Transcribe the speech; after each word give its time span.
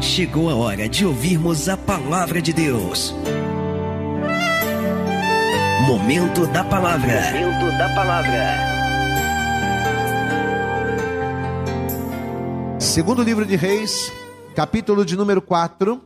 Chegou 0.00 0.48
a 0.48 0.54
hora 0.54 0.88
de 0.88 1.04
ouvirmos 1.04 1.68
a 1.68 1.76
palavra 1.76 2.40
de 2.40 2.54
Deus. 2.54 3.14
Momento 5.86 6.46
da 6.46 6.64
palavra. 6.64 7.20
Momento 7.32 7.78
da 7.78 7.94
palavra. 7.94 8.70
Segundo 12.78 13.22
livro 13.22 13.44
de 13.44 13.56
Reis, 13.56 14.10
capítulo 14.54 15.04
de 15.04 15.16
número 15.16 15.42
4. 15.42 16.00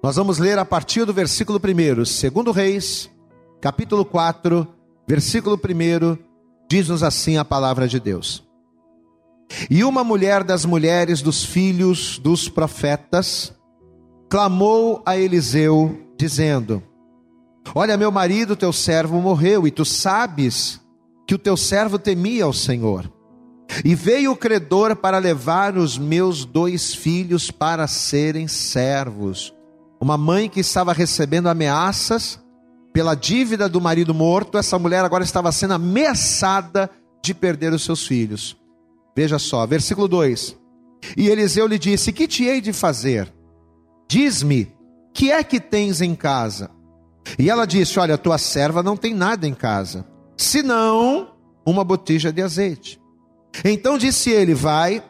Nós 0.00 0.14
vamos 0.14 0.38
ler 0.38 0.56
a 0.56 0.64
partir 0.64 1.04
do 1.04 1.12
versículo 1.12 1.60
1. 1.60 2.04
Segundo 2.04 2.52
Reis, 2.52 3.10
capítulo 3.60 4.04
4, 4.04 4.66
versículo 5.08 5.56
1, 5.56 6.16
diz-nos 6.70 7.02
assim 7.02 7.36
a 7.36 7.44
palavra 7.44 7.88
de 7.88 7.98
Deus. 7.98 8.45
E 9.70 9.84
uma 9.84 10.02
mulher 10.02 10.42
das 10.42 10.64
mulheres 10.64 11.22
dos 11.22 11.44
filhos 11.44 12.18
dos 12.18 12.48
profetas 12.48 13.54
clamou 14.28 15.02
a 15.06 15.16
Eliseu, 15.16 15.98
dizendo: 16.18 16.82
Olha, 17.74 17.96
meu 17.96 18.10
marido, 18.10 18.56
teu 18.56 18.72
servo, 18.72 19.20
morreu, 19.20 19.66
e 19.66 19.70
tu 19.70 19.84
sabes 19.84 20.80
que 21.26 21.34
o 21.34 21.38
teu 21.38 21.56
servo 21.56 21.98
temia 21.98 22.44
ao 22.44 22.52
Senhor. 22.52 23.10
E 23.84 23.94
veio 23.94 24.32
o 24.32 24.36
credor 24.36 24.94
para 24.96 25.18
levar 25.18 25.76
os 25.76 25.98
meus 25.98 26.44
dois 26.44 26.94
filhos 26.94 27.50
para 27.50 27.86
serem 27.86 28.46
servos. 28.46 29.52
Uma 30.00 30.16
mãe 30.16 30.48
que 30.48 30.60
estava 30.60 30.92
recebendo 30.92 31.48
ameaças 31.48 32.40
pela 32.92 33.14
dívida 33.14 33.68
do 33.68 33.80
marido 33.80 34.14
morto, 34.14 34.56
essa 34.56 34.78
mulher 34.78 35.04
agora 35.04 35.24
estava 35.24 35.52
sendo 35.52 35.74
ameaçada 35.74 36.88
de 37.22 37.34
perder 37.34 37.72
os 37.72 37.84
seus 37.84 38.06
filhos. 38.06 38.56
Veja 39.16 39.38
só, 39.38 39.66
versículo 39.66 40.06
2: 40.06 40.54
E 41.16 41.28
Eliseu 41.28 41.66
lhe 41.66 41.78
disse: 41.78 42.12
Que 42.12 42.28
te 42.28 42.44
hei 42.44 42.60
de 42.60 42.72
fazer? 42.72 43.32
Diz-me, 44.06 44.70
que 45.14 45.32
é 45.32 45.42
que 45.42 45.58
tens 45.58 46.02
em 46.02 46.14
casa? 46.14 46.70
E 47.38 47.48
ela 47.48 47.66
disse: 47.66 47.98
Olha, 47.98 48.18
tua 48.18 48.36
serva 48.36 48.82
não 48.82 48.96
tem 48.96 49.14
nada 49.14 49.48
em 49.48 49.54
casa, 49.54 50.06
senão 50.36 51.32
uma 51.64 51.82
botija 51.82 52.30
de 52.30 52.42
azeite. 52.42 53.00
Então 53.64 53.96
disse 53.96 54.30
ele: 54.30 54.52
Vai, 54.52 55.02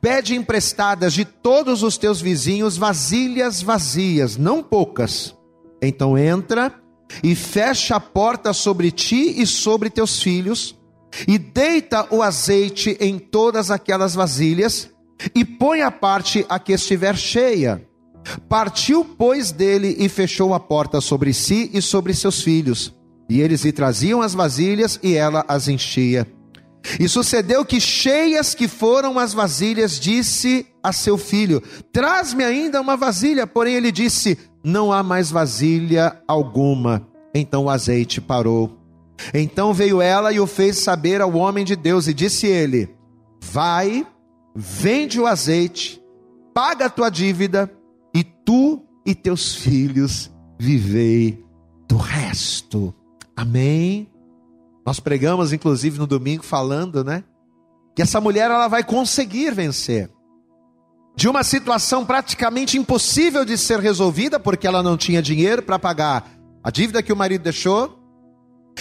pede 0.00 0.36
emprestadas 0.36 1.12
de 1.12 1.24
todos 1.24 1.82
os 1.82 1.98
teus 1.98 2.20
vizinhos 2.20 2.76
vasilhas 2.76 3.60
vazias, 3.60 4.36
não 4.36 4.62
poucas. 4.62 5.36
Então 5.82 6.16
entra 6.16 6.72
e 7.24 7.34
fecha 7.34 7.96
a 7.96 8.00
porta 8.00 8.52
sobre 8.52 8.92
ti 8.92 9.42
e 9.42 9.44
sobre 9.44 9.90
teus 9.90 10.22
filhos 10.22 10.79
e 11.26 11.38
deita 11.38 12.06
o 12.10 12.22
azeite 12.22 12.96
em 13.00 13.18
todas 13.18 13.70
aquelas 13.70 14.14
vasilhas, 14.14 14.90
e 15.34 15.44
põe 15.44 15.82
a 15.82 15.90
parte 15.90 16.46
a 16.48 16.58
que 16.58 16.72
estiver 16.72 17.16
cheia. 17.16 17.86
Partiu, 18.48 19.04
pois, 19.04 19.50
dele 19.50 19.96
e 19.98 20.08
fechou 20.08 20.54
a 20.54 20.60
porta 20.60 21.00
sobre 21.00 21.32
si 21.32 21.70
e 21.72 21.82
sobre 21.82 22.14
seus 22.14 22.42
filhos. 22.42 22.94
E 23.28 23.40
eles 23.40 23.64
lhe 23.64 23.72
traziam 23.72 24.22
as 24.22 24.34
vasilhas 24.34 24.98
e 25.02 25.14
ela 25.14 25.44
as 25.46 25.68
enchia. 25.68 26.26
E 26.98 27.08
sucedeu 27.08 27.64
que, 27.64 27.80
cheias 27.80 28.54
que 28.54 28.66
foram 28.66 29.18
as 29.18 29.32
vasilhas, 29.34 30.00
disse 30.00 30.66
a 30.82 30.92
seu 30.92 31.18
filho: 31.18 31.62
Traz-me 31.92 32.42
ainda 32.42 32.80
uma 32.80 32.96
vasilha. 32.96 33.46
Porém, 33.46 33.74
ele 33.74 33.92
disse: 33.92 34.38
Não 34.64 34.92
há 34.92 35.02
mais 35.02 35.30
vasilha 35.30 36.20
alguma. 36.26 37.06
Então 37.34 37.64
o 37.64 37.70
azeite 37.70 38.20
parou. 38.20 38.79
Então 39.34 39.72
veio 39.74 40.00
ela 40.00 40.32
e 40.32 40.40
o 40.40 40.46
fez 40.46 40.78
saber 40.78 41.20
ao 41.20 41.34
homem 41.34 41.64
de 41.64 41.76
Deus, 41.76 42.06
e 42.06 42.14
disse 42.14 42.46
ele: 42.46 42.94
Vai, 43.40 44.06
vende 44.54 45.20
o 45.20 45.26
azeite, 45.26 46.02
paga 46.54 46.86
a 46.86 46.90
tua 46.90 47.10
dívida, 47.10 47.70
e 48.14 48.24
tu 48.24 48.82
e 49.04 49.14
teus 49.14 49.54
filhos 49.54 50.30
vivei 50.58 51.44
do 51.88 51.96
resto. 51.96 52.94
Amém. 53.36 54.08
Nós 54.84 55.00
pregamos, 55.00 55.52
inclusive, 55.52 55.98
no 55.98 56.06
domingo, 56.06 56.42
falando, 56.42 57.04
né? 57.04 57.24
Que 57.94 58.02
essa 58.02 58.20
mulher 58.20 58.50
ela 58.50 58.68
vai 58.68 58.84
conseguir 58.84 59.52
vencer 59.54 60.10
de 61.16 61.28
uma 61.28 61.42
situação 61.42 62.06
praticamente 62.06 62.78
impossível 62.78 63.44
de 63.44 63.58
ser 63.58 63.78
resolvida, 63.80 64.40
porque 64.40 64.66
ela 64.66 64.82
não 64.82 64.96
tinha 64.96 65.20
dinheiro 65.20 65.62
para 65.62 65.78
pagar 65.78 66.30
a 66.62 66.70
dívida 66.70 67.02
que 67.02 67.12
o 67.12 67.16
marido 67.16 67.42
deixou, 67.42 67.99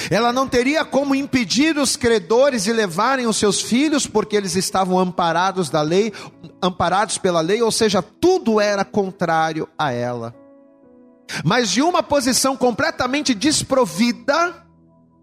ela 0.09 0.31
não 0.31 0.47
teria 0.47 0.85
como 0.85 1.15
impedir 1.15 1.77
os 1.77 1.95
credores 1.95 2.63
de 2.63 2.73
levarem 2.73 3.27
os 3.27 3.37
seus 3.37 3.61
filhos, 3.61 4.05
porque 4.05 4.35
eles 4.35 4.55
estavam 4.55 4.99
amparados 4.99 5.69
da 5.69 5.81
lei, 5.81 6.13
amparados 6.61 7.17
pela 7.17 7.41
lei, 7.41 7.61
ou 7.61 7.71
seja, 7.71 8.01
tudo 8.01 8.59
era 8.61 8.85
contrário 8.85 9.67
a 9.77 9.91
ela. 9.91 10.35
Mas 11.43 11.69
de 11.69 11.81
uma 11.81 12.01
posição 12.01 12.55
completamente 12.57 13.33
desprovida, 13.33 14.65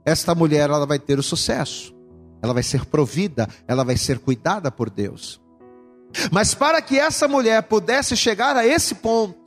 esta 0.05 0.35
mulher 0.35 0.71
ela 0.71 0.87
vai 0.87 0.99
ter 0.99 1.19
o 1.19 1.23
sucesso. 1.23 1.95
Ela 2.43 2.55
vai 2.55 2.63
ser 2.63 2.85
provida, 2.85 3.49
ela 3.67 3.85
vai 3.85 3.97
ser 3.97 4.19
cuidada 4.19 4.71
por 4.71 4.89
Deus. 4.89 5.41
Mas 6.31 6.55
para 6.55 6.81
que 6.81 6.99
essa 6.99 7.27
mulher 7.27 7.63
pudesse 7.65 8.17
chegar 8.17 8.57
a 8.57 8.67
esse 8.67 8.95
ponto, 8.97 9.46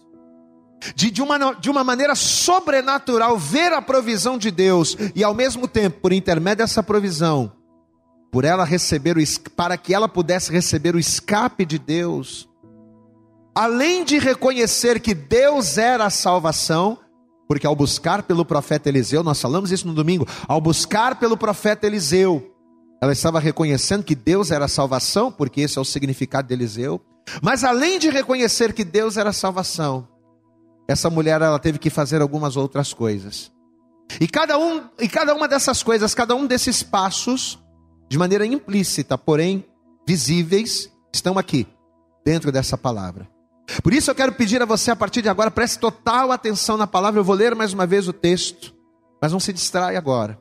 de, 0.96 1.12
de, 1.12 1.22
uma, 1.22 1.54
de 1.54 1.70
uma 1.70 1.84
maneira 1.84 2.16
sobrenatural 2.16 3.38
ver 3.38 3.74
a 3.74 3.82
provisão 3.82 4.38
de 4.38 4.52
Deus 4.52 4.96
e 5.16 5.24
ao 5.24 5.34
mesmo 5.34 5.68
tempo, 5.68 6.00
por 6.02 6.14
intermédio 6.14 6.64
dessa 6.64 6.82
provisão, 6.82 7.52
por 8.32 8.46
ela 8.46 8.64
receber 8.64 9.18
o 9.18 9.22
para 9.56 9.78
que 9.78 9.94
ela 9.94 10.08
pudesse 10.08 10.52
receber 10.52 10.96
o 10.96 11.00
escape 11.00 11.66
de 11.66 11.80
Deus, 11.80 12.48
além 13.56 14.04
de 14.04 14.20
reconhecer 14.20 15.00
que 15.00 15.14
Deus 15.14 15.78
era 15.78 16.06
a 16.06 16.10
salvação, 16.10 16.98
porque 17.48 17.66
ao 17.66 17.76
buscar 17.76 18.24
pelo 18.24 18.46
profeta 18.46 18.90
Eliseu, 18.90 19.24
nós 19.24 19.42
falamos 19.42 19.72
isso 19.72 19.88
no 19.88 19.94
domingo, 19.94 20.28
ao 20.48 20.62
buscar 20.62 21.20
pelo 21.20 21.36
profeta 21.36 21.88
Eliseu, 21.88 22.56
ela 23.02 23.14
estava 23.14 23.40
reconhecendo 23.40 24.04
que 24.04 24.14
Deus 24.14 24.52
era 24.52 24.66
a 24.66 24.70
salvação, 24.70 25.32
porque 25.32 25.62
esse 25.62 25.78
é 25.78 25.82
o 25.82 25.86
significado 25.86 26.48
de 26.48 26.54
Eliseu. 26.54 27.02
Mas 27.42 27.64
além 27.64 27.98
de 27.98 28.10
reconhecer 28.10 28.74
que 28.74 28.84
Deus 28.84 29.16
era 29.16 29.30
a 29.30 29.34
salvação, 29.34 30.08
essa 30.90 31.08
mulher 31.08 31.40
ela 31.40 31.60
teve 31.60 31.78
que 31.78 31.90
fazer 31.92 32.20
algumas 32.20 32.58
outras 32.58 32.94
coisas. 32.94 33.52
E 34.20 34.28
cada 34.28 34.58
um 34.58 34.90
e 35.00 35.08
cada 35.08 35.36
uma 35.36 35.48
dessas 35.48 35.84
coisas, 35.84 36.16
cada 36.16 36.34
um 36.34 36.48
desses 36.48 36.82
passos, 36.82 37.60
de 38.10 38.18
maneira 38.18 38.44
implícita, 38.44 39.16
porém 39.16 39.64
visíveis, 40.08 40.92
estão 41.14 41.38
aqui 41.38 41.68
dentro 42.26 42.52
dessa 42.52 42.76
palavra. 42.76 43.30
Por 43.84 43.94
isso 43.94 44.10
eu 44.10 44.16
quero 44.16 44.34
pedir 44.34 44.64
a 44.64 44.66
você 44.66 44.90
a 44.90 44.96
partir 44.96 45.22
de 45.22 45.30
agora, 45.30 45.52
preste 45.52 45.78
total 45.78 46.32
atenção 46.32 46.76
na 46.76 46.88
palavra. 46.88 47.20
Eu 47.20 47.24
vou 47.24 47.36
ler 47.36 47.54
mais 47.54 47.72
uma 47.72 47.86
vez 47.86 48.08
o 48.08 48.14
texto, 48.14 48.74
mas 49.22 49.32
não 49.32 49.40
se 49.40 49.54
distrai 49.54 49.96
agora. 49.96 50.40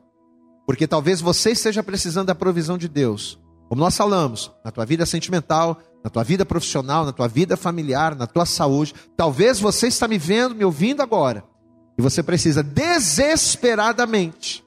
Porque 0.66 0.86
talvez 0.86 1.20
você 1.20 1.50
esteja 1.50 1.82
precisando 1.82 2.28
da 2.28 2.34
provisão 2.34 2.78
de 2.78 2.88
Deus. 2.88 3.38
Como 3.68 3.82
nós 3.82 3.94
falamos, 3.94 4.50
na 4.64 4.70
tua 4.70 4.86
vida 4.86 5.04
sentimental, 5.04 5.78
na 6.02 6.10
tua 6.10 6.22
vida 6.22 6.44
profissional, 6.44 7.04
na 7.04 7.12
tua 7.12 7.28
vida 7.28 7.56
familiar, 7.56 8.14
na 8.14 8.26
tua 8.26 8.46
saúde. 8.46 8.94
Talvez 9.16 9.60
você 9.60 9.88
está 9.88 10.06
me 10.06 10.18
vendo, 10.18 10.54
me 10.54 10.64
ouvindo 10.64 11.02
agora, 11.02 11.44
e 11.98 12.02
você 12.02 12.22
precisa 12.22 12.62
desesperadamente 12.62 14.64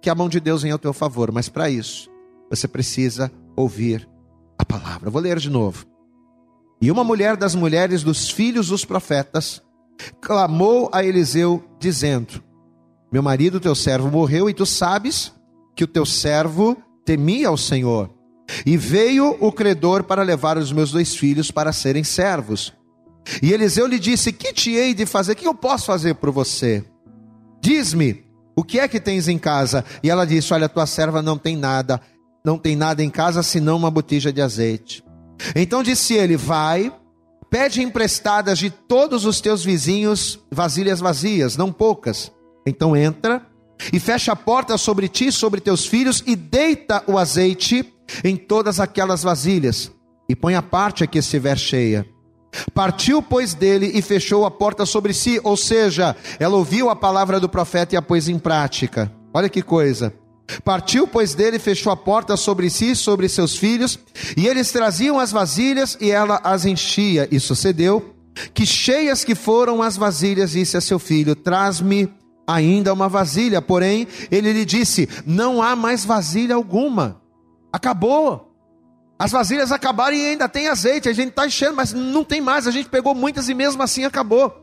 que 0.00 0.10
a 0.10 0.14
mão 0.14 0.28
de 0.28 0.40
Deus 0.40 0.62
venha 0.62 0.74
ao 0.74 0.78
teu 0.78 0.92
favor, 0.92 1.30
mas 1.30 1.48
para 1.48 1.70
isso, 1.70 2.10
você 2.50 2.66
precisa 2.66 3.30
ouvir 3.56 4.08
a 4.58 4.64
palavra. 4.64 5.10
vou 5.10 5.22
ler 5.22 5.38
de 5.38 5.48
novo. 5.48 5.86
E 6.80 6.90
uma 6.90 7.04
mulher 7.04 7.36
das 7.36 7.54
mulheres 7.54 8.02
dos 8.02 8.28
filhos 8.28 8.68
dos 8.68 8.84
profetas 8.84 9.62
clamou 10.20 10.90
a 10.92 11.04
Eliseu, 11.04 11.62
dizendo: 11.78 12.42
Meu 13.12 13.22
marido, 13.22 13.60
teu 13.60 13.74
servo, 13.74 14.10
morreu, 14.10 14.50
e 14.50 14.54
tu 14.54 14.66
sabes 14.66 15.32
que 15.76 15.84
o 15.84 15.86
teu 15.86 16.04
servo 16.04 16.76
temia 17.04 17.48
ao 17.48 17.56
Senhor. 17.56 18.10
E 18.66 18.76
veio 18.76 19.36
o 19.40 19.52
credor 19.52 20.04
para 20.04 20.22
levar 20.22 20.58
os 20.58 20.72
meus 20.72 20.90
dois 20.90 21.14
filhos 21.14 21.50
para 21.50 21.72
serem 21.72 22.04
servos. 22.04 22.72
E 23.42 23.52
Eliseu 23.52 23.86
lhe 23.86 23.98
disse: 23.98 24.32
Que 24.32 24.52
te 24.52 24.72
hei 24.72 24.94
de 24.94 25.06
fazer? 25.06 25.32
O 25.32 25.36
que 25.36 25.46
eu 25.46 25.54
posso 25.54 25.86
fazer 25.86 26.14
por 26.14 26.30
você? 26.30 26.84
Diz-me, 27.60 28.24
o 28.56 28.62
que 28.64 28.78
é 28.78 28.88
que 28.88 29.00
tens 29.00 29.28
em 29.28 29.38
casa? 29.38 29.84
E 30.02 30.10
ela 30.10 30.26
disse: 30.26 30.52
Olha, 30.52 30.68
tua 30.68 30.86
serva 30.86 31.22
não 31.22 31.38
tem 31.38 31.56
nada, 31.56 32.00
não 32.44 32.58
tem 32.58 32.76
nada 32.76 33.02
em 33.02 33.10
casa 33.10 33.42
senão 33.42 33.76
uma 33.76 33.90
botija 33.90 34.32
de 34.32 34.42
azeite. 34.42 35.04
Então 35.54 35.82
disse 35.82 36.14
ele: 36.14 36.36
Vai, 36.36 36.92
pede 37.48 37.82
emprestadas 37.82 38.58
de 38.58 38.70
todos 38.70 39.24
os 39.24 39.40
teus 39.40 39.64
vizinhos 39.64 40.40
vasilhas 40.50 41.00
vazias, 41.00 41.56
não 41.56 41.72
poucas. 41.72 42.30
Então 42.66 42.96
entra 42.96 43.46
e 43.92 43.98
fecha 43.98 44.32
a 44.32 44.36
porta 44.36 44.76
sobre 44.76 45.08
ti, 45.08 45.32
sobre 45.32 45.60
teus 45.60 45.86
filhos, 45.86 46.22
e 46.26 46.36
deita 46.36 47.02
o 47.06 47.18
azeite 47.18 47.92
em 48.24 48.36
todas 48.36 48.80
aquelas 48.80 49.22
vasilhas, 49.22 49.90
e 50.28 50.36
põe 50.36 50.54
a 50.54 50.62
parte 50.62 51.04
a 51.04 51.06
que 51.06 51.18
estiver 51.18 51.58
cheia. 51.58 52.06
Partiu, 52.74 53.22
pois, 53.22 53.54
dele 53.54 53.90
e 53.94 54.02
fechou 54.02 54.44
a 54.44 54.50
porta 54.50 54.84
sobre 54.84 55.14
si, 55.14 55.40
ou 55.42 55.56
seja, 55.56 56.14
ela 56.38 56.56
ouviu 56.56 56.90
a 56.90 56.96
palavra 56.96 57.40
do 57.40 57.48
profeta 57.48 57.94
e 57.94 57.98
a 57.98 58.02
pôs 58.02 58.28
em 58.28 58.38
prática. 58.38 59.10
Olha 59.32 59.48
que 59.48 59.62
coisa. 59.62 60.12
Partiu, 60.64 61.08
pois, 61.08 61.34
dele, 61.34 61.58
fechou 61.58 61.92
a 61.92 61.96
porta 61.96 62.36
sobre 62.36 62.68
si 62.68 62.90
e 62.90 62.96
sobre 62.96 63.28
seus 63.28 63.56
filhos, 63.56 63.98
e 64.36 64.46
eles 64.46 64.70
traziam 64.70 65.18
as 65.18 65.32
vasilhas 65.32 65.96
e 66.00 66.10
ela 66.10 66.40
as 66.44 66.66
enchia. 66.66 67.26
E 67.30 67.40
sucedeu 67.40 68.14
que, 68.52 68.66
cheias 68.66 69.24
que 69.24 69.34
foram 69.34 69.82
as 69.82 69.96
vasilhas, 69.96 70.52
disse 70.52 70.76
a 70.76 70.80
seu 70.80 70.98
filho: 70.98 71.34
Traz-me 71.34 72.12
ainda 72.46 72.92
uma 72.92 73.08
vasilha. 73.08 73.62
Porém, 73.62 74.06
ele 74.30 74.52
lhe 74.52 74.64
disse: 74.64 75.08
Não 75.24 75.62
há 75.62 75.74
mais 75.74 76.04
vasilha 76.04 76.54
alguma, 76.54 77.21
acabou. 77.72 78.52
As 79.18 79.30
vasilhas 79.30 79.70
acabaram 79.70 80.16
e 80.16 80.26
ainda 80.26 80.48
tem 80.48 80.68
azeite, 80.68 81.08
a 81.08 81.12
gente 81.12 81.30
está 81.30 81.46
enchendo, 81.46 81.76
mas 81.76 81.92
não 81.92 82.24
tem 82.24 82.40
mais. 82.40 82.66
A 82.66 82.70
gente 82.70 82.88
pegou 82.88 83.14
muitas 83.14 83.48
e 83.48 83.54
mesmo 83.54 83.82
assim 83.82 84.04
acabou. 84.04 84.62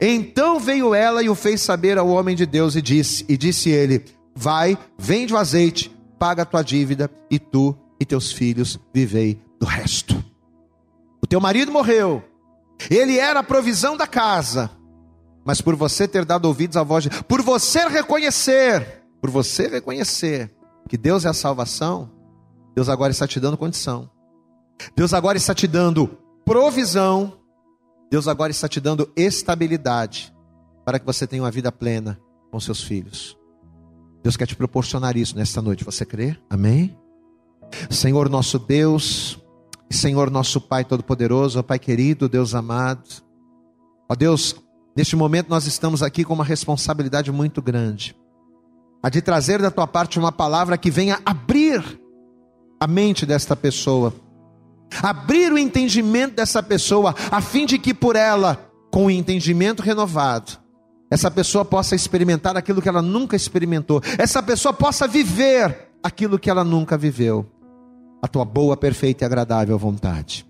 Então 0.00 0.60
veio 0.60 0.94
ela 0.94 1.22
e 1.22 1.28
o 1.28 1.34
fez 1.34 1.60
saber 1.60 1.98
ao 1.98 2.08
homem 2.08 2.36
de 2.36 2.46
Deus 2.46 2.76
e 2.76 2.82
disse: 2.82 3.24
E 3.28 3.36
disse 3.36 3.70
ele: 3.70 4.04
Vai, 4.34 4.76
vende 4.96 5.32
o 5.32 5.36
azeite, 5.36 5.94
paga 6.18 6.42
a 6.42 6.46
tua 6.46 6.62
dívida, 6.62 7.10
e 7.30 7.38
tu 7.38 7.76
e 8.00 8.04
teus 8.04 8.32
filhos 8.32 8.78
vivei 8.92 9.40
do 9.58 9.66
resto. 9.66 10.22
O 11.22 11.26
teu 11.26 11.40
marido 11.40 11.72
morreu, 11.72 12.22
ele 12.90 13.18
era 13.18 13.40
a 13.40 13.44
provisão 13.44 13.96
da 13.96 14.06
casa, 14.06 14.70
mas 15.44 15.60
por 15.60 15.74
você 15.74 16.06
ter 16.06 16.24
dado 16.24 16.46
ouvidos 16.46 16.76
à 16.76 16.82
voz 16.82 17.04
de. 17.04 17.10
Por 17.24 17.42
você 17.42 17.88
reconhecer, 17.88 19.02
por 19.20 19.30
você 19.30 19.66
reconhecer 19.66 20.50
que 20.88 20.96
Deus 20.96 21.24
é 21.24 21.28
a 21.28 21.34
salvação, 21.34 22.10
Deus 22.78 22.88
agora 22.88 23.10
está 23.10 23.26
te 23.26 23.40
dando 23.40 23.56
condição. 23.56 24.08
Deus 24.94 25.12
agora 25.12 25.36
está 25.36 25.52
te 25.52 25.66
dando 25.66 26.16
provisão. 26.44 27.32
Deus 28.08 28.28
agora 28.28 28.52
está 28.52 28.68
te 28.68 28.78
dando 28.78 29.10
estabilidade 29.16 30.32
para 30.84 31.00
que 31.00 31.04
você 31.04 31.26
tenha 31.26 31.42
uma 31.42 31.50
vida 31.50 31.72
plena 31.72 32.20
com 32.52 32.60
seus 32.60 32.80
filhos. 32.80 33.36
Deus 34.22 34.36
quer 34.36 34.46
te 34.46 34.54
proporcionar 34.54 35.16
isso 35.16 35.36
nesta 35.36 35.60
noite. 35.60 35.82
Você 35.82 36.06
crê? 36.06 36.38
Amém? 36.48 36.96
Senhor 37.90 38.28
nosso 38.28 38.60
Deus, 38.60 39.40
Senhor 39.90 40.30
nosso 40.30 40.60
Pai 40.60 40.84
Todo-Poderoso, 40.84 41.60
Pai 41.64 41.80
querido, 41.80 42.28
Deus 42.28 42.54
amado. 42.54 43.08
Ó 44.08 44.14
Deus, 44.14 44.54
neste 44.96 45.16
momento 45.16 45.48
nós 45.48 45.66
estamos 45.66 46.00
aqui 46.00 46.24
com 46.24 46.32
uma 46.32 46.44
responsabilidade 46.44 47.32
muito 47.32 47.60
grande. 47.60 48.14
A 49.02 49.08
de 49.08 49.20
trazer 49.20 49.60
da 49.60 49.68
tua 49.68 49.88
parte 49.88 50.16
uma 50.16 50.30
palavra 50.30 50.78
que 50.78 50.92
venha 50.92 51.20
abrir 51.26 52.06
a 52.80 52.86
mente 52.86 53.26
desta 53.26 53.56
pessoa. 53.56 54.14
Abrir 55.02 55.52
o 55.52 55.58
entendimento 55.58 56.36
dessa 56.36 56.62
pessoa, 56.62 57.14
a 57.30 57.40
fim 57.40 57.66
de 57.66 57.78
que 57.78 57.92
por 57.92 58.16
ela, 58.16 58.70
com 58.90 59.06
o 59.06 59.10
entendimento 59.10 59.82
renovado, 59.82 60.52
essa 61.10 61.30
pessoa 61.30 61.64
possa 61.64 61.94
experimentar 61.94 62.56
aquilo 62.56 62.82
que 62.82 62.88
ela 62.88 63.02
nunca 63.02 63.36
experimentou, 63.36 64.02
essa 64.18 64.42
pessoa 64.42 64.72
possa 64.72 65.06
viver 65.06 65.90
aquilo 66.02 66.38
que 66.38 66.50
ela 66.50 66.64
nunca 66.64 66.96
viveu, 66.96 67.46
a 68.22 68.28
tua 68.28 68.44
boa, 68.44 68.76
perfeita 68.76 69.24
e 69.24 69.26
agradável 69.26 69.78
vontade. 69.78 70.46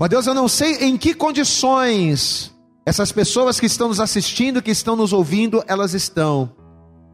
Ó 0.00 0.04
oh 0.04 0.08
Deus, 0.08 0.26
eu 0.26 0.34
não 0.34 0.48
sei 0.48 0.76
em 0.84 0.96
que 0.96 1.14
condições 1.14 2.54
essas 2.86 3.12
pessoas 3.12 3.58
que 3.58 3.66
estão 3.66 3.88
nos 3.88 4.00
assistindo, 4.00 4.62
que 4.62 4.70
estão 4.70 4.94
nos 4.94 5.12
ouvindo, 5.12 5.62
elas 5.66 5.94
estão. 5.94 6.52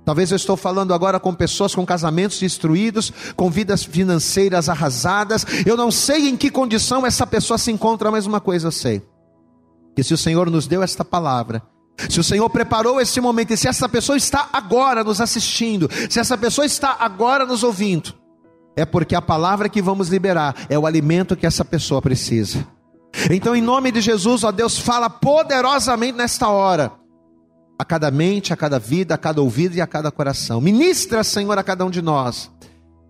Talvez 0.04 0.30
eu 0.30 0.36
estou 0.36 0.56
falando 0.56 0.94
agora 0.94 1.20
com 1.20 1.34
pessoas 1.34 1.74
com 1.74 1.84
casamentos 1.84 2.38
destruídos, 2.38 3.12
com 3.36 3.50
vidas 3.50 3.84
financeiras 3.84 4.68
arrasadas. 4.68 5.44
Eu 5.66 5.76
não 5.76 5.90
sei 5.90 6.28
em 6.28 6.36
que 6.36 6.50
condição 6.50 7.06
essa 7.06 7.26
pessoa 7.26 7.58
se 7.58 7.70
encontra, 7.70 8.10
mas 8.10 8.26
uma 8.26 8.40
coisa 8.40 8.68
eu 8.68 8.72
sei: 8.72 9.02
que 9.94 10.02
se 10.02 10.14
o 10.14 10.18
Senhor 10.18 10.50
nos 10.50 10.66
deu 10.66 10.82
esta 10.82 11.04
palavra, 11.04 11.62
se 12.08 12.18
o 12.18 12.24
Senhor 12.24 12.48
preparou 12.48 13.00
esse 13.00 13.20
momento, 13.20 13.52
e 13.52 13.56
se 13.56 13.68
essa 13.68 13.88
pessoa 13.88 14.16
está 14.16 14.48
agora 14.52 15.04
nos 15.04 15.20
assistindo, 15.20 15.88
se 16.08 16.18
essa 16.18 16.36
pessoa 16.38 16.64
está 16.64 16.96
agora 16.98 17.44
nos 17.44 17.62
ouvindo, 17.62 18.14
é 18.76 18.84
porque 18.84 19.14
a 19.14 19.22
palavra 19.22 19.68
que 19.68 19.82
vamos 19.82 20.08
liberar 20.08 20.54
é 20.68 20.78
o 20.78 20.86
alimento 20.86 21.36
que 21.36 21.46
essa 21.46 21.64
pessoa 21.64 22.00
precisa. 22.00 22.66
Então, 23.30 23.54
em 23.54 23.60
nome 23.60 23.90
de 23.90 24.00
Jesus, 24.00 24.44
ó 24.44 24.52
Deus, 24.52 24.78
fala 24.78 25.10
poderosamente 25.10 26.16
nesta 26.16 26.48
hora, 26.48 26.92
a 27.80 27.84
cada 27.84 28.10
mente, 28.10 28.52
a 28.52 28.56
cada 28.58 28.78
vida, 28.78 29.14
a 29.14 29.18
cada 29.18 29.40
ouvido 29.40 29.74
e 29.74 29.80
a 29.80 29.86
cada 29.86 30.10
coração. 30.10 30.60
Ministra, 30.60 31.24
Senhor, 31.24 31.56
a 31.56 31.62
cada 31.62 31.82
um 31.82 31.88
de 31.88 32.02
nós, 32.02 32.50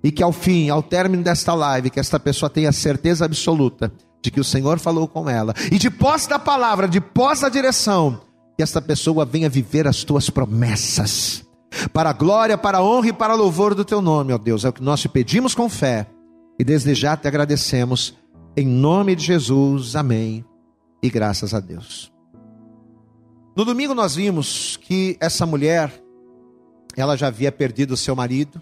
e 0.01 0.13
que 0.13 0.23
ao 0.23 0.31
fim, 0.31 0.69
ao 0.69 0.81
término 0.81 1.25
desta 1.25 1.53
live, 1.55 1.91
que 1.91 1.99
esta 1.99 2.21
pessoa 2.21 2.49
tenha 2.49 2.71
certeza 2.71 3.25
absoluta 3.25 3.93
de 4.23 4.31
que 4.31 4.39
o 4.39 4.45
Senhor 4.45 4.79
falou 4.79 5.09
com 5.09 5.29
ela, 5.29 5.53
e 5.73 5.77
de 5.77 5.91
posse 5.91 6.29
da 6.29 6.39
palavra, 6.39 6.87
de 6.87 7.01
posse 7.01 7.43
da 7.43 7.49
direção, 7.49 8.21
que 8.57 8.63
esta 8.63 8.81
pessoa 8.81 9.25
venha 9.25 9.49
viver 9.49 9.89
as 9.89 10.05
tuas 10.05 10.31
promessas, 10.31 11.45
para 11.93 12.11
a 12.11 12.13
glória, 12.13 12.57
para 12.57 12.79
a 12.79 12.83
honra 12.85 13.09
e 13.09 13.13
para 13.13 13.35
o 13.35 13.39
louvor 13.39 13.75
do 13.75 13.85
teu 13.85 14.01
nome, 14.01 14.33
ó 14.33 14.39
Deus. 14.39 14.65
É 14.65 14.69
o 14.69 14.73
que 14.73 14.85
nós 14.85 15.01
te 15.01 15.09
pedimos 15.09 15.53
com 15.53 15.69
fé 15.69 16.07
e 16.61 16.63
desde 16.63 16.95
já 16.95 17.17
te 17.17 17.27
agradecemos, 17.27 18.15
em 18.57 18.69
nome 18.69 19.17
de 19.17 19.25
Jesus, 19.25 19.97
amém 19.97 20.45
e 21.03 21.11
graças 21.11 21.55
a 21.55 21.59
Deus. 21.59 22.20
No 23.61 23.65
domingo 23.67 23.95
nós 23.95 24.15
vimos 24.15 24.79
que 24.79 25.19
essa 25.21 25.45
mulher, 25.45 25.93
ela 26.97 27.15
já 27.15 27.27
havia 27.27 27.53
perdido 27.53 27.93
o 27.93 27.97
seu 27.97 28.17
marido, 28.17 28.59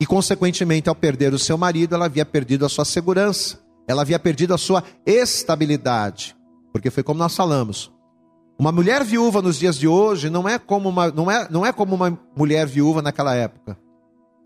e 0.00 0.06
consequentemente, 0.06 0.88
ao 0.88 0.94
perder 0.94 1.34
o 1.34 1.38
seu 1.38 1.58
marido, 1.58 1.94
ela 1.94 2.06
havia 2.06 2.24
perdido 2.24 2.64
a 2.64 2.70
sua 2.70 2.86
segurança, 2.86 3.60
ela 3.86 4.00
havia 4.00 4.18
perdido 4.18 4.54
a 4.54 4.56
sua 4.56 4.82
estabilidade, 5.04 6.34
porque 6.72 6.90
foi 6.90 7.02
como 7.02 7.18
nós 7.18 7.36
falamos, 7.36 7.92
uma 8.58 8.72
mulher 8.72 9.04
viúva 9.04 9.42
nos 9.42 9.58
dias 9.58 9.78
de 9.78 9.86
hoje 9.86 10.30
não 10.30 10.48
é 10.48 10.58
como 10.58 10.88
uma, 10.88 11.10
não 11.10 11.30
é, 11.30 11.46
não 11.50 11.66
é 11.66 11.70
como 11.70 11.94
uma 11.94 12.18
mulher 12.34 12.66
viúva 12.66 13.02
naquela 13.02 13.34
época. 13.34 13.78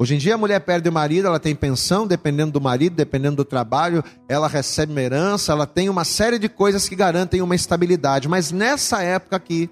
Hoje 0.02 0.16
em 0.16 0.18
dia 0.18 0.34
a 0.34 0.36
mulher 0.36 0.58
perde 0.58 0.88
o 0.88 0.92
marido, 0.92 1.28
ela 1.28 1.38
tem 1.38 1.54
pensão, 1.54 2.08
dependendo 2.08 2.50
do 2.50 2.60
marido, 2.60 2.96
dependendo 2.96 3.36
do 3.36 3.44
trabalho, 3.44 4.02
ela 4.28 4.48
recebe 4.48 4.90
uma 4.90 5.00
herança, 5.00 5.52
ela 5.52 5.64
tem 5.64 5.88
uma 5.88 6.02
série 6.02 6.40
de 6.40 6.48
coisas 6.48 6.88
que 6.88 6.96
garantem 6.96 7.40
uma 7.40 7.54
estabilidade. 7.54 8.26
Mas 8.26 8.50
nessa 8.50 9.00
época 9.00 9.36
aqui, 9.36 9.70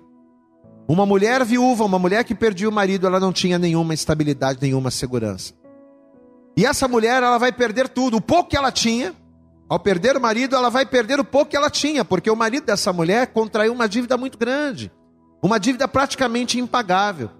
uma 0.86 1.04
mulher 1.04 1.44
viúva, 1.44 1.84
uma 1.84 1.98
mulher 1.98 2.22
que 2.22 2.32
perdia 2.32 2.68
o 2.68 2.72
marido, 2.72 3.08
ela 3.08 3.18
não 3.18 3.32
tinha 3.32 3.58
nenhuma 3.58 3.92
estabilidade, 3.92 4.60
nenhuma 4.62 4.88
segurança. 4.92 5.52
E 6.56 6.64
essa 6.64 6.86
mulher, 6.86 7.24
ela 7.24 7.36
vai 7.36 7.50
perder 7.50 7.88
tudo. 7.88 8.18
O 8.18 8.20
pouco 8.20 8.50
que 8.50 8.56
ela 8.56 8.70
tinha, 8.70 9.12
ao 9.68 9.80
perder 9.80 10.16
o 10.16 10.20
marido, 10.20 10.54
ela 10.54 10.68
vai 10.70 10.86
perder 10.86 11.18
o 11.18 11.24
pouco 11.24 11.50
que 11.50 11.56
ela 11.56 11.68
tinha, 11.68 12.04
porque 12.04 12.30
o 12.30 12.36
marido 12.36 12.66
dessa 12.66 12.92
mulher 12.92 13.26
contraiu 13.32 13.72
uma 13.72 13.88
dívida 13.88 14.16
muito 14.16 14.38
grande, 14.38 14.92
uma 15.42 15.58
dívida 15.58 15.88
praticamente 15.88 16.56
impagável. 16.56 17.30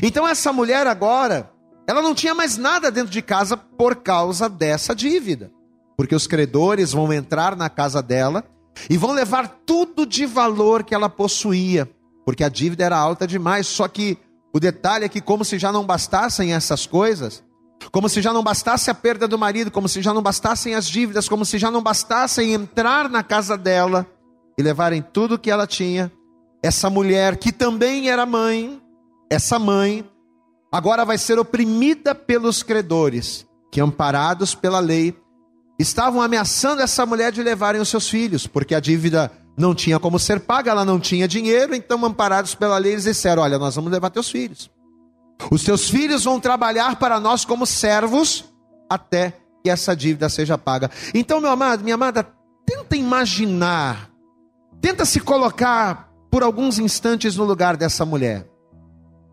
Então 0.00 0.28
essa 0.28 0.52
mulher 0.52 0.86
agora, 0.86 1.57
ela 1.88 2.02
não 2.02 2.14
tinha 2.14 2.34
mais 2.34 2.58
nada 2.58 2.90
dentro 2.90 3.10
de 3.10 3.22
casa 3.22 3.56
por 3.56 3.96
causa 3.96 4.46
dessa 4.46 4.94
dívida, 4.94 5.50
porque 5.96 6.14
os 6.14 6.26
credores 6.26 6.92
vão 6.92 7.10
entrar 7.10 7.56
na 7.56 7.70
casa 7.70 8.02
dela 8.02 8.44
e 8.90 8.98
vão 8.98 9.12
levar 9.12 9.62
tudo 9.64 10.04
de 10.04 10.26
valor 10.26 10.84
que 10.84 10.94
ela 10.94 11.08
possuía, 11.08 11.90
porque 12.26 12.44
a 12.44 12.50
dívida 12.50 12.84
era 12.84 12.98
alta 12.98 13.26
demais. 13.26 13.66
Só 13.66 13.88
que 13.88 14.18
o 14.54 14.60
detalhe 14.60 15.06
é 15.06 15.08
que, 15.08 15.22
como 15.22 15.46
se 15.46 15.58
já 15.58 15.72
não 15.72 15.86
bastassem 15.86 16.52
essas 16.52 16.84
coisas, 16.84 17.42
como 17.90 18.06
se 18.06 18.20
já 18.20 18.34
não 18.34 18.42
bastasse 18.42 18.90
a 18.90 18.94
perda 18.94 19.26
do 19.26 19.38
marido, 19.38 19.70
como 19.70 19.88
se 19.88 20.02
já 20.02 20.12
não 20.12 20.20
bastassem 20.20 20.74
as 20.74 20.86
dívidas, 20.86 21.26
como 21.26 21.46
se 21.46 21.56
já 21.56 21.70
não 21.70 21.82
bastassem 21.82 22.52
entrar 22.52 23.08
na 23.08 23.22
casa 23.22 23.56
dela 23.56 24.06
e 24.58 24.62
levarem 24.62 25.00
tudo 25.00 25.38
que 25.38 25.50
ela 25.50 25.66
tinha. 25.66 26.12
Essa 26.62 26.90
mulher, 26.90 27.38
que 27.38 27.50
também 27.50 28.10
era 28.10 28.26
mãe, 28.26 28.78
essa 29.30 29.58
mãe, 29.58 30.04
agora 30.70 31.04
vai 31.04 31.18
ser 31.18 31.38
oprimida 31.38 32.14
pelos 32.14 32.62
credores, 32.62 33.46
que 33.70 33.80
amparados 33.80 34.54
pela 34.54 34.80
lei, 34.80 35.16
estavam 35.78 36.20
ameaçando 36.20 36.82
essa 36.82 37.06
mulher 37.06 37.32
de 37.32 37.42
levarem 37.42 37.80
os 37.80 37.88
seus 37.88 38.08
filhos, 38.08 38.46
porque 38.46 38.74
a 38.74 38.80
dívida 38.80 39.30
não 39.56 39.74
tinha 39.74 39.98
como 39.98 40.18
ser 40.18 40.40
paga, 40.40 40.70
ela 40.70 40.84
não 40.84 41.00
tinha 41.00 41.26
dinheiro, 41.26 41.74
então, 41.74 42.04
amparados 42.04 42.54
pela 42.54 42.78
lei, 42.78 42.92
eles 42.92 43.04
disseram: 43.04 43.42
Olha, 43.42 43.58
nós 43.58 43.74
vamos 43.74 43.90
levar 43.90 44.10
teus 44.10 44.30
filhos. 44.30 44.70
Os 45.50 45.64
teus 45.64 45.88
filhos 45.88 46.24
vão 46.24 46.40
trabalhar 46.40 46.96
para 46.96 47.20
nós 47.20 47.44
como 47.44 47.66
servos 47.66 48.44
até 48.88 49.34
que 49.62 49.70
essa 49.70 49.94
dívida 49.94 50.28
seja 50.28 50.58
paga. 50.58 50.90
Então, 51.14 51.40
meu 51.40 51.50
amado, 51.50 51.82
minha 51.82 51.94
amada, 51.94 52.26
tenta 52.64 52.96
imaginar, 52.96 54.10
tenta 54.80 55.04
se 55.04 55.20
colocar 55.20 56.08
por 56.30 56.42
alguns 56.42 56.78
instantes 56.78 57.36
no 57.36 57.44
lugar 57.44 57.76
dessa 57.76 58.04
mulher. 58.04 58.46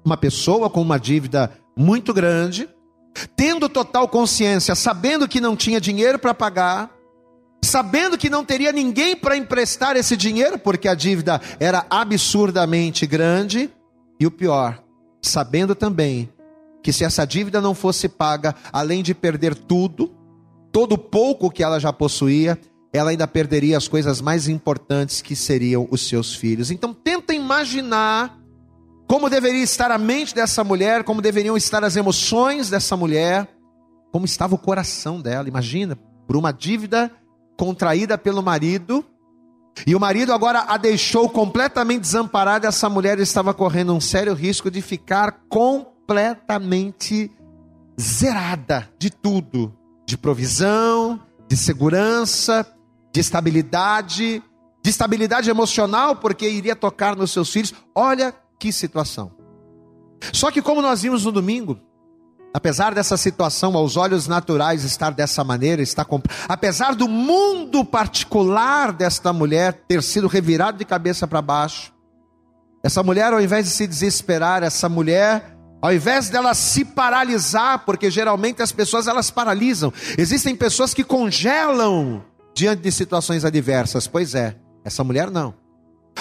Uma 0.06 0.16
pessoa 0.16 0.70
com 0.70 0.82
uma 0.82 1.00
dívida 1.00 1.52
muito 1.76 2.14
grande, 2.14 2.70
tendo 3.36 3.68
total 3.68 4.08
consciência, 4.08 4.76
sabendo 4.76 5.28
que 5.28 5.42
não 5.42 5.56
tinha 5.56 5.82
dinheiro 5.82 6.20
para 6.20 6.34
pagar, 6.34 6.92
sabendo 7.64 8.18
que 8.18 8.30
não 8.30 8.46
teria 8.46 8.72
ninguém 8.72 9.16
para 9.16 9.36
emprestar 9.36 9.98
esse 9.98 10.16
dinheiro, 10.16 10.60
porque 10.60 10.88
a 10.88 10.94
dívida 10.94 11.42
era 11.60 11.86
absurdamente 11.90 13.08
grande, 13.08 13.72
e 14.20 14.28
o 14.28 14.32
pior, 14.32 14.82
sabendo 15.22 15.74
também 15.74 16.30
que 16.84 16.94
se 16.94 17.04
essa 17.04 17.26
dívida 17.26 17.60
não 17.60 17.74
fosse 17.74 18.08
paga, 18.08 18.54
além 18.72 19.02
de 19.02 19.16
perder 19.16 19.56
tudo, 19.56 20.14
todo 20.72 21.00
pouco 21.00 21.50
que 21.50 21.64
ela 21.64 21.80
já 21.80 21.92
possuía, 21.92 22.60
ela 22.94 23.10
ainda 23.10 23.28
perderia 23.28 23.76
as 23.76 23.88
coisas 23.88 24.22
mais 24.22 24.48
importantes 24.48 25.22
que 25.22 25.36
seriam 25.36 25.88
os 25.90 26.08
seus 26.08 26.36
filhos. 26.36 26.70
Então 26.70 26.94
tenta 26.94 27.34
imaginar 27.34 28.40
como 29.08 29.30
deveria 29.30 29.64
estar 29.64 29.92
a 29.92 29.98
mente 29.98 30.34
dessa 30.34 30.64
mulher, 30.64 31.04
como 31.04 31.22
deveriam 31.22 31.56
estar 31.56 31.84
as 31.84 31.96
emoções 31.96 32.70
dessa 32.70 32.98
mulher, 32.98 33.48
como 34.12 34.26
estava 34.26 34.56
o 34.56 34.58
coração 34.58 35.22
dela. 35.22 35.48
Imagina, 35.48 35.96
por 36.28 36.36
uma 36.36 36.52
dívida 36.52 37.12
contraída 37.58 38.18
pelo 38.18 38.42
marido, 38.42 39.06
e 39.86 39.94
o 39.96 40.00
marido 40.00 40.34
agora 40.34 40.66
a 40.68 40.78
deixou 40.78 41.30
completamente 41.30 42.02
desamparada, 42.02 42.68
essa 42.68 42.90
mulher 42.90 43.20
estava 43.20 43.54
correndo 43.54 43.94
um 43.94 44.00
sério 44.00 44.34
risco 44.34 44.72
de 44.72 44.82
ficar 44.82 45.44
completamente 45.50 47.30
zerada 48.00 48.90
de 48.98 49.10
tudo, 49.10 49.74
de 50.06 50.18
provisão, 50.18 51.20
de 51.48 51.58
segurança, 51.58 52.66
de 53.14 53.20
estabilidade, 53.20 54.42
de 54.84 54.90
estabilidade 54.90 55.50
emocional, 55.50 56.16
porque 56.16 56.48
iria 56.50 56.76
tocar 56.76 57.16
nos 57.16 57.32
seus 57.32 57.52
filhos. 57.52 57.74
Olha 57.94 58.34
que 58.60 58.72
situação. 58.72 59.32
Só 60.34 60.52
que, 60.52 60.62
como 60.62 60.82
nós 60.82 61.02
vimos 61.02 61.26
no 61.26 61.32
domingo, 61.32 61.80
apesar 62.54 62.94
dessa 62.94 63.18
situação 63.18 63.76
aos 63.76 63.98
olhos 63.98 64.28
naturais 64.28 64.84
estar 64.84 65.12
dessa 65.12 65.44
maneira, 65.44 65.82
está 65.82 66.06
apesar 66.48 66.96
do 66.96 67.08
mundo 67.08 67.84
particular 67.84 68.94
desta 68.94 69.34
mulher 69.34 69.74
ter 69.88 70.02
sido 70.02 70.28
revirado 70.28 70.78
de 70.78 70.86
cabeça 70.86 71.28
para 71.28 71.42
baixo, 71.42 71.94
essa 72.82 73.02
mulher, 73.02 73.34
ao 73.34 73.42
invés 73.42 73.66
de 73.66 73.72
se 73.72 73.88
desesperar, 73.88 74.64
essa 74.64 74.88
mulher, 74.88 75.58
ao 75.82 75.92
invés 75.92 76.30
dela 76.30 76.54
se 76.54 76.86
paralisar, 76.86 77.80
porque 77.80 78.10
geralmente 78.10 78.62
as 78.62 78.72
pessoas 78.72 79.08
elas 79.08 79.30
paralisam, 79.32 79.92
existem 80.18 80.56
pessoas 80.56 80.94
que 80.94 81.04
congelam 81.04 82.24
diante 82.56 82.82
de 82.84 82.92
situações 82.92 83.44
adversas. 83.44 84.08
Pois 84.08 84.34
é, 84.34 84.56
essa 84.84 85.04
mulher 85.04 85.30
não. 85.30 85.65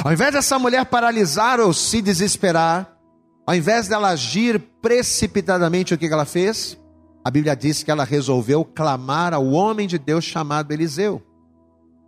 Ao 0.03 0.13
invés 0.13 0.33
dessa 0.33 0.59
mulher 0.59 0.85
paralisar 0.87 1.61
ou 1.61 1.73
se 1.73 2.03
desesperar, 2.03 2.95
ao 3.47 3.55
invés 3.55 3.89
dela 3.89 4.09
agir 4.09 4.59
precipitadamente, 4.83 5.95
o 5.95 5.99
que 5.99 6.07
ela 6.07 6.25
fez? 6.25 6.79
A 7.25 7.31
Bíblia 7.31 7.55
diz 7.55 7.83
que 7.83 7.91
ela 7.91 8.05
resolveu 8.05 8.65
clamar 8.65 9.33
ao 9.33 9.47
homem 9.47 9.87
de 9.87 9.99
Deus 9.99 10.25
chamado 10.25 10.73
Eliseu. 10.73 11.23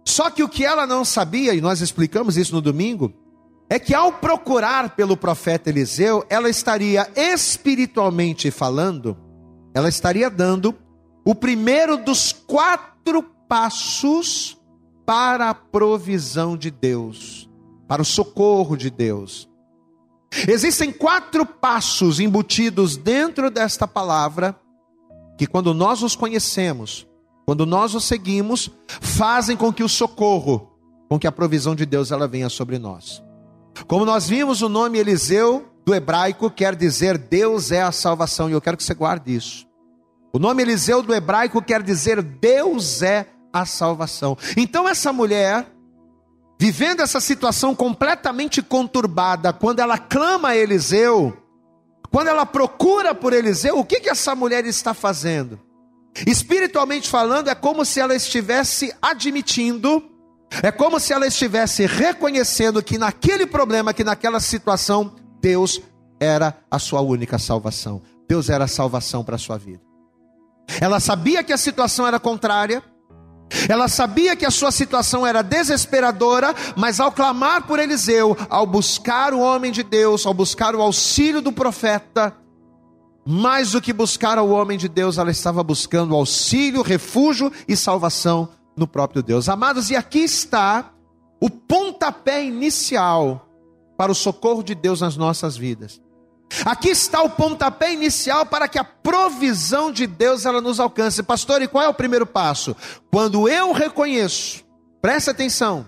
Só 0.04 0.30
que 0.30 0.42
o 0.42 0.48
que 0.48 0.64
ela 0.64 0.86
não 0.86 1.04
sabia, 1.04 1.54
e 1.54 1.60
nós 1.60 1.80
explicamos 1.80 2.36
isso 2.36 2.54
no 2.54 2.60
domingo, 2.60 3.12
é 3.68 3.78
que 3.78 3.94
ao 3.94 4.12
procurar 4.12 4.90
pelo 4.90 5.16
profeta 5.16 5.70
Eliseu, 5.70 6.24
ela 6.28 6.50
estaria 6.50 7.08
espiritualmente 7.16 8.50
falando, 8.50 9.16
ela 9.74 9.88
estaria 9.88 10.28
dando 10.28 10.74
o 11.24 11.34
primeiro 11.34 11.96
dos 11.96 12.32
quatro 12.32 13.22
passos 13.48 14.56
para 15.04 15.50
a 15.50 15.54
provisão 15.54 16.56
de 16.56 16.70
Deus 16.70 17.46
para 17.86 18.02
o 18.02 18.04
socorro 18.04 18.76
de 18.76 18.90
Deus. 18.90 19.48
Existem 20.48 20.92
quatro 20.92 21.46
passos 21.46 22.20
embutidos 22.20 22.96
dentro 22.96 23.50
desta 23.50 23.86
palavra, 23.86 24.58
que 25.38 25.46
quando 25.46 25.72
nós 25.72 26.02
os 26.02 26.16
conhecemos, 26.16 27.06
quando 27.46 27.64
nós 27.64 27.94
os 27.94 28.04
seguimos, 28.04 28.70
fazem 29.00 29.56
com 29.56 29.72
que 29.72 29.84
o 29.84 29.88
socorro, 29.88 30.72
com 31.08 31.18
que 31.18 31.26
a 31.26 31.32
provisão 31.32 31.74
de 31.74 31.86
Deus 31.86 32.10
ela 32.10 32.26
venha 32.26 32.48
sobre 32.48 32.78
nós. 32.78 33.22
Como 33.86 34.04
nós 34.04 34.28
vimos, 34.28 34.62
o 34.62 34.68
nome 34.68 34.98
Eliseu 34.98 35.66
do 35.84 35.94
hebraico 35.94 36.50
quer 36.50 36.74
dizer 36.74 37.16
Deus 37.16 37.70
é 37.70 37.82
a 37.82 37.92
salvação, 37.92 38.50
e 38.50 38.52
eu 38.52 38.60
quero 38.60 38.76
que 38.76 38.82
você 38.82 38.94
guarde 38.94 39.34
isso. 39.34 39.66
O 40.32 40.38
nome 40.38 40.62
Eliseu 40.62 41.02
do 41.02 41.14
hebraico 41.14 41.62
quer 41.62 41.82
dizer 41.82 42.20
Deus 42.20 43.00
é 43.00 43.26
a 43.52 43.64
salvação. 43.64 44.36
Então 44.56 44.88
essa 44.88 45.12
mulher 45.12 45.66
vivendo 46.58 47.00
essa 47.00 47.20
situação 47.20 47.74
completamente 47.74 48.62
conturbada, 48.62 49.52
quando 49.52 49.80
ela 49.80 49.98
clama 49.98 50.48
a 50.48 50.56
Eliseu, 50.56 51.36
quando 52.10 52.28
ela 52.28 52.46
procura 52.46 53.14
por 53.14 53.32
Eliseu, 53.32 53.78
o 53.78 53.84
que, 53.84 54.00
que 54.00 54.08
essa 54.08 54.34
mulher 54.34 54.64
está 54.64 54.94
fazendo? 54.94 55.60
Espiritualmente 56.26 57.08
falando, 57.10 57.48
é 57.48 57.54
como 57.54 57.84
se 57.84 58.00
ela 58.00 58.14
estivesse 58.14 58.94
admitindo, 59.02 60.02
é 60.62 60.70
como 60.70 60.98
se 60.98 61.12
ela 61.12 61.26
estivesse 61.26 61.84
reconhecendo 61.84 62.82
que 62.82 62.96
naquele 62.96 63.44
problema, 63.46 63.92
que 63.92 64.04
naquela 64.04 64.40
situação, 64.40 65.14
Deus 65.40 65.80
era 66.18 66.56
a 66.70 66.78
sua 66.78 67.00
única 67.02 67.38
salvação. 67.38 68.00
Deus 68.28 68.48
era 68.48 68.64
a 68.64 68.68
salvação 68.68 69.22
para 69.22 69.36
a 69.36 69.38
sua 69.38 69.58
vida. 69.58 69.82
Ela 70.80 70.98
sabia 71.00 71.44
que 71.44 71.52
a 71.52 71.58
situação 71.58 72.06
era 72.06 72.18
contrária, 72.18 72.82
ela 73.68 73.88
sabia 73.88 74.36
que 74.36 74.44
a 74.44 74.50
sua 74.50 74.70
situação 74.70 75.26
era 75.26 75.42
desesperadora, 75.42 76.54
mas 76.76 77.00
ao 77.00 77.12
clamar 77.12 77.66
por 77.66 77.78
Eliseu, 77.78 78.36
ao 78.48 78.66
buscar 78.66 79.32
o 79.32 79.40
homem 79.40 79.70
de 79.70 79.82
Deus, 79.82 80.26
ao 80.26 80.34
buscar 80.34 80.74
o 80.74 80.82
auxílio 80.82 81.40
do 81.40 81.52
profeta, 81.52 82.36
mais 83.24 83.72
do 83.72 83.80
que 83.80 83.92
buscar 83.92 84.38
o 84.38 84.50
homem 84.50 84.78
de 84.78 84.88
Deus, 84.88 85.18
ela 85.18 85.30
estava 85.30 85.62
buscando 85.62 86.14
auxílio, 86.14 86.82
refúgio 86.82 87.52
e 87.66 87.76
salvação 87.76 88.48
no 88.76 88.86
próprio 88.86 89.22
Deus. 89.22 89.48
Amados, 89.48 89.90
e 89.90 89.96
aqui 89.96 90.20
está 90.20 90.92
o 91.40 91.50
pontapé 91.50 92.44
inicial 92.44 93.48
para 93.96 94.12
o 94.12 94.14
socorro 94.14 94.62
de 94.62 94.74
Deus 94.74 95.00
nas 95.00 95.16
nossas 95.16 95.56
vidas. 95.56 96.00
Aqui 96.64 96.90
está 96.90 97.22
o 97.22 97.30
pontapé 97.30 97.92
inicial 97.92 98.46
para 98.46 98.68
que 98.68 98.78
a 98.78 98.84
provisão 98.84 99.90
de 99.90 100.06
Deus 100.06 100.46
ela 100.46 100.60
nos 100.60 100.80
alcance. 100.80 101.22
Pastor, 101.22 101.62
e 101.62 101.68
qual 101.68 101.84
é 101.84 101.88
o 101.88 101.94
primeiro 101.94 102.26
passo? 102.26 102.74
Quando 103.10 103.48
eu 103.48 103.72
reconheço, 103.72 104.64
presta 105.02 105.32
atenção, 105.32 105.86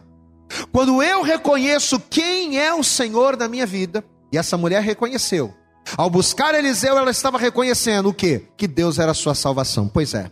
quando 0.72 1.02
eu 1.02 1.22
reconheço 1.22 2.00
quem 2.10 2.58
é 2.58 2.72
o 2.74 2.82
Senhor 2.82 3.36
da 3.36 3.48
minha 3.48 3.66
vida, 3.66 4.04
e 4.32 4.38
essa 4.38 4.56
mulher 4.56 4.82
reconheceu. 4.82 5.54
Ao 5.96 6.10
buscar 6.10 6.54
Eliseu, 6.54 6.98
ela 6.98 7.10
estava 7.10 7.38
reconhecendo 7.38 8.10
o 8.10 8.14
quê? 8.14 8.46
Que 8.56 8.66
Deus 8.66 8.98
era 8.98 9.12
a 9.12 9.14
sua 9.14 9.34
salvação. 9.34 9.88
Pois 9.88 10.12
é. 10.12 10.30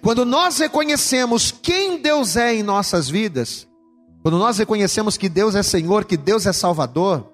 Quando 0.00 0.24
nós 0.24 0.58
reconhecemos 0.58 1.52
quem 1.52 2.00
Deus 2.00 2.36
é 2.36 2.54
em 2.54 2.62
nossas 2.62 3.08
vidas, 3.08 3.68
quando 4.22 4.38
nós 4.38 4.58
reconhecemos 4.58 5.16
que 5.16 5.28
Deus 5.28 5.54
é 5.54 5.62
Senhor, 5.62 6.04
que 6.04 6.16
Deus 6.16 6.46
é 6.46 6.52
Salvador, 6.52 7.30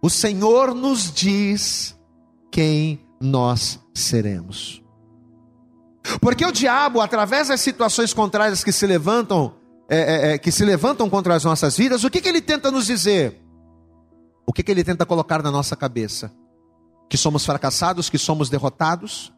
o 0.00 0.08
Senhor 0.08 0.74
nos 0.74 1.12
diz 1.12 1.98
quem 2.50 3.00
nós 3.20 3.80
seremos. 3.94 4.82
Porque 6.20 6.44
o 6.44 6.52
diabo, 6.52 7.00
através 7.00 7.48
das 7.48 7.60
situações 7.60 8.14
contrárias 8.14 8.64
que 8.64 8.72
se 8.72 8.86
levantam, 8.86 9.54
é, 9.88 9.98
é, 9.98 10.32
é, 10.32 10.38
que 10.38 10.50
se 10.50 10.64
levantam 10.64 11.08
contra 11.10 11.34
as 11.34 11.44
nossas 11.44 11.76
vidas, 11.76 12.04
o 12.04 12.10
que, 12.10 12.20
que 12.20 12.28
ele 12.28 12.40
tenta 12.40 12.70
nos 12.70 12.86
dizer? 12.86 13.40
O 14.46 14.52
que, 14.52 14.62
que 14.62 14.70
ele 14.70 14.84
tenta 14.84 15.04
colocar 15.04 15.42
na 15.42 15.50
nossa 15.50 15.76
cabeça? 15.76 16.32
Que 17.08 17.16
somos 17.16 17.44
fracassados, 17.44 18.08
que 18.08 18.18
somos 18.18 18.48
derrotados, 18.48 19.32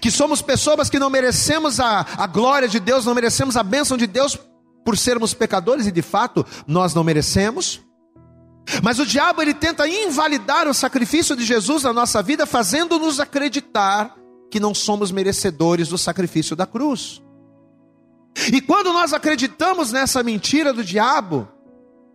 que 0.00 0.10
somos 0.10 0.42
pessoas 0.42 0.90
que 0.90 0.98
não 0.98 1.08
merecemos 1.08 1.80
a, 1.80 2.06
a 2.18 2.26
glória 2.26 2.68
de 2.68 2.78
Deus, 2.78 3.06
não 3.06 3.14
merecemos 3.14 3.56
a 3.56 3.62
bênção 3.62 3.96
de 3.96 4.06
Deus 4.06 4.38
por 4.84 4.98
sermos 4.98 5.32
pecadores, 5.32 5.86
e 5.86 5.92
de 5.92 6.02
fato 6.02 6.44
nós 6.66 6.92
não 6.92 7.04
merecemos. 7.04 7.80
Mas 8.82 8.98
o 8.98 9.06
diabo 9.06 9.42
ele 9.42 9.54
tenta 9.54 9.88
invalidar 9.88 10.68
o 10.68 10.74
sacrifício 10.74 11.36
de 11.36 11.44
Jesus 11.44 11.82
na 11.82 11.92
nossa 11.92 12.22
vida, 12.22 12.46
fazendo-nos 12.46 13.20
acreditar 13.20 14.14
que 14.50 14.60
não 14.60 14.74
somos 14.74 15.10
merecedores 15.10 15.88
do 15.88 15.98
sacrifício 15.98 16.54
da 16.54 16.66
cruz. 16.66 17.22
E 18.52 18.60
quando 18.60 18.92
nós 18.92 19.12
acreditamos 19.12 19.92
nessa 19.92 20.22
mentira 20.22 20.72
do 20.72 20.84
diabo, 20.84 21.48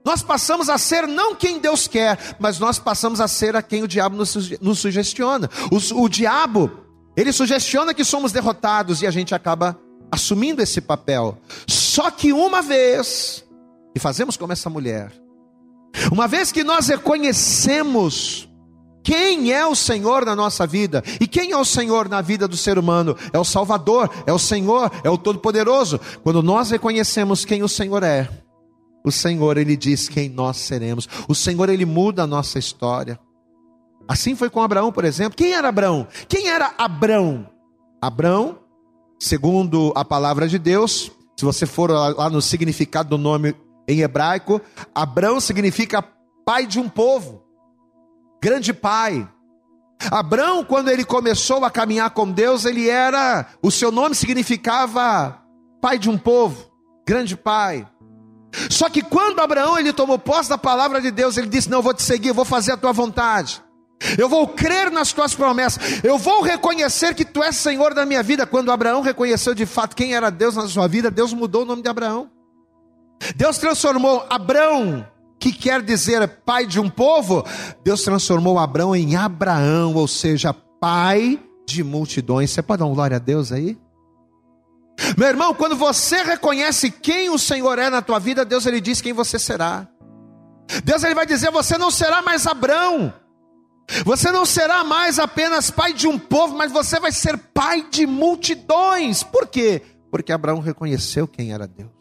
nós 0.05 0.23
passamos 0.23 0.69
a 0.69 0.77
ser 0.77 1.07
não 1.07 1.35
quem 1.35 1.59
Deus 1.59 1.87
quer, 1.87 2.37
mas 2.39 2.59
nós 2.59 2.79
passamos 2.79 3.19
a 3.19 3.27
ser 3.27 3.55
a 3.55 3.61
quem 3.61 3.83
o 3.83 3.87
diabo 3.87 4.15
nos, 4.15 4.59
nos 4.61 4.79
sugestiona. 4.79 5.49
O, 5.71 6.03
o 6.03 6.09
diabo, 6.09 6.71
ele 7.15 7.31
sugestiona 7.33 7.93
que 7.93 8.05
somos 8.05 8.31
derrotados 8.31 9.01
e 9.01 9.07
a 9.07 9.11
gente 9.11 9.35
acaba 9.35 9.77
assumindo 10.11 10.61
esse 10.61 10.79
papel. 10.79 11.37
Só 11.67 12.09
que 12.09 12.31
uma 12.31 12.61
vez, 12.61 13.45
e 13.95 13.99
fazemos 13.99 14.37
como 14.37 14.53
essa 14.53 14.69
mulher, 14.69 15.11
uma 16.11 16.27
vez 16.27 16.51
que 16.51 16.63
nós 16.63 16.87
reconhecemos 16.87 18.47
quem 19.03 19.53
é 19.53 19.65
o 19.65 19.73
Senhor 19.73 20.25
na 20.25 20.35
nossa 20.35 20.67
vida, 20.67 21.01
e 21.21 21.27
quem 21.27 21.51
é 21.51 21.57
o 21.57 21.63
Senhor 21.63 22.09
na 22.09 22.21
vida 22.21 22.45
do 22.45 22.57
ser 22.57 22.77
humano? 22.77 23.15
É 23.31 23.39
o 23.39 23.45
Salvador, 23.45 24.09
é 24.25 24.33
o 24.33 24.39
Senhor, 24.39 24.91
é 25.01 25.09
o 25.09 25.17
Todo-Poderoso. 25.17 25.97
Quando 26.23 26.43
nós 26.43 26.71
reconhecemos 26.71 27.45
quem 27.45 27.63
o 27.63 27.69
Senhor 27.69 28.03
é, 28.03 28.29
o 29.05 29.11
Senhor, 29.11 29.57
Ele 29.57 29.77
diz 29.77 30.09
quem 30.09 30.27
nós 30.27 30.57
seremos. 30.57 31.07
O 31.27 31.33
Senhor, 31.33 31.69
Ele 31.69 31.85
muda 31.85 32.23
a 32.23 32.27
nossa 32.27 32.59
história. 32.59 33.17
Assim 34.07 34.35
foi 34.35 34.49
com 34.49 34.61
Abraão, 34.61 34.91
por 34.91 35.05
exemplo. 35.05 35.37
Quem 35.37 35.53
era 35.53 35.69
Abraão? 35.69 36.05
Quem 36.27 36.49
era 36.49 36.73
Abraão? 36.77 37.47
Abraão, 38.01 38.59
segundo 39.17 39.93
a 39.95 40.03
palavra 40.03 40.47
de 40.47 40.59
Deus, 40.59 41.11
se 41.37 41.45
você 41.45 41.65
for 41.65 41.89
lá 41.89 42.29
no 42.29 42.41
significado 42.41 43.09
do 43.09 43.17
nome 43.17 43.55
em 43.87 44.01
hebraico, 44.01 44.61
Abrão 44.93 45.39
significa 45.39 46.03
pai 46.45 46.65
de 46.65 46.79
um 46.79 46.89
povo, 46.89 47.43
grande 48.41 48.73
pai. 48.73 49.27
Abrão, 50.11 50.63
quando 50.63 50.89
ele 50.89 51.03
começou 51.03 51.63
a 51.65 51.71
caminhar 51.71 52.09
com 52.11 52.29
Deus, 52.29 52.65
ele 52.65 52.89
era, 52.89 53.47
o 53.61 53.71
seu 53.71 53.91
nome 53.91 54.13
significava 54.13 55.41
pai 55.81 55.97
de 55.97 56.09
um 56.09 56.17
povo, 56.17 56.71
grande 57.05 57.35
pai. 57.35 57.87
Só 58.69 58.89
que 58.89 59.01
quando 59.01 59.39
Abraão 59.39 59.77
ele 59.77 59.93
tomou 59.93 60.17
posse 60.17 60.49
da 60.49 60.57
palavra 60.57 61.01
de 61.01 61.11
Deus, 61.11 61.37
ele 61.37 61.47
disse: 61.47 61.69
Não, 61.69 61.79
eu 61.79 61.83
vou 61.83 61.93
te 61.93 62.01
seguir, 62.01 62.29
eu 62.29 62.33
vou 62.33 62.45
fazer 62.45 62.71
a 62.73 62.77
tua 62.77 62.91
vontade. 62.91 63.61
Eu 64.17 64.29
vou 64.29 64.47
crer 64.47 64.91
nas 64.91 65.11
tuas 65.11 65.33
promessas. 65.33 66.03
Eu 66.03 66.17
vou 66.17 66.41
reconhecer 66.41 67.15
que 67.15 67.25
tu 67.25 67.41
és 67.41 67.55
Senhor 67.55 67.93
da 67.93 68.05
minha 68.05 68.21
vida. 68.21 68.45
Quando 68.45 68.71
Abraão 68.71 69.01
reconheceu 69.01 69.55
de 69.55 69.65
fato 69.65 69.95
quem 69.95 70.13
era 70.13 70.29
Deus 70.29 70.55
na 70.55 70.67
sua 70.67 70.87
vida, 70.87 71.09
Deus 71.09 71.33
mudou 71.33 71.63
o 71.63 71.65
nome 71.65 71.81
de 71.81 71.89
Abraão. 71.89 72.29
Deus 73.35 73.57
transformou 73.57 74.25
Abraão, 74.29 75.05
que 75.39 75.51
quer 75.51 75.81
dizer 75.81 76.27
pai 76.45 76.65
de 76.65 76.79
um 76.79 76.89
povo, 76.89 77.43
Deus 77.83 78.03
transformou 78.03 78.57
Abraão 78.57 78.95
em 78.95 79.15
Abraão, 79.15 79.93
ou 79.95 80.07
seja, 80.07 80.53
pai 80.53 81.39
de 81.67 81.83
multidões. 81.83 82.51
Você 82.51 82.61
pode 82.61 82.79
dar 82.79 82.85
uma 82.85 82.95
glória 82.95 83.17
a 83.17 83.19
Deus 83.19 83.51
aí? 83.51 83.77
Meu 85.15 85.27
irmão, 85.27 85.53
quando 85.53 85.75
você 85.75 86.23
reconhece 86.23 86.89
quem 86.89 87.29
o 87.29 87.37
Senhor 87.37 87.77
é 87.77 87.89
na 87.89 88.01
tua 88.01 88.19
vida, 88.19 88.43
Deus 88.43 88.65
ele 88.65 88.81
diz 88.81 88.99
quem 88.99 89.13
você 89.13 89.37
será. 89.37 89.87
Deus 90.83 91.03
ele 91.03 91.13
vai 91.13 91.25
dizer: 91.25 91.51
você 91.51 91.77
não 91.77 91.91
será 91.91 92.21
mais 92.21 92.47
Abraão. 92.47 93.13
Você 94.03 94.31
não 94.31 94.45
será 94.45 94.83
mais 94.83 95.17
apenas 95.17 95.71
pai 95.71 95.93
de 95.93 96.07
um 96.07 96.19
povo, 96.19 96.57
mas 96.57 96.71
você 96.71 96.99
vai 96.99 97.11
ser 97.11 97.37
pai 97.37 97.87
de 97.89 98.05
multidões. 98.05 99.23
Por 99.23 99.47
quê? 99.47 99.81
Porque 100.11 100.31
Abraão 100.31 100.59
reconheceu 100.59 101.25
quem 101.25 101.53
era 101.53 101.65
Deus. 101.65 101.96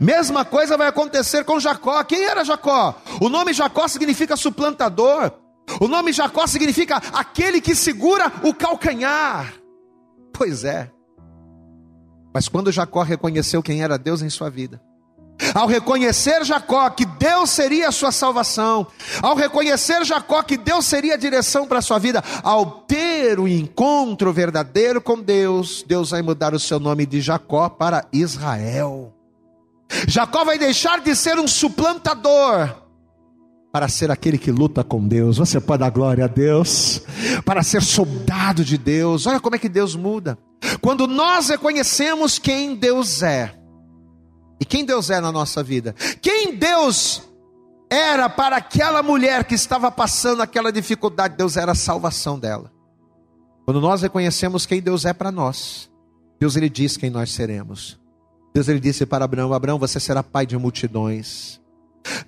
Mesma 0.00 0.44
coisa 0.44 0.76
vai 0.76 0.88
acontecer 0.88 1.44
com 1.44 1.60
Jacó. 1.60 2.02
Quem 2.04 2.24
era 2.24 2.44
Jacó? 2.44 3.00
O 3.20 3.28
nome 3.28 3.52
Jacó 3.52 3.86
significa 3.86 4.36
suplantador. 4.36 5.32
O 5.80 5.88
nome 5.88 6.12
Jacó 6.12 6.46
significa 6.46 6.96
aquele 7.12 7.60
que 7.60 7.74
segura 7.74 8.30
o 8.42 8.54
calcanhar. 8.54 9.54
Pois 10.32 10.64
é. 10.64 10.90
Mas 12.32 12.48
quando 12.48 12.72
Jacó 12.72 13.02
reconheceu 13.02 13.62
quem 13.62 13.82
era 13.82 13.96
Deus 13.96 14.20
em 14.20 14.28
sua 14.28 14.50
vida, 14.50 14.80
ao 15.54 15.68
reconhecer 15.68 16.44
Jacó 16.44 16.90
que 16.90 17.04
Deus 17.04 17.50
seria 17.50 17.88
a 17.88 17.92
sua 17.92 18.10
salvação, 18.10 18.86
ao 19.22 19.36
reconhecer 19.36 20.04
Jacó 20.04 20.42
que 20.42 20.56
Deus 20.56 20.84
seria 20.84 21.14
a 21.14 21.18
direção 21.18 21.66
para 21.66 21.78
a 21.78 21.82
sua 21.82 21.98
vida, 21.98 22.22
ao 22.42 22.66
ter 22.66 23.38
o 23.38 23.46
encontro 23.46 24.32
verdadeiro 24.32 25.00
com 25.00 25.20
Deus, 25.20 25.84
Deus 25.86 26.10
vai 26.10 26.22
mudar 26.22 26.54
o 26.54 26.58
seu 26.58 26.80
nome 26.80 27.06
de 27.06 27.20
Jacó 27.20 27.68
para 27.68 28.04
Israel. 28.12 29.13
Jacó 30.08 30.44
vai 30.44 30.58
deixar 30.58 31.00
de 31.00 31.14
ser 31.14 31.38
um 31.38 31.48
suplantador 31.48 32.84
para 33.74 33.88
ser 33.88 34.08
aquele 34.08 34.38
que 34.38 34.52
luta 34.52 34.84
com 34.84 35.06
Deus. 35.06 35.38
Você 35.38 35.60
pode 35.60 35.80
dar 35.80 35.90
glória 35.90 36.26
a 36.26 36.28
Deus, 36.28 37.02
para 37.44 37.60
ser 37.60 37.82
soldado 37.82 38.64
de 38.64 38.78
Deus. 38.78 39.26
Olha 39.26 39.40
como 39.40 39.56
é 39.56 39.58
que 39.58 39.68
Deus 39.68 39.96
muda. 39.96 40.38
Quando 40.80 41.08
nós 41.08 41.48
reconhecemos 41.48 42.38
quem 42.38 42.76
Deus 42.76 43.20
é, 43.22 43.52
e 44.60 44.64
quem 44.64 44.84
Deus 44.84 45.10
é 45.10 45.20
na 45.20 45.32
nossa 45.32 45.60
vida? 45.60 45.92
Quem 46.22 46.56
Deus 46.56 47.22
era 47.90 48.28
para 48.28 48.56
aquela 48.58 49.02
mulher 49.02 49.42
que 49.44 49.56
estava 49.56 49.90
passando 49.90 50.40
aquela 50.40 50.70
dificuldade? 50.70 51.36
Deus 51.36 51.56
era 51.56 51.72
a 51.72 51.74
salvação 51.74 52.38
dela. 52.38 52.72
Quando 53.64 53.80
nós 53.80 54.02
reconhecemos 54.02 54.66
quem 54.66 54.80
Deus 54.80 55.04
é 55.04 55.12
para 55.12 55.32
nós, 55.32 55.90
Deus 56.38 56.54
ele 56.54 56.68
diz 56.68 56.96
quem 56.96 57.10
nós 57.10 57.32
seremos. 57.32 57.98
Deus 58.54 58.68
ele 58.68 58.78
disse 58.78 59.04
para 59.04 59.24
Abraão: 59.24 59.52
Abraão, 59.52 59.78
você 59.78 59.98
será 59.98 60.22
pai 60.22 60.46
de 60.46 60.56
multidões. 60.56 61.60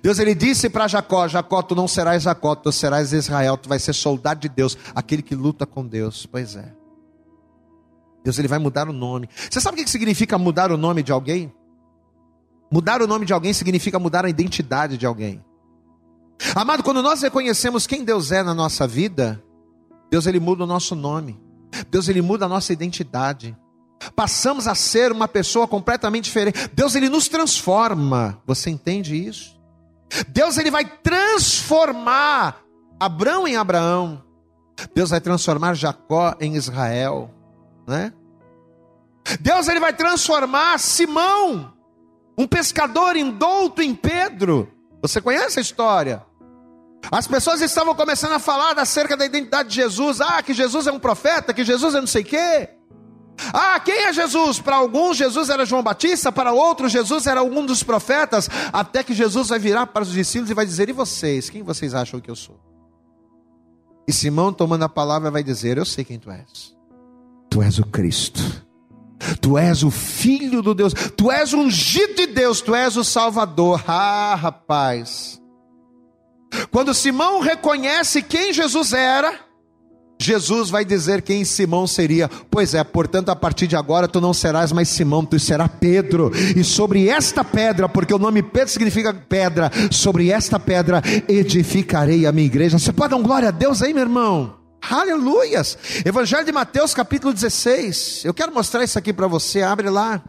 Deus 0.01 0.19
ele 0.19 0.35
disse 0.35 0.69
para 0.69 0.87
Jacó: 0.87 1.27
Jacó, 1.27 1.61
tu 1.61 1.73
não 1.73 1.87
serás 1.87 2.23
Jacó, 2.23 2.53
tu 2.53 2.71
serás 2.71 3.13
Israel, 3.13 3.57
tu 3.57 3.69
vais 3.69 3.81
ser 3.81 3.93
soldado 3.93 4.41
de 4.41 4.49
Deus, 4.49 4.77
aquele 4.93 5.21
que 5.21 5.33
luta 5.33 5.65
com 5.65 5.85
Deus. 5.85 6.25
Pois 6.25 6.55
é. 6.55 6.73
Deus 8.23 8.37
ele 8.37 8.47
vai 8.49 8.59
mudar 8.59 8.89
o 8.89 8.93
nome. 8.93 9.29
Você 9.49 9.61
sabe 9.61 9.79
o 9.79 9.83
que 9.85 9.89
significa 9.89 10.37
mudar 10.37 10.69
o 10.69 10.75
nome 10.75 11.01
de 11.01 11.13
alguém? 11.13 11.53
Mudar 12.69 13.01
o 13.01 13.07
nome 13.07 13.25
de 13.25 13.31
alguém 13.31 13.53
significa 13.53 13.97
mudar 13.97 14.25
a 14.25 14.29
identidade 14.29 14.97
de 14.97 15.05
alguém. 15.05 15.41
Amado, 16.53 16.83
quando 16.83 17.01
nós 17.01 17.21
reconhecemos 17.21 17.87
quem 17.87 18.03
Deus 18.03 18.33
é 18.33 18.43
na 18.43 18.53
nossa 18.53 18.85
vida, 18.85 19.41
Deus 20.11 20.27
ele 20.27 20.41
muda 20.41 20.65
o 20.65 20.67
nosso 20.67 20.93
nome. 20.93 21.39
Deus 21.89 22.09
ele 22.09 22.21
muda 22.21 22.45
a 22.45 22.49
nossa 22.49 22.73
identidade. 22.73 23.55
Passamos 24.15 24.67
a 24.67 24.75
ser 24.75 25.11
uma 25.11 25.27
pessoa 25.27 25.67
completamente 25.67 26.25
diferente. 26.25 26.69
Deus 26.73 26.95
ele 26.95 27.09
nos 27.09 27.27
transforma. 27.27 28.41
Você 28.45 28.69
entende 28.69 29.15
isso? 29.15 29.57
Deus 30.27 30.57
ele 30.57 30.71
vai 30.71 30.85
transformar 30.85 32.61
Abraão 32.99 33.47
em 33.47 33.55
Abraão. 33.55 34.23
Deus 34.93 35.09
vai 35.09 35.19
transformar 35.19 35.73
Jacó 35.73 36.35
em 36.39 36.55
Israel, 36.55 37.33
né? 37.87 38.13
Deus 39.39 39.67
ele 39.67 39.79
vai 39.79 39.91
transformar 39.91 40.79
Simão 40.79 41.73
um 42.37 42.45
pescador 42.47 43.15
indouto 43.15 43.81
em 43.81 43.95
Pedro. 43.95 44.71
Você 45.01 45.19
conhece 45.19 45.57
a 45.57 45.61
história? 45.61 46.23
As 47.11 47.27
pessoas 47.27 47.61
estavam 47.61 47.95
começando 47.95 48.33
a 48.33 48.39
falar 48.39 48.77
acerca 48.77 49.17
da 49.17 49.25
identidade 49.25 49.69
de 49.69 49.75
Jesus. 49.75 50.21
Ah, 50.21 50.41
que 50.43 50.53
Jesus 50.53 50.85
é 50.85 50.91
um 50.91 50.99
profeta, 50.99 51.53
que 51.53 51.63
Jesus 51.63 51.95
é 51.95 51.99
não 51.99 52.07
sei 52.07 52.21
o 52.21 52.25
quê. 52.25 52.69
Ah, 53.53 53.79
quem 53.79 53.95
é 54.05 54.13
Jesus? 54.13 54.59
Para 54.59 54.77
alguns, 54.77 55.17
Jesus 55.17 55.49
era 55.49 55.65
João 55.65 55.83
Batista, 55.83 56.31
para 56.31 56.51
outros, 56.51 56.91
Jesus 56.91 57.27
era 57.27 57.39
algum 57.39 57.65
dos 57.65 57.83
profetas. 57.83 58.49
Até 58.73 59.03
que 59.03 59.13
Jesus 59.13 59.49
vai 59.49 59.59
virar 59.59 59.87
para 59.87 60.03
os 60.03 60.11
discípulos 60.11 60.49
e 60.49 60.53
vai 60.53 60.65
dizer: 60.65 60.89
E 60.89 60.93
vocês? 60.93 61.49
Quem 61.49 61.63
vocês 61.63 61.93
acham 61.93 62.19
que 62.19 62.29
eu 62.29 62.35
sou? 62.35 62.59
E 64.07 64.13
Simão, 64.13 64.53
tomando 64.53 64.83
a 64.83 64.89
palavra, 64.89 65.29
vai 65.29 65.43
dizer: 65.43 65.77
Eu 65.77 65.85
sei 65.85 66.03
quem 66.03 66.19
tu 66.19 66.31
és. 66.31 66.75
Tu 67.49 67.61
és 67.61 67.79
o 67.79 67.85
Cristo 67.85 68.67
Tu 69.41 69.57
és 69.57 69.83
o 69.83 69.91
filho 69.91 70.61
do 70.61 70.73
Deus, 70.73 70.93
tu 70.93 71.31
és 71.31 71.53
ungido 71.53 72.15
de 72.15 72.27
Deus, 72.27 72.61
tu 72.61 72.75
és 72.75 72.95
o 72.95 73.03
Salvador. 73.03 73.83
Ah, 73.87 74.35
rapaz. 74.35 75.41
Quando 76.71 76.93
Simão 76.93 77.39
reconhece 77.39 78.21
quem 78.21 78.53
Jesus 78.53 78.93
era, 78.93 79.46
Jesus 80.19 80.69
vai 80.69 80.83
dizer 80.83 81.21
quem 81.21 81.45
Simão 81.45 81.85
seria. 81.85 82.29
Pois 82.49 82.73
é, 82.73 82.83
portanto, 82.83 83.29
a 83.29 83.35
partir 83.35 83.67
de 83.67 83.75
agora 83.75 84.07
tu 84.07 84.19
não 84.19 84.33
serás 84.33 84.71
mais 84.71 84.89
Simão, 84.89 85.25
tu 85.25 85.39
serás 85.39 85.69
Pedro. 85.79 86.31
E 86.55 86.63
sobre 86.63 87.07
esta 87.07 87.43
pedra, 87.43 87.87
porque 87.87 88.13
o 88.13 88.19
nome 88.19 88.41
Pedro 88.41 88.69
significa 88.69 89.13
pedra, 89.13 89.71
sobre 89.91 90.31
esta 90.31 90.59
pedra 90.59 91.01
edificarei 91.27 92.25
a 92.25 92.31
minha 92.31 92.47
igreja. 92.47 92.79
Você 92.79 92.91
pode 92.91 93.11
dar 93.11 93.17
um 93.17 93.23
glória 93.23 93.49
a 93.49 93.51
Deus 93.51 93.81
aí, 93.81 93.93
meu 93.93 94.03
irmão? 94.03 94.55
Aleluias! 94.89 95.77
Evangelho 96.05 96.45
de 96.45 96.51
Mateus, 96.51 96.93
capítulo 96.93 97.33
16. 97.33 98.23
Eu 98.25 98.33
quero 98.33 98.53
mostrar 98.53 98.83
isso 98.83 98.97
aqui 98.97 99.11
para 99.11 99.27
você, 99.27 99.61
abre 99.61 99.89
lá. 99.89 100.23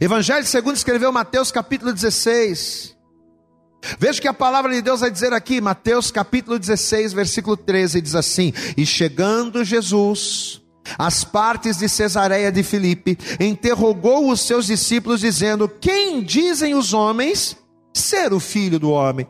Evangelho 0.00 0.46
segundo 0.46 0.76
escreveu 0.76 1.12
Mateus, 1.12 1.50
capítulo 1.50 1.92
16. 1.92 2.94
Veja 3.98 4.20
que 4.20 4.28
a 4.28 4.34
palavra 4.34 4.72
de 4.72 4.82
Deus 4.82 5.00
vai 5.00 5.10
dizer 5.10 5.32
aqui, 5.32 5.60
Mateus 5.60 6.10
capítulo 6.10 6.58
16, 6.58 7.12
versículo 7.12 7.56
13, 7.56 8.00
diz 8.00 8.14
assim: 8.14 8.52
E 8.76 8.86
chegando 8.86 9.64
Jesus 9.64 10.62
às 10.98 11.24
partes 11.24 11.78
de 11.78 11.88
Cesareia 11.88 12.52
de 12.52 12.62
Filipe, 12.62 13.18
interrogou 13.40 14.30
os 14.30 14.40
seus 14.40 14.66
discípulos, 14.66 15.20
dizendo: 15.20 15.68
Quem 15.68 16.22
dizem 16.22 16.74
os 16.74 16.92
homens 16.92 17.56
ser 17.92 18.32
o 18.32 18.40
filho 18.40 18.78
do 18.78 18.90
homem? 18.90 19.26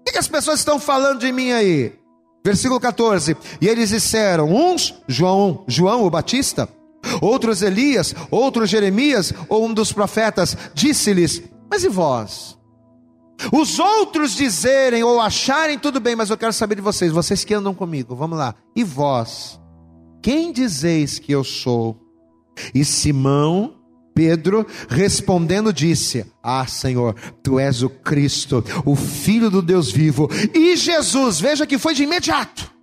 O 0.00 0.10
que 0.10 0.18
as 0.18 0.28
pessoas 0.28 0.60
estão 0.60 0.78
falando 0.80 1.20
de 1.20 1.30
mim 1.30 1.52
aí? 1.52 1.92
Versículo 2.44 2.80
14: 2.80 3.36
E 3.60 3.68
eles 3.68 3.90
disseram: 3.90 4.52
uns, 4.54 4.94
João, 5.06 5.64
João 5.66 6.04
o 6.04 6.10
Batista, 6.10 6.68
outros 7.20 7.62
Elias, 7.62 8.14
outros 8.30 8.70
Jeremias, 8.70 9.32
ou 9.48 9.66
um 9.66 9.74
dos 9.74 9.92
profetas, 9.92 10.56
disse-lhes: 10.74 11.42
Mas 11.70 11.84
e 11.84 11.88
vós? 11.88 12.57
Os 13.52 13.78
outros 13.78 14.34
dizerem 14.34 15.02
ou 15.02 15.20
acharem 15.20 15.78
tudo 15.78 16.00
bem, 16.00 16.16
mas 16.16 16.30
eu 16.30 16.36
quero 16.36 16.52
saber 16.52 16.74
de 16.74 16.82
vocês, 16.82 17.12
vocês 17.12 17.44
que 17.44 17.54
andam 17.54 17.74
comigo, 17.74 18.16
vamos 18.16 18.38
lá. 18.38 18.54
E 18.74 18.82
vós? 18.82 19.60
Quem 20.22 20.52
dizeis 20.52 21.18
que 21.18 21.32
eu 21.32 21.44
sou? 21.44 21.96
E 22.74 22.84
Simão 22.84 23.78
Pedro, 24.18 24.66
respondendo, 24.88 25.72
disse: 25.72 26.26
Ah, 26.42 26.66
Senhor, 26.66 27.14
tu 27.40 27.56
és 27.56 27.84
o 27.84 27.88
Cristo, 27.88 28.64
o 28.84 28.96
Filho 28.96 29.48
do 29.48 29.62
Deus 29.62 29.92
vivo. 29.92 30.28
E 30.52 30.76
Jesus, 30.76 31.38
veja 31.40 31.64
que 31.64 31.78
foi 31.78 31.94
de 31.94 32.02
imediato. 32.02 32.77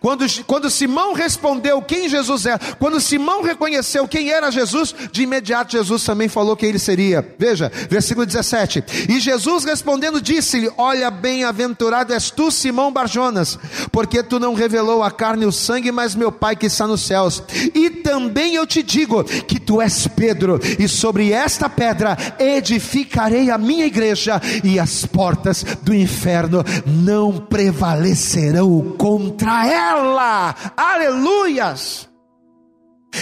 Quando, 0.00 0.24
quando 0.44 0.70
Simão 0.70 1.12
respondeu 1.12 1.82
quem 1.82 2.08
Jesus 2.08 2.46
é, 2.46 2.58
quando 2.78 3.00
Simão 3.00 3.42
reconheceu 3.42 4.08
quem 4.08 4.30
era 4.30 4.50
Jesus, 4.50 4.94
de 5.12 5.22
imediato 5.22 5.72
Jesus 5.72 6.02
também 6.02 6.28
falou 6.28 6.56
quem 6.56 6.70
ele 6.70 6.78
seria. 6.78 7.26
Veja, 7.38 7.70
versículo 7.90 8.24
17: 8.24 8.84
E 9.08 9.20
Jesus 9.20 9.64
respondendo 9.64 10.20
disse-lhe: 10.20 10.70
Olha, 10.78 11.10
bem-aventurado 11.10 12.14
és 12.14 12.30
tu, 12.30 12.50
Simão 12.50 12.90
Barjonas, 12.90 13.58
porque 13.92 14.22
tu 14.22 14.40
não 14.40 14.54
revelou 14.54 15.02
a 15.02 15.10
carne 15.10 15.44
e 15.44 15.48
o 15.48 15.52
sangue, 15.52 15.92
mas 15.92 16.14
meu 16.14 16.32
Pai 16.32 16.56
que 16.56 16.66
está 16.66 16.86
nos 16.86 17.02
céus. 17.02 17.42
E 17.74 17.90
também 17.90 18.54
eu 18.54 18.66
te 18.66 18.82
digo 18.82 19.24
que 19.24 19.60
tu 19.60 19.82
és 19.82 20.06
Pedro, 20.06 20.58
e 20.78 20.88
sobre 20.88 21.32
esta 21.32 21.68
pedra 21.68 22.16
edificarei 22.38 23.50
a 23.50 23.58
minha 23.58 23.84
igreja, 23.84 24.40
e 24.64 24.78
as 24.78 25.04
portas 25.04 25.64
do 25.82 25.94
inferno 25.94 26.64
não 26.86 27.38
prevalecerão 27.38 28.94
contra 28.96 29.65
ela. 29.66 30.54
Aleluias! 30.76 32.08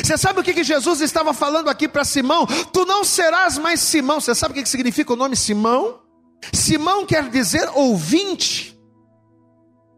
Você 0.03 0.19
sabe 0.19 0.41
o 0.41 0.43
que, 0.43 0.65
Jesus 0.65 1.01
estava 1.01 1.33
falando 1.33 1.69
aqui 1.69 1.87
para 1.87 2.05
Simão? 2.05 2.47
Tu 2.47 2.85
não 2.85 3.05
serás 3.05 3.59
mais 3.59 3.81
Simão. 3.81 4.21
Você 4.21 4.35
sabe 4.35 4.53
o 4.53 4.55
que, 4.55 4.63
que 4.63 4.69
significa 4.69 5.13
o 5.13 5.17
nome 5.17 5.37
Simão? 5.37 6.01
Simão 6.53 7.07
quer 7.07 7.29
dizer 7.29 7.71
ouvinte. 7.75 8.75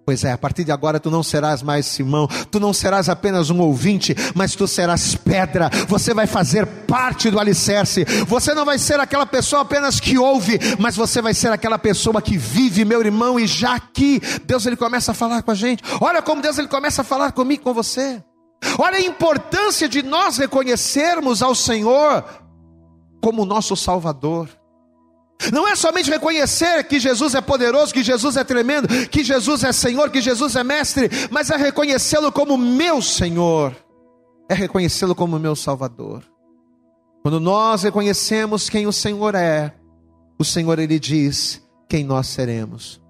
Pois 0.07 0.23
é, 0.23 0.31
a 0.31 0.39
partir 0.39 0.63
de 0.63 0.71
agora 0.71 1.01
tu 1.01 1.11
não 1.11 1.21
serás 1.21 1.63
mais 1.63 1.85
Simão, 1.85 2.29
tu 2.49 2.61
não 2.61 2.73
serás 2.73 3.09
apenas 3.09 3.51
um 3.51 3.61
ouvinte, 3.61 4.15
mas 4.37 4.55
tu 4.55 4.69
serás 4.69 5.17
pedra, 5.17 5.69
você 5.89 6.15
vai 6.15 6.29
fazer 6.29 6.65
parte 6.87 7.31
do 7.31 7.39
alicerce, 7.39 8.05
você 8.27 8.55
não 8.55 8.65
vai 8.65 8.79
ser 8.79 9.01
aquela 9.01 9.27
pessoa 9.27 9.63
apenas 9.63 9.99
que 10.01 10.17
ouve, 10.19 10.59
mas 10.79 10.97
você 10.97 11.21
vai 11.21 11.35
ser 11.35 11.53
aquela 11.53 11.79
pessoa 11.79 12.23
que 12.23 12.37
vive, 12.37 12.85
meu 12.85 13.01
irmão, 13.01 13.39
e 13.39 13.47
já 13.47 13.75
aqui, 13.75 14.21
Deus 14.45 14.67
ele 14.67 14.77
começa 14.77 15.13
a 15.13 15.15
falar 15.15 15.43
com 15.43 15.51
a 15.51 15.55
gente, 15.55 15.83
olha 16.01 16.23
como 16.23 16.43
Deus 16.43 16.59
ele 16.59 16.69
começa 16.69 17.03
a 17.03 17.05
falar 17.05 17.33
comigo, 17.33 17.65
com 17.65 17.75
você, 17.75 18.23
olha 18.79 18.97
a 18.97 19.03
importância 19.03 19.89
de 19.89 20.03
nós 20.03 20.39
reconhecermos 20.39 21.43
ao 21.43 21.55
Senhor 21.55 22.25
como 23.21 23.45
nosso 23.45 23.77
Salvador. 23.77 24.49
Não 25.53 25.69
é 25.69 25.77
somente 25.77 26.11
reconhecer 26.11 26.85
que 26.85 26.99
Jesus 26.99 27.35
é 27.35 27.41
poderoso, 27.41 27.93
que 27.93 28.03
Jesus 28.03 28.37
é 28.37 28.45
tremendo, 28.45 28.89
que 29.09 29.23
Jesus 29.23 29.65
é 29.65 29.73
Senhor, 29.73 30.11
que 30.11 30.21
Jesus 30.21 30.57
é 30.57 30.65
Mestre, 30.65 31.11
mas 31.31 31.51
é 31.51 31.57
reconhecê-lo 31.57 32.33
como 32.33 32.57
meu 32.57 33.03
Senhor, 33.03 33.77
é 34.49 34.55
reconhecê-lo 34.55 35.15
como 35.15 35.39
meu 35.39 35.55
Salvador. 35.55 36.23
Quando 37.27 37.41
nós 37.41 37.83
reconhecemos 37.83 38.71
quem 38.71 38.87
o 38.87 38.93
Senhor 38.93 39.35
é, 39.35 39.75
o 40.39 40.45
Senhor 40.45 40.79
ele 40.79 40.97
diz 40.97 41.61
quem 41.89 42.05
nós 42.05 42.29
seremos. 42.29 43.03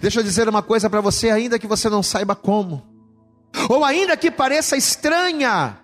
Deixa 0.00 0.20
eu 0.20 0.24
dizer 0.24 0.48
uma 0.48 0.62
coisa 0.62 0.88
para 0.88 1.02
você, 1.02 1.28
ainda 1.28 1.58
que 1.58 1.66
você 1.66 1.90
não 1.90 2.02
saiba 2.02 2.34
como, 2.34 2.82
ou 3.68 3.84
ainda 3.84 4.16
que 4.16 4.30
pareça 4.30 4.78
estranha, 4.78 5.76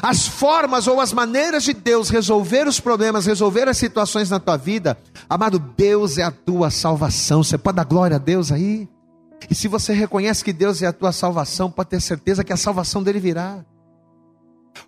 as 0.00 0.28
formas 0.28 0.86
ou 0.86 1.00
as 1.00 1.12
maneiras 1.12 1.64
de 1.64 1.72
Deus 1.72 2.08
resolver 2.08 2.68
os 2.68 2.78
problemas, 2.78 3.26
resolver 3.26 3.66
as 3.66 3.78
situações 3.78 4.30
na 4.30 4.38
tua 4.38 4.56
vida, 4.56 4.96
amado, 5.28 5.58
Deus 5.58 6.18
é 6.18 6.22
a 6.22 6.30
tua 6.30 6.70
salvação. 6.70 7.42
Você 7.42 7.58
pode 7.58 7.78
dar 7.78 7.84
glória 7.84 8.14
a 8.14 8.20
Deus 8.20 8.52
aí? 8.52 8.88
E 9.50 9.56
se 9.56 9.66
você 9.66 9.92
reconhece 9.92 10.44
que 10.44 10.52
Deus 10.52 10.82
é 10.82 10.86
a 10.86 10.92
tua 10.92 11.10
salvação, 11.10 11.68
pode 11.68 11.90
ter 11.90 12.00
certeza 12.00 12.44
que 12.44 12.52
a 12.52 12.56
salvação 12.56 13.02
dele 13.02 13.18
virá. 13.18 13.64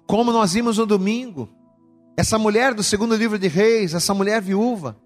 Como 0.07 0.31
nós 0.31 0.53
vimos 0.53 0.79
no 0.79 0.87
domingo, 0.87 1.49
essa 2.17 2.39
mulher 2.39 2.75
do 2.75 2.83
segundo 2.83 3.15
livro 3.15 3.39
de 3.39 3.49
Reis, 3.49 3.95
essa 3.95 4.13
mulher 4.13 4.41
viúva, 4.41 4.97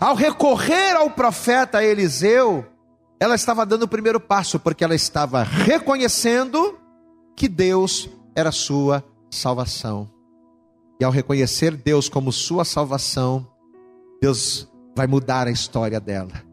ao 0.00 0.14
recorrer 0.14 0.96
ao 0.96 1.10
profeta 1.10 1.82
Eliseu, 1.82 2.64
ela 3.18 3.34
estava 3.34 3.66
dando 3.66 3.84
o 3.84 3.88
primeiro 3.88 4.20
passo, 4.20 4.58
porque 4.58 4.82
ela 4.82 4.94
estava 4.94 5.42
reconhecendo 5.42 6.78
que 7.36 7.48
Deus 7.48 8.08
era 8.34 8.52
sua 8.52 9.04
salvação. 9.30 10.10
E 11.00 11.04
ao 11.04 11.10
reconhecer 11.10 11.74
Deus 11.76 12.08
como 12.08 12.32
sua 12.32 12.64
salvação, 12.64 13.46
Deus 14.20 14.68
vai 14.96 15.06
mudar 15.06 15.46
a 15.46 15.50
história 15.50 15.98
dela. 15.98 16.49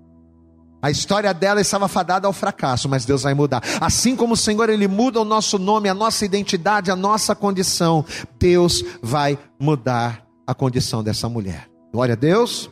A 0.81 0.91
história 0.91 1.33
dela 1.33 1.59
estava 1.59 1.87
fadada 1.87 2.27
ao 2.27 2.33
fracasso, 2.33 2.87
mas 2.87 3.05
Deus 3.05 3.23
vai 3.23 3.33
mudar. 3.33 3.63
Assim 3.81 4.15
como 4.15 4.33
o 4.35 4.37
Senhor 4.37 4.69
ele 4.69 4.87
muda 4.87 5.19
o 5.19 5.25
nosso 5.25 5.57
nome, 5.57 5.89
a 5.89 5.93
nossa 5.93 6.23
identidade, 6.23 6.91
a 6.91 6.95
nossa 6.95 7.35
condição, 7.35 8.05
Deus 8.39 8.83
vai 9.01 9.37
mudar 9.59 10.23
a 10.45 10.53
condição 10.53 11.03
dessa 11.03 11.27
mulher. 11.27 11.67
Glória 11.91 12.13
a 12.13 12.17
Deus. 12.17 12.69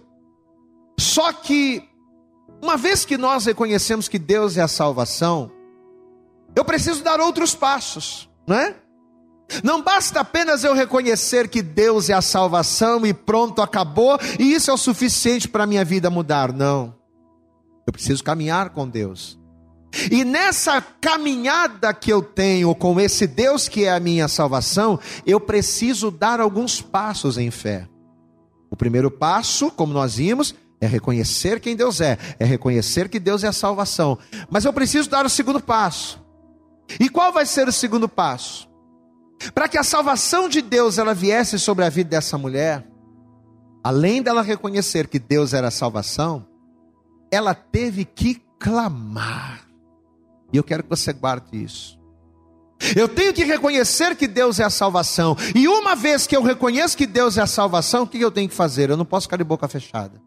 Só 1.00 1.34
que 1.34 1.84
uma 2.62 2.78
vez 2.78 3.06
que 3.06 3.18
nós 3.18 3.46
reconhecemos 3.46 4.08
que 4.08 4.20
Deus 4.20 4.56
é 4.58 4.62
a 4.62 4.68
salvação, 4.68 5.52
eu 6.56 6.64
preciso 6.64 7.04
dar 7.04 7.20
outros 7.20 7.54
passos, 7.54 8.30
não 8.48 8.56
é? 8.56 8.76
Não 9.64 9.82
basta 9.82 10.22
apenas 10.22 10.64
eu 10.64 10.74
reconhecer 10.74 11.48
que 11.48 11.62
Deus 11.62 12.10
é 12.10 12.14
a 12.14 12.22
salvação 12.22 13.06
e 13.06 13.14
pronto, 13.14 13.62
acabou, 13.62 14.18
e 14.40 14.54
isso 14.54 14.72
é 14.72 14.74
o 14.74 14.78
suficiente 14.78 15.48
para 15.48 15.66
a 15.66 15.68
minha 15.68 15.86
vida 15.86 16.10
mudar. 16.10 16.52
Não. 16.52 16.96
Eu 17.86 17.94
preciso 17.94 18.24
caminhar 18.24 18.72
com 18.72 18.88
Deus. 18.88 19.40
E 20.12 20.26
nessa 20.26 20.82
caminhada 20.82 21.94
que 21.94 22.12
eu 22.12 22.22
tenho 22.22 22.74
com 22.76 23.00
esse 23.00 23.26
Deus 23.26 23.68
que 23.70 23.86
é 23.86 23.92
a 23.92 24.00
minha 24.00 24.28
salvação, 24.28 25.00
eu 25.26 25.40
preciso 25.40 26.12
dar 26.12 26.40
alguns 26.40 26.82
passos 26.82 27.38
em 27.38 27.50
fé. 27.50 27.88
O 28.70 28.76
primeiro 28.76 29.10
passo, 29.10 29.72
como 29.72 29.94
nós 29.94 30.16
vimos, 30.16 30.54
é 30.82 30.88
reconhecer 30.88 31.62
quem 31.62 31.76
Deus 31.76 32.02
é, 32.02 32.18
é 32.38 32.44
reconhecer 32.44 33.08
que 33.08 33.20
Deus 33.20 33.44
é 33.44 33.48
a 33.48 33.54
salvação. 33.54 34.18
Mas 34.50 34.66
eu 34.66 34.74
preciso 34.74 35.10
dar 35.10 35.26
o 35.26 35.30
segundo 35.30 35.62
passo. 35.62 36.22
E 37.00 37.08
qual 37.08 37.32
vai 37.32 37.46
ser 37.46 37.68
o 37.68 37.72
segundo 37.72 38.10
passo? 38.10 38.70
Para 39.54 39.68
que 39.68 39.78
a 39.78 39.84
salvação 39.84 40.50
de 40.50 40.62
Deus 40.62 40.98
ela 40.98 41.14
viesse 41.14 41.58
sobre 41.58 41.86
a 41.86 41.90
vida 41.90 42.10
dessa 42.12 42.38
mulher, 42.38 42.86
além 43.84 44.22
dela 44.22 44.42
reconhecer 44.42 45.08
que 45.08 45.20
Deus 45.20 45.54
era 45.54 45.70
a 45.70 45.72
salvação, 45.72 46.46
ela 47.32 47.54
teve 47.54 48.06
que 48.06 48.42
clamar. 48.60 49.68
E 50.52 50.58
eu 50.58 50.64
quero 50.64 50.84
que 50.84 50.90
você 50.90 51.12
guarde 51.14 51.64
isso. 51.64 52.00
Eu 52.96 53.08
tenho 53.08 53.34
que 53.34 53.44
reconhecer 53.44 54.16
que 54.16 54.28
Deus 54.28 54.60
é 54.60 54.64
a 54.64 54.70
salvação. 54.70 55.36
E 55.56 55.68
uma 55.68 55.96
vez 55.96 56.28
que 56.28 56.36
eu 56.36 56.44
reconheço 56.44 56.98
que 56.98 57.08
Deus 57.08 57.38
é 57.38 57.42
a 57.42 57.48
salvação, 57.48 58.04
o 58.04 58.08
que 58.08 58.20
eu 58.20 58.32
tenho 58.32 58.50
que 58.50 58.56
fazer? 58.56 58.90
Eu 58.90 58.98
não 58.98 59.06
posso 59.06 59.28
ficar 59.28 59.38
de 59.38 59.44
boca 59.44 59.68
fechada. 59.68 60.22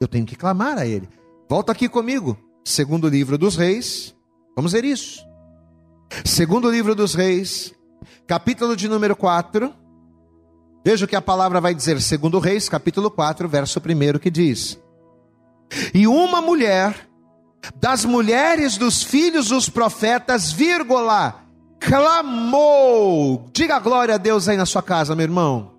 Eu 0.00 0.08
tenho 0.08 0.26
que 0.26 0.36
clamar 0.36 0.78
a 0.78 0.86
Ele. 0.86 1.08
Volta 1.48 1.72
aqui 1.72 1.88
comigo. 1.88 2.36
Segundo 2.64 3.08
livro 3.08 3.36
dos 3.36 3.56
Reis. 3.56 4.14
Vamos 4.56 4.72
ver 4.72 4.84
isso. 4.84 5.24
Segundo 6.24 6.70
livro 6.70 6.94
dos 6.94 7.14
Reis, 7.14 7.74
capítulo 8.26 8.76
de 8.76 8.88
número 8.88 9.16
4. 9.16 9.72
Veja 10.84 11.04
o 11.04 11.08
que 11.08 11.16
a 11.16 11.22
palavra 11.22 11.60
vai 11.60 11.74
dizer, 11.74 12.00
segundo 12.00 12.38
Reis, 12.38 12.68
capítulo 12.68 13.10
4, 13.10 13.48
verso 13.48 13.80
1, 13.80 14.18
que 14.18 14.30
diz: 14.30 14.78
E 15.92 16.06
uma 16.06 16.40
mulher 16.40 17.08
das 17.76 18.04
mulheres 18.04 18.76
dos 18.76 19.02
filhos 19.02 19.48
dos 19.48 19.68
profetas, 19.68 20.52
vírgula, 20.52 21.34
clamou. 21.80 23.46
Diga 23.52 23.78
glória 23.78 24.14
a 24.14 24.18
Deus 24.18 24.48
aí 24.48 24.56
na 24.56 24.66
sua 24.66 24.82
casa, 24.82 25.14
meu 25.14 25.24
irmão. 25.24 25.72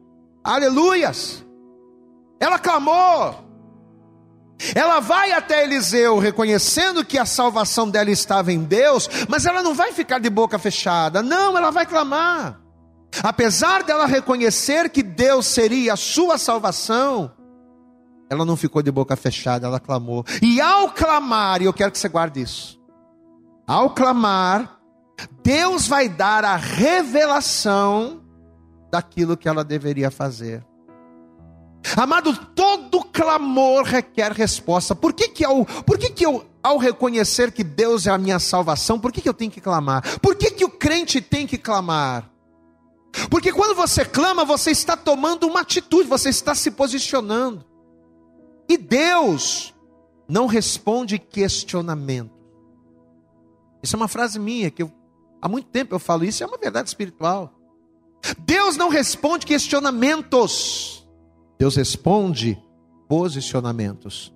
Aleluias. 0.43 1.43
Ela 2.39 2.59
clamou. 2.59 3.43
Ela 4.73 4.99
vai 4.99 5.31
até 5.31 5.63
Eliseu 5.63 6.17
reconhecendo 6.17 7.03
que 7.03 7.17
a 7.17 7.25
salvação 7.25 7.89
dela 7.89 8.09
estava 8.09 8.53
em 8.53 8.63
Deus, 8.63 9.09
mas 9.27 9.45
ela 9.45 9.61
não 9.61 9.73
vai 9.73 9.91
ficar 9.91 10.19
de 10.19 10.29
boca 10.29 10.57
fechada, 10.57 11.21
não, 11.21 11.57
ela 11.57 11.71
vai 11.71 11.85
clamar. 11.85 12.59
Apesar 13.21 13.83
dela 13.83 14.05
reconhecer 14.05 14.89
que 14.89 15.03
Deus 15.03 15.45
seria 15.45 15.93
a 15.93 15.97
sua 15.97 16.37
salvação, 16.37 17.31
ela 18.35 18.45
não 18.45 18.55
ficou 18.55 18.81
de 18.81 18.91
boca 18.91 19.15
fechada, 19.15 19.67
ela 19.67 19.79
clamou. 19.79 20.23
E 20.41 20.61
ao 20.61 20.89
clamar, 20.89 21.61
e 21.61 21.65
eu 21.65 21.73
quero 21.73 21.91
que 21.91 21.97
você 21.97 22.09
guarde 22.09 22.41
isso, 22.41 22.79
ao 23.67 23.89
clamar, 23.89 24.79
Deus 25.43 25.87
vai 25.87 26.07
dar 26.07 26.43
a 26.45 26.55
revelação 26.55 28.21
daquilo 28.91 29.35
que 29.35 29.47
ela 29.47 29.63
deveria 29.63 30.11
fazer. 30.11 30.63
Amado, 31.95 32.35
todo 32.55 33.03
clamor 33.03 33.83
requer 33.83 34.31
resposta. 34.31 34.95
Por 34.95 35.13
que 35.13 35.29
que 35.29 35.45
eu, 35.45 35.65
por 35.85 35.97
que 35.97 36.09
que 36.09 36.25
eu 36.25 36.45
ao 36.61 36.77
reconhecer 36.77 37.51
que 37.51 37.63
Deus 37.63 38.07
é 38.07 38.09
a 38.09 38.17
minha 38.17 38.39
salvação, 38.39 38.99
por 38.99 39.11
que 39.11 39.21
que 39.21 39.29
eu 39.29 39.33
tenho 39.35 39.51
que 39.51 39.61
clamar? 39.61 40.19
Por 40.19 40.35
que 40.35 40.49
que 40.49 40.65
o 40.65 40.69
crente 40.69 41.21
tem 41.21 41.45
que 41.45 41.59
clamar? 41.59 42.27
Porque 43.29 43.53
quando 43.53 43.75
você 43.75 44.03
clama, 44.03 44.43
você 44.43 44.71
está 44.71 44.97
tomando 44.97 45.45
uma 45.45 45.61
atitude, 45.61 46.09
você 46.09 46.29
está 46.29 46.55
se 46.55 46.71
posicionando. 46.71 47.63
E 48.67 48.77
Deus 48.77 49.73
não 50.27 50.47
responde 50.47 51.19
questionamento. 51.19 52.33
Isso 53.81 53.95
é 53.95 53.97
uma 53.97 54.07
frase 54.07 54.39
minha 54.39 54.71
que 54.71 54.81
eu, 54.81 54.91
há 55.41 55.47
muito 55.47 55.67
tempo 55.69 55.93
eu 55.93 55.99
falo 55.99 56.25
isso, 56.25 56.43
é 56.43 56.47
uma 56.47 56.57
verdade 56.57 56.87
espiritual. 56.87 57.53
Deus 58.39 58.75
não 58.75 58.89
responde 58.89 59.45
questionamentos. 59.45 61.07
Deus 61.59 61.75
responde 61.75 62.61
posicionamentos. 63.07 64.33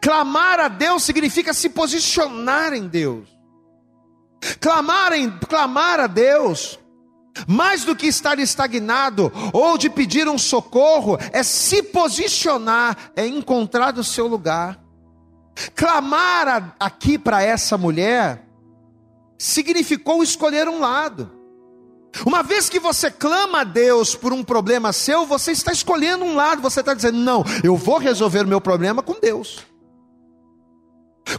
Clamar 0.00 0.60
a 0.60 0.68
Deus 0.68 1.02
significa 1.02 1.54
se 1.54 1.70
posicionar 1.70 2.74
em 2.74 2.86
Deus. 2.86 3.28
Clamar, 4.60 5.12
em, 5.12 5.30
clamar 5.38 6.00
a 6.00 6.06
Deus, 6.06 6.78
mais 7.46 7.84
do 7.84 7.94
que 7.94 8.06
estar 8.06 8.38
estagnado 8.38 9.32
ou 9.52 9.78
de 9.78 9.90
pedir 9.90 10.28
um 10.28 10.38
socorro, 10.38 11.18
é 11.32 11.42
se 11.42 11.82
posicionar, 11.82 12.96
é 13.14 13.26
encontrar 13.26 13.96
o 13.98 14.04
seu 14.04 14.26
lugar. 14.26 14.80
Clamar 15.74 16.48
a, 16.48 16.86
aqui 16.86 17.18
para 17.18 17.42
essa 17.42 17.76
mulher 17.76 18.44
significou 19.36 20.22
escolher 20.22 20.68
um 20.68 20.80
lado. 20.80 21.30
Uma 22.24 22.42
vez 22.42 22.68
que 22.68 22.80
você 22.80 23.10
clama 23.10 23.60
a 23.60 23.64
Deus 23.64 24.14
por 24.14 24.32
um 24.32 24.42
problema 24.42 24.92
seu, 24.92 25.26
você 25.26 25.52
está 25.52 25.72
escolhendo 25.72 26.24
um 26.24 26.34
lado, 26.34 26.62
você 26.62 26.80
está 26.80 26.94
dizendo: 26.94 27.18
não, 27.18 27.44
eu 27.62 27.76
vou 27.76 27.98
resolver 27.98 28.44
o 28.44 28.48
meu 28.48 28.60
problema 28.60 29.02
com 29.02 29.20
Deus. 29.20 29.67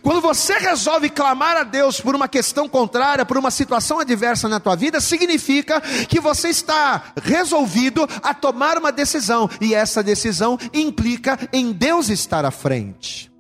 Quando 0.02 0.22
você 0.22 0.58
resolve 0.58 1.10
clamar 1.10 1.58
a 1.58 1.64
Deus 1.64 2.00
por 2.00 2.16
uma 2.16 2.28
questão 2.28 2.68
contrária, 2.68 3.26
por 3.26 3.38
uma 3.38 3.52
situação 3.52 4.00
adversa 4.00 4.48
na 4.48 4.60
tua 4.60 4.76
vida, 4.76 5.02
significa 5.02 5.82
que 5.82 6.20
você 6.20 6.50
está 6.50 7.14
resolvido 7.22 8.08
a 8.22 8.34
tomar 8.34 8.78
uma 8.78 8.92
decisão, 8.92 9.50
e 9.60 9.74
essa 9.74 10.04
decisão 10.04 10.58
implica 10.74 11.38
em 11.52 11.72
Deus 11.72 12.10
estar 12.10 12.46
à 12.46 12.52
frente. 12.52 13.32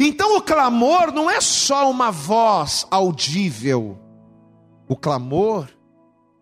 Então 0.00 0.36
o 0.36 0.42
clamor 0.42 1.12
não 1.12 1.30
é 1.30 1.40
só 1.40 1.90
uma 1.90 2.10
voz 2.10 2.86
audível, 2.90 3.98
o 4.88 4.96
clamor 4.96 5.68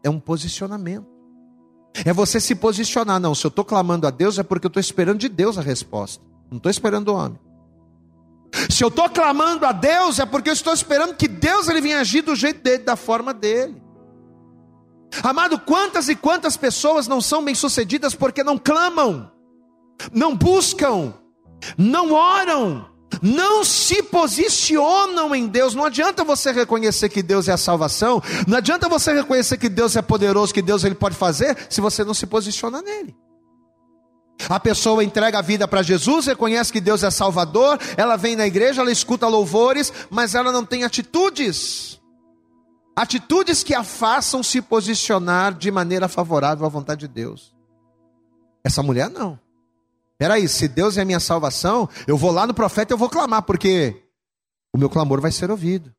é 0.02 0.10
um 0.10 0.20
posicionamento. 0.20 1.12
É 2.04 2.12
você 2.12 2.40
se 2.40 2.54
posicionar. 2.54 3.20
Não, 3.20 3.34
se 3.34 3.44
eu 3.46 3.50
estou 3.50 3.64
clamando 3.64 4.06
a 4.06 4.10
Deus 4.10 4.38
é 4.38 4.42
porque 4.42 4.66
eu 4.66 4.68
estou 4.68 4.80
esperando 4.80 5.18
de 5.18 5.28
Deus 5.28 5.58
a 5.58 5.62
resposta. 5.62 6.24
Não 6.50 6.56
estou 6.56 6.70
esperando 6.70 7.08
o 7.08 7.14
homem. 7.14 7.38
Se 8.70 8.84
eu 8.84 8.88
estou 8.88 9.08
clamando 9.08 9.64
a 9.64 9.72
Deus, 9.72 10.18
é 10.18 10.26
porque 10.26 10.50
eu 10.50 10.54
estou 10.54 10.72
esperando 10.72 11.14
que 11.14 11.26
Deus 11.26 11.68
ele 11.68 11.80
venha 11.80 12.00
agir 12.00 12.22
do 12.22 12.36
jeito 12.36 12.62
dele, 12.62 12.82
da 12.82 12.96
forma 12.96 13.32
dele. 13.32 13.82
Amado, 15.22 15.58
quantas 15.58 16.08
e 16.08 16.16
quantas 16.16 16.56
pessoas 16.56 17.06
não 17.06 17.20
são 17.20 17.44
bem-sucedidas 17.44 18.14
porque 18.14 18.42
não 18.42 18.58
clamam, 18.58 19.30
não 20.12 20.34
buscam, 20.34 21.14
não 21.76 22.12
oram, 22.12 22.88
não 23.20 23.64
se 23.64 24.02
posicionam 24.02 25.34
em 25.34 25.46
Deus. 25.46 25.74
Não 25.74 25.84
adianta 25.84 26.24
você 26.24 26.52
reconhecer 26.52 27.08
que 27.08 27.22
Deus 27.22 27.48
é 27.48 27.52
a 27.52 27.58
salvação, 27.58 28.22
não 28.46 28.58
adianta 28.58 28.88
você 28.88 29.12
reconhecer 29.12 29.58
que 29.58 29.68
Deus 29.68 29.96
é 29.96 30.02
poderoso, 30.02 30.54
que 30.54 30.62
Deus 30.62 30.84
ele 30.84 30.94
pode 30.94 31.16
fazer, 31.16 31.56
se 31.68 31.80
você 31.80 32.04
não 32.04 32.14
se 32.14 32.26
posiciona 32.26 32.80
nele. 32.80 33.14
A 34.48 34.60
pessoa 34.60 35.04
entrega 35.04 35.38
a 35.38 35.42
vida 35.42 35.66
para 35.66 35.82
Jesus, 35.82 36.26
reconhece 36.26 36.72
que 36.72 36.80
Deus 36.80 37.02
é 37.02 37.10
Salvador, 37.10 37.78
ela 37.96 38.16
vem 38.16 38.36
na 38.36 38.46
igreja, 38.46 38.80
ela 38.80 38.92
escuta 38.92 39.26
louvores, 39.28 39.92
mas 40.10 40.34
ela 40.34 40.52
não 40.52 40.64
tem 40.64 40.84
atitudes. 40.84 42.00
Atitudes 42.94 43.62
que 43.62 43.74
a 43.74 43.82
façam 43.82 44.42
se 44.42 44.60
posicionar 44.60 45.54
de 45.54 45.70
maneira 45.70 46.08
favorável 46.08 46.66
à 46.66 46.68
vontade 46.68 47.00
de 47.00 47.08
Deus. 47.08 47.54
Essa 48.62 48.82
mulher 48.82 49.08
não. 49.08 49.38
Peraí, 50.18 50.46
se 50.48 50.68
Deus 50.68 50.96
é 50.96 51.02
a 51.02 51.04
minha 51.04 51.18
salvação, 51.18 51.88
eu 52.06 52.16
vou 52.16 52.30
lá 52.30 52.46
no 52.46 52.54
profeta 52.54 52.92
e 52.92 52.94
eu 52.94 52.98
vou 52.98 53.10
clamar, 53.10 53.42
porque 53.42 54.04
o 54.72 54.78
meu 54.78 54.88
clamor 54.88 55.20
vai 55.20 55.32
ser 55.32 55.50
ouvido. 55.50 55.92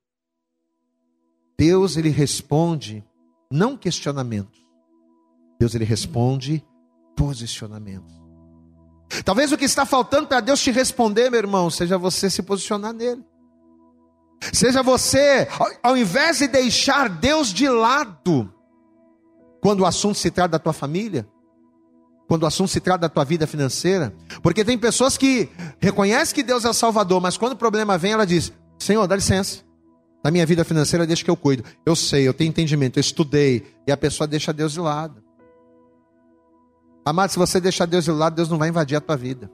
Deus, 1.57 1.97
ele 1.97 2.09
responde, 2.09 3.03
não 3.51 3.75
questionamentos. 3.75 4.63
Deus, 5.59 5.75
ele 5.75 5.85
responde 5.85 6.65
posicionamentos. 7.15 8.22
Talvez 9.23 9.51
o 9.51 9.57
que 9.57 9.65
está 9.65 9.85
faltando 9.85 10.27
para 10.27 10.39
Deus 10.39 10.61
te 10.61 10.71
responder, 10.71 11.29
meu 11.29 11.39
irmão, 11.39 11.69
seja 11.69 11.97
você 11.97 12.29
se 12.29 12.41
posicionar 12.41 12.93
nele. 12.93 13.23
Seja 14.51 14.83
você, 14.83 15.47
ao 15.81 15.95
invés 15.95 16.39
de 16.39 16.47
deixar 16.47 17.07
Deus 17.07 17.53
de 17.53 17.67
lado, 17.69 18.53
quando 19.61 19.81
o 19.81 19.85
assunto 19.85 20.17
se 20.17 20.29
trata 20.29 20.53
da 20.53 20.59
tua 20.59 20.73
família, 20.73 21.27
quando 22.27 22.43
o 22.43 22.45
assunto 22.45 22.69
se 22.69 22.79
trata 22.79 23.01
da 23.01 23.09
tua 23.09 23.23
vida 23.23 23.47
financeira, 23.47 24.13
porque 24.41 24.65
tem 24.65 24.77
pessoas 24.77 25.17
que 25.17 25.49
reconhecem 25.79 26.35
que 26.35 26.43
Deus 26.43 26.65
é 26.65 26.73
Salvador, 26.73 27.21
mas 27.21 27.37
quando 27.37 27.53
o 27.53 27.57
problema 27.57 27.97
vem, 27.97 28.13
ela 28.13 28.25
diz: 28.25 28.51
Senhor, 28.77 29.07
dá 29.07 29.15
licença, 29.15 29.61
na 30.23 30.31
minha 30.31 30.45
vida 30.45 30.63
financeira 30.63 31.05
deixa 31.05 31.23
que 31.23 31.29
eu 31.29 31.37
cuido. 31.37 31.63
Eu 31.85 31.95
sei, 31.95 32.27
eu 32.27 32.33
tenho 32.33 32.49
entendimento, 32.49 32.97
eu 32.97 33.01
estudei, 33.01 33.65
e 33.87 33.91
a 33.91 33.97
pessoa 33.97 34.27
deixa 34.27 34.51
Deus 34.51 34.73
de 34.73 34.79
lado. 34.79 35.23
Amado, 37.05 37.31
se 37.31 37.39
você 37.39 37.59
deixar 37.59 37.85
Deus 37.85 38.05
de 38.05 38.11
lado, 38.11 38.35
Deus 38.35 38.49
não 38.49 38.57
vai 38.57 38.69
invadir 38.69 38.95
a 38.95 39.01
tua 39.01 39.17
vida. 39.17 39.51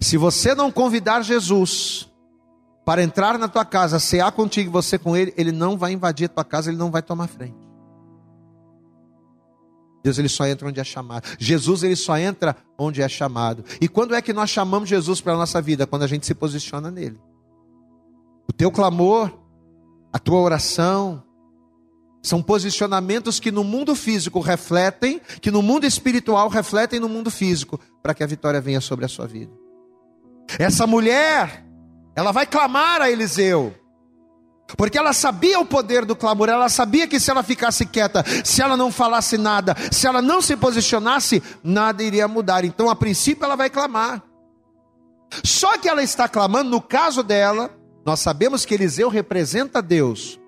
Se 0.00 0.16
você 0.16 0.54
não 0.54 0.70
convidar 0.70 1.22
Jesus 1.22 2.08
para 2.84 3.02
entrar 3.02 3.38
na 3.38 3.48
tua 3.48 3.64
casa, 3.64 3.98
cear 3.98 4.30
contigo, 4.32 4.70
você 4.70 4.98
com 4.98 5.16
ele, 5.16 5.32
ele 5.36 5.52
não 5.52 5.76
vai 5.76 5.92
invadir 5.92 6.26
a 6.26 6.28
tua 6.28 6.44
casa, 6.44 6.70
ele 6.70 6.78
não 6.78 6.90
vai 6.90 7.02
tomar 7.02 7.26
frente. 7.26 7.68
Deus 10.02 10.18
ele 10.18 10.28
só 10.28 10.46
entra 10.46 10.68
onde 10.68 10.80
é 10.80 10.84
chamado. 10.84 11.28
Jesus 11.38 11.82
ele 11.82 11.96
só 11.96 12.16
entra 12.16 12.56
onde 12.78 13.02
é 13.02 13.08
chamado. 13.08 13.64
E 13.80 13.88
quando 13.88 14.14
é 14.14 14.22
que 14.22 14.32
nós 14.32 14.48
chamamos 14.48 14.88
Jesus 14.88 15.20
para 15.20 15.34
a 15.34 15.36
nossa 15.36 15.60
vida? 15.60 15.86
Quando 15.86 16.04
a 16.04 16.06
gente 16.06 16.24
se 16.24 16.34
posiciona 16.34 16.90
nele. 16.90 17.20
O 18.48 18.52
teu 18.52 18.70
clamor, 18.70 19.32
a 20.12 20.18
tua 20.18 20.38
oração, 20.38 21.22
são 22.22 22.42
posicionamentos 22.42 23.38
que 23.38 23.50
no 23.50 23.62
mundo 23.62 23.94
físico 23.94 24.40
refletem, 24.40 25.20
que 25.40 25.50
no 25.50 25.62
mundo 25.62 25.86
espiritual 25.86 26.48
refletem 26.48 26.98
no 27.00 27.08
mundo 27.08 27.30
físico, 27.30 27.80
para 28.02 28.14
que 28.14 28.22
a 28.22 28.26
vitória 28.26 28.60
venha 28.60 28.80
sobre 28.80 29.04
a 29.04 29.08
sua 29.08 29.26
vida. 29.26 29.52
Essa 30.58 30.86
mulher, 30.86 31.64
ela 32.16 32.32
vai 32.32 32.46
clamar 32.46 33.00
a 33.00 33.10
Eliseu, 33.10 33.74
porque 34.76 34.98
ela 34.98 35.12
sabia 35.12 35.58
o 35.58 35.64
poder 35.64 36.04
do 36.04 36.14
clamor, 36.14 36.48
ela 36.48 36.68
sabia 36.68 37.06
que 37.06 37.18
se 37.18 37.30
ela 37.30 37.42
ficasse 37.42 37.86
quieta, 37.86 38.24
se 38.44 38.60
ela 38.60 38.76
não 38.76 38.92
falasse 38.92 39.38
nada, 39.38 39.74
se 39.90 40.06
ela 40.06 40.20
não 40.20 40.42
se 40.42 40.56
posicionasse, 40.56 41.42
nada 41.62 42.02
iria 42.02 42.28
mudar. 42.28 42.64
Então, 42.64 42.90
a 42.90 42.96
princípio, 42.96 43.44
ela 43.44 43.56
vai 43.56 43.70
clamar. 43.70 44.22
Só 45.44 45.78
que 45.78 45.88
ela 45.88 46.02
está 46.02 46.28
clamando, 46.28 46.70
no 46.70 46.80
caso 46.80 47.22
dela, 47.22 47.70
nós 48.04 48.20
sabemos 48.20 48.64
que 48.64 48.74
Eliseu 48.74 49.08
representa 49.08 49.80
Deus. 49.80 50.38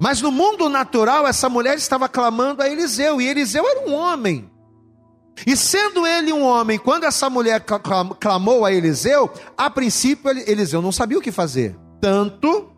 Mas 0.00 0.20
no 0.22 0.30
mundo 0.30 0.68
natural, 0.68 1.26
essa 1.26 1.48
mulher 1.48 1.76
estava 1.76 2.08
clamando 2.08 2.62
a 2.62 2.68
Eliseu, 2.68 3.20
e 3.20 3.26
Eliseu 3.26 3.66
era 3.66 3.88
um 3.88 3.94
homem. 3.94 4.48
E 5.46 5.56
sendo 5.56 6.06
ele 6.06 6.32
um 6.32 6.42
homem, 6.42 6.78
quando 6.78 7.04
essa 7.04 7.28
mulher 7.28 7.64
clamou 8.20 8.64
a 8.64 8.72
Eliseu, 8.72 9.30
a 9.56 9.68
princípio 9.68 10.30
Eliseu 10.30 10.80
não 10.82 10.92
sabia 10.92 11.18
o 11.18 11.22
que 11.22 11.32
fazer. 11.32 11.76
Tanto 12.00 12.72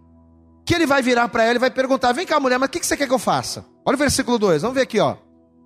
que 0.64 0.74
ele 0.74 0.86
vai 0.86 1.02
virar 1.02 1.28
para 1.28 1.44
ela 1.44 1.56
e 1.56 1.58
vai 1.58 1.70
perguntar: 1.70 2.12
Vem 2.12 2.26
cá, 2.26 2.38
mulher, 2.38 2.58
mas 2.58 2.68
o 2.68 2.72
que 2.72 2.84
você 2.84 2.96
quer 2.96 3.06
que 3.06 3.14
eu 3.14 3.18
faça? 3.18 3.64
Olha 3.84 3.94
o 3.94 3.98
versículo 3.98 4.38
2, 4.38 4.62
vamos 4.62 4.74
ver 4.74 4.82
aqui, 4.82 5.00
ó. 5.00 5.16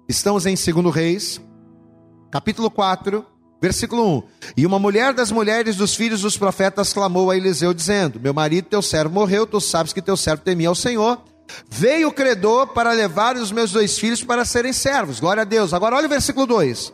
Estamos 0.08 0.46
em 0.46 0.54
2 0.54 0.94
Reis, 0.94 1.40
capítulo 2.30 2.70
4, 2.70 3.24
versículo 3.60 4.18
1. 4.18 4.22
E 4.56 4.66
uma 4.66 4.78
mulher 4.78 5.12
das 5.14 5.32
mulheres 5.32 5.76
dos 5.76 5.94
filhos 5.94 6.22
dos 6.22 6.36
profetas 6.36 6.92
clamou 6.92 7.30
a 7.30 7.36
Eliseu, 7.36 7.74
dizendo: 7.74 8.20
Meu 8.20 8.34
marido, 8.34 8.68
teu 8.68 8.82
servo, 8.82 9.14
morreu, 9.14 9.46
tu 9.46 9.60
sabes 9.60 9.92
que 9.92 10.02
teu 10.02 10.16
servo 10.16 10.42
temia 10.42 10.68
ao 10.68 10.74
Senhor 10.74 11.20
Veio 11.68 12.08
o 12.08 12.12
credor 12.12 12.68
para 12.68 12.92
levar 12.92 13.36
os 13.36 13.52
meus 13.52 13.72
dois 13.72 13.98
filhos 13.98 14.22
para 14.22 14.44
serem 14.44 14.72
servos. 14.72 15.20
Glória 15.20 15.42
a 15.42 15.44
Deus. 15.44 15.72
Agora 15.72 15.96
olha 15.96 16.06
o 16.06 16.10
versículo 16.10 16.46
2. 16.46 16.92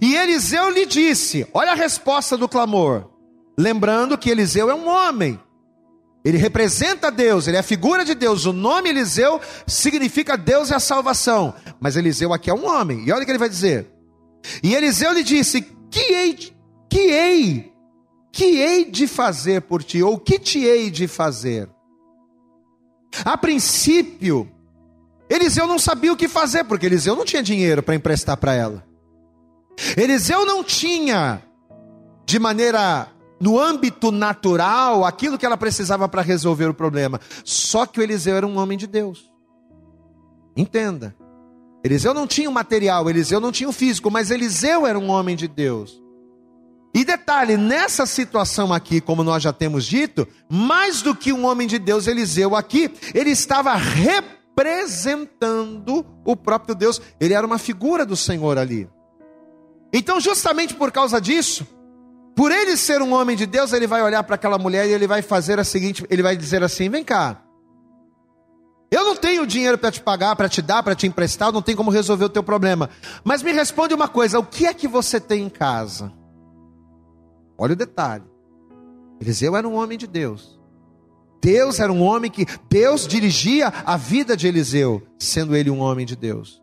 E 0.00 0.16
Eliseu 0.16 0.70
lhe 0.70 0.86
disse: 0.86 1.46
Olha 1.52 1.72
a 1.72 1.76
resposta 1.76 2.36
do 2.36 2.48
clamor. 2.48 3.10
Lembrando 3.58 4.18
que 4.18 4.30
Eliseu 4.30 4.70
é 4.70 4.74
um 4.74 4.88
homem. 4.88 5.38
Ele 6.24 6.38
representa 6.38 7.10
Deus, 7.10 7.46
ele 7.46 7.58
é 7.58 7.60
a 7.60 7.64
figura 7.64 8.02
de 8.02 8.14
Deus. 8.14 8.46
O 8.46 8.52
nome 8.52 8.88
Eliseu 8.88 9.40
significa 9.66 10.38
Deus 10.38 10.70
é 10.70 10.74
a 10.74 10.80
salvação. 10.80 11.54
Mas 11.78 11.96
Eliseu 11.96 12.32
aqui 12.32 12.48
é 12.48 12.54
um 12.54 12.66
homem. 12.66 13.04
E 13.06 13.12
olha 13.12 13.22
o 13.22 13.24
que 13.24 13.30
ele 13.30 13.38
vai 13.38 13.48
dizer. 13.48 13.90
E 14.62 14.74
Eliseu 14.74 15.12
lhe 15.12 15.22
disse: 15.22 15.60
Que 15.90 16.00
hei, 16.00 16.34
que 16.88 17.00
hei, 17.00 17.72
que 18.32 18.44
hei 18.44 18.84
de 18.86 19.06
fazer 19.06 19.62
por 19.62 19.82
ti? 19.82 20.02
Ou 20.02 20.18
que 20.18 20.38
te 20.38 20.64
hei 20.64 20.90
de 20.90 21.06
fazer? 21.06 21.68
A 23.24 23.36
princípio, 23.36 24.48
Eliseu 25.28 25.66
não 25.66 25.78
sabia 25.78 26.12
o 26.12 26.16
que 26.16 26.28
fazer, 26.28 26.64
porque 26.64 26.86
Eliseu 26.86 27.14
não 27.14 27.24
tinha 27.24 27.42
dinheiro 27.42 27.82
para 27.82 27.94
emprestar 27.94 28.36
para 28.36 28.54
ela. 28.54 28.84
Eliseu 29.96 30.46
não 30.46 30.62
tinha, 30.62 31.42
de 32.24 32.38
maneira 32.38 33.08
no 33.40 33.58
âmbito 33.58 34.10
natural, 34.10 35.04
aquilo 35.04 35.36
que 35.36 35.44
ela 35.44 35.56
precisava 35.56 36.08
para 36.08 36.22
resolver 36.22 36.66
o 36.66 36.74
problema. 36.74 37.20
Só 37.44 37.84
que 37.84 38.00
o 38.00 38.02
Eliseu 38.02 38.36
era 38.36 38.46
um 38.46 38.58
homem 38.58 38.78
de 38.78 38.86
Deus. 38.86 39.30
Entenda. 40.56 41.14
Eliseu 41.82 42.14
não 42.14 42.26
tinha 42.26 42.48
o 42.48 42.52
material, 42.52 43.10
Eliseu 43.10 43.40
não 43.40 43.52
tinha 43.52 43.68
o 43.68 43.72
físico, 43.72 44.10
mas 44.10 44.30
Eliseu 44.30 44.86
era 44.86 44.98
um 44.98 45.10
homem 45.10 45.36
de 45.36 45.46
Deus. 45.46 46.02
E 46.94 47.04
detalhe, 47.04 47.56
nessa 47.56 48.06
situação 48.06 48.72
aqui, 48.72 49.00
como 49.00 49.24
nós 49.24 49.42
já 49.42 49.52
temos 49.52 49.84
dito, 49.84 50.28
mais 50.48 51.02
do 51.02 51.12
que 51.12 51.32
um 51.32 51.44
homem 51.44 51.66
de 51.66 51.76
Deus, 51.76 52.06
Eliseu 52.06 52.54
aqui, 52.54 52.88
ele 53.12 53.30
estava 53.30 53.74
representando 53.74 56.06
o 56.24 56.36
próprio 56.36 56.72
Deus, 56.72 57.02
ele 57.18 57.34
era 57.34 57.44
uma 57.44 57.58
figura 57.58 58.06
do 58.06 58.16
Senhor 58.16 58.58
ali. 58.58 58.88
Então, 59.92 60.20
justamente 60.20 60.74
por 60.74 60.92
causa 60.92 61.20
disso, 61.20 61.66
por 62.36 62.52
ele 62.52 62.76
ser 62.76 63.02
um 63.02 63.12
homem 63.12 63.36
de 63.36 63.46
Deus, 63.46 63.72
ele 63.72 63.88
vai 63.88 64.00
olhar 64.00 64.22
para 64.22 64.36
aquela 64.36 64.56
mulher 64.56 64.86
e 64.86 64.92
ele 64.92 65.08
vai 65.08 65.20
fazer 65.20 65.58
a 65.58 65.64
seguinte, 65.64 66.06
ele 66.08 66.22
vai 66.22 66.36
dizer 66.36 66.62
assim: 66.62 66.88
"Vem 66.88 67.02
cá. 67.02 67.42
Eu 68.88 69.04
não 69.04 69.16
tenho 69.16 69.44
dinheiro 69.44 69.78
para 69.78 69.90
te 69.90 70.00
pagar, 70.00 70.36
para 70.36 70.48
te 70.48 70.62
dar, 70.62 70.80
para 70.80 70.94
te 70.94 71.08
emprestar, 71.08 71.50
não 71.50 71.60
tenho 71.60 71.76
como 71.76 71.90
resolver 71.90 72.26
o 72.26 72.28
teu 72.28 72.44
problema. 72.44 72.88
Mas 73.24 73.42
me 73.42 73.50
responde 73.50 73.92
uma 73.92 74.06
coisa, 74.06 74.38
o 74.38 74.44
que 74.44 74.64
é 74.66 74.72
que 74.72 74.86
você 74.86 75.18
tem 75.18 75.42
em 75.42 75.48
casa?" 75.48 76.12
Olha 77.56 77.72
o 77.72 77.76
detalhe. 77.76 78.24
Eliseu 79.20 79.56
era 79.56 79.66
um 79.68 79.74
homem 79.74 79.96
de 79.96 80.06
Deus. 80.06 80.58
Deus 81.40 81.78
era 81.78 81.92
um 81.92 82.02
homem 82.02 82.30
que 82.30 82.46
Deus 82.70 83.06
dirigia 83.06 83.68
a 83.84 83.96
vida 83.96 84.36
de 84.36 84.46
Eliseu, 84.46 85.02
sendo 85.18 85.54
ele 85.54 85.70
um 85.70 85.80
homem 85.80 86.06
de 86.06 86.16
Deus. 86.16 86.62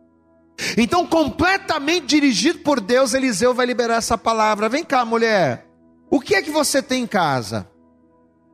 Então, 0.77 1.05
completamente 1.05 2.07
dirigido 2.07 2.59
por 2.59 2.79
Deus, 2.79 3.13
Eliseu 3.13 3.53
vai 3.53 3.65
liberar 3.65 3.95
essa 3.95 4.17
palavra. 4.17 4.69
Vem 4.69 4.83
cá, 4.83 5.05
mulher. 5.05 5.67
O 6.09 6.19
que 6.19 6.35
é 6.35 6.41
que 6.41 6.51
você 6.51 6.81
tem 6.81 7.03
em 7.03 7.07
casa? 7.07 7.67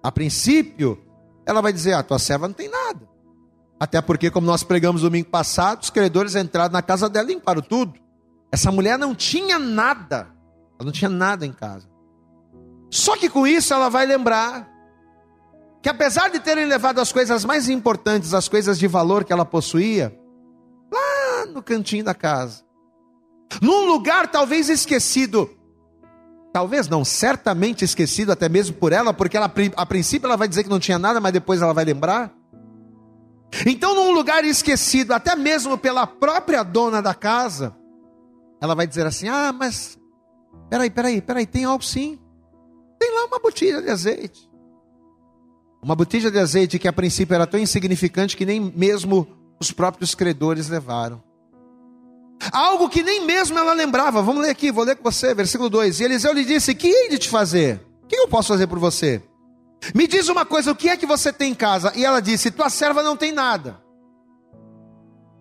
A 0.04 0.12
princípio, 0.12 1.02
ela 1.45 1.62
vai 1.62 1.73
dizer: 1.73 1.93
a 1.93 2.00
ah, 2.00 2.04
tua 2.04 2.19
serva 2.19 2.47
não 2.47 2.54
tem 2.54 2.69
nada. 2.69 3.08
Até 3.80 4.02
porque, 4.02 4.32
como 4.32 4.47
nós 4.47 4.63
pregamos 4.63 5.02
domingo 5.02 5.30
passado, 5.30 5.84
os 5.84 5.89
credores 5.89 6.36
entraram 6.36 6.73
na 6.73 6.82
casa 6.82 7.10
dela 7.10 7.32
e 7.32 7.36
limparam 7.36 7.62
tudo. 7.62 7.93
Essa 8.52 8.71
mulher 8.71 8.97
não 8.97 9.13
tinha 9.13 9.60
nada. 9.60 10.28
Ela 10.80 10.86
não 10.86 10.91
tinha 10.91 11.10
nada 11.10 11.45
em 11.45 11.52
casa. 11.52 11.88
Só 12.89 13.17
que 13.17 13.30
com 13.30 13.45
isso 13.45 13.73
ela 13.73 13.89
vai 13.89 14.06
lembrar 14.06 14.67
que 15.82 15.89
apesar 15.89 16.30
de 16.30 16.39
terem 16.39 16.65
levado 16.65 17.00
as 17.00 17.12
coisas 17.12 17.45
mais 17.45 17.69
importantes, 17.69 18.34
as 18.34 18.47
coisas 18.47 18.78
de 18.78 18.88
valor 18.88 19.23
que 19.23 19.32
ela 19.32 19.45
possuía, 19.45 20.17
lá 20.91 21.45
no 21.45 21.62
cantinho 21.62 22.04
da 22.04 22.13
casa, 22.13 22.63
num 23.62 23.86
lugar 23.86 24.28
talvez 24.28 24.69
esquecido, 24.69 25.50
talvez 26.52 26.88
não, 26.88 27.06
certamente 27.06 27.86
esquecido 27.86 28.32
até 28.32 28.50
mesmo 28.50 28.76
por 28.76 28.91
ela, 28.91 29.13
porque 29.13 29.38
ela, 29.38 29.52
a 29.76 29.86
princípio 29.86 30.28
ela 30.28 30.38
vai 30.38 30.47
dizer 30.47 30.63
que 30.63 30.69
não 30.69 30.80
tinha 30.80 31.00
nada, 31.00 31.19
mas 31.19 31.32
depois 31.32 31.62
ela 31.62 31.73
vai 31.73 31.86
lembrar. 31.86 32.34
Então, 33.65 33.95
num 33.95 34.12
lugar 34.12 34.43
esquecido, 34.43 35.13
até 35.13 35.36
mesmo 35.36 35.78
pela 35.78 36.06
própria 36.06 36.63
dona 36.63 37.02
da 37.02 37.13
casa, 37.13 37.76
ela 38.62 38.76
vai 38.76 38.86
dizer 38.86 39.06
assim: 39.06 39.30
Ah, 39.30 39.54
mas 39.54 39.97
peraí, 40.69 40.89
peraí, 40.89 41.21
peraí, 41.21 41.45
tem 41.45 41.63
algo 41.63 41.84
sim. 41.84 42.19
Tem 43.00 43.14
lá 43.14 43.26
uma 43.26 43.40
botija 43.40 43.82
de 43.82 43.90
azeite. 43.90 44.50
Uma 45.82 45.96
botija 45.96 46.32
de 46.32 46.40
azeite 46.40 46.80
que 46.80 46.88
a 46.88 46.94
princípio 46.94 47.36
era 47.36 47.48
tão 47.48 47.60
insignificante 47.60 48.36
que 48.36 48.46
nem 48.46 48.60
mesmo 48.60 49.28
os 49.60 49.72
próprios 49.72 50.16
credores 50.16 50.70
levaram. 50.70 51.24
Algo 52.52 52.90
que 52.90 53.04
nem 53.04 53.26
mesmo 53.26 53.58
ela 53.58 53.74
lembrava. 53.74 54.22
Vamos 54.22 54.42
ler 54.42 54.52
aqui, 54.52 54.72
vou 54.72 54.84
ler 54.84 54.96
com 54.96 55.04
você, 55.04 55.34
versículo 55.34 55.70
2. 55.70 56.00
E 56.00 56.04
Eliseu 56.04 56.34
lhe 56.34 56.46
disse: 56.46 56.76
Que 56.76 56.88
hei 56.88 57.10
de 57.10 57.18
te 57.18 57.30
fazer? 57.30 57.82
O 58.04 58.08
que 58.08 58.16
eu 58.16 58.28
posso 58.28 58.50
fazer 58.50 58.68
por 58.68 58.80
você? 58.80 59.22
Me 59.94 60.08
diz 60.08 60.28
uma 60.28 60.46
coisa, 60.46 60.72
o 60.72 60.76
que 60.76 60.90
é 60.90 60.98
que 60.98 61.06
você 61.06 61.32
tem 61.32 61.52
em 61.52 61.56
casa? 61.56 61.92
E 61.96 62.06
ela 62.06 62.20
disse: 62.20 62.52
Tua 62.52 62.70
serva 62.70 63.04
não 63.04 63.18
tem 63.18 63.32
nada. 63.32 63.82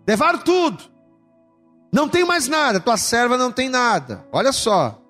Levaram 0.07 0.39
tudo. 0.39 0.85
Não 1.93 2.09
tem 2.09 2.25
mais 2.25 2.49
nada. 2.49 2.81
Tua 2.81 2.97
serva 2.97 3.37
não 3.37 3.51
tem 3.51 3.69
nada. 3.69 4.27
Olha 4.33 4.53
só. 4.53 5.03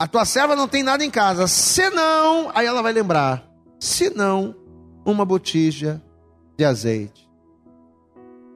A 0.00 0.06
tua 0.06 0.24
serva 0.24 0.56
não 0.56 0.66
tem 0.66 0.82
nada 0.82 1.04
em 1.04 1.10
casa. 1.10 1.46
Senão, 1.46 2.50
aí 2.54 2.66
ela 2.66 2.80
vai 2.80 2.90
lembrar. 2.90 3.46
Senão, 3.78 4.56
uma 5.04 5.26
botija 5.26 6.02
de 6.56 6.64
azeite. 6.64 7.30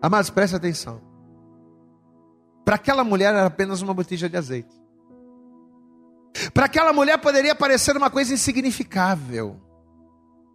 Amados, 0.01 0.31
preste 0.31 0.57
atenção. 0.57 1.03
Para 2.65 2.77
aquela 2.77 3.05
mulher 3.05 3.35
era 3.35 3.45
apenas 3.45 3.83
uma 3.83 3.93
botija 3.93 4.27
de 4.27 4.39
azeite. 4.39 4.75
Para 6.55 6.65
aquela 6.65 6.95
mulher 6.95 7.19
poderia 7.19 7.55
parecer 7.55 7.95
uma 7.95 8.09
coisa 8.09 8.33
insignificável. 8.33 9.61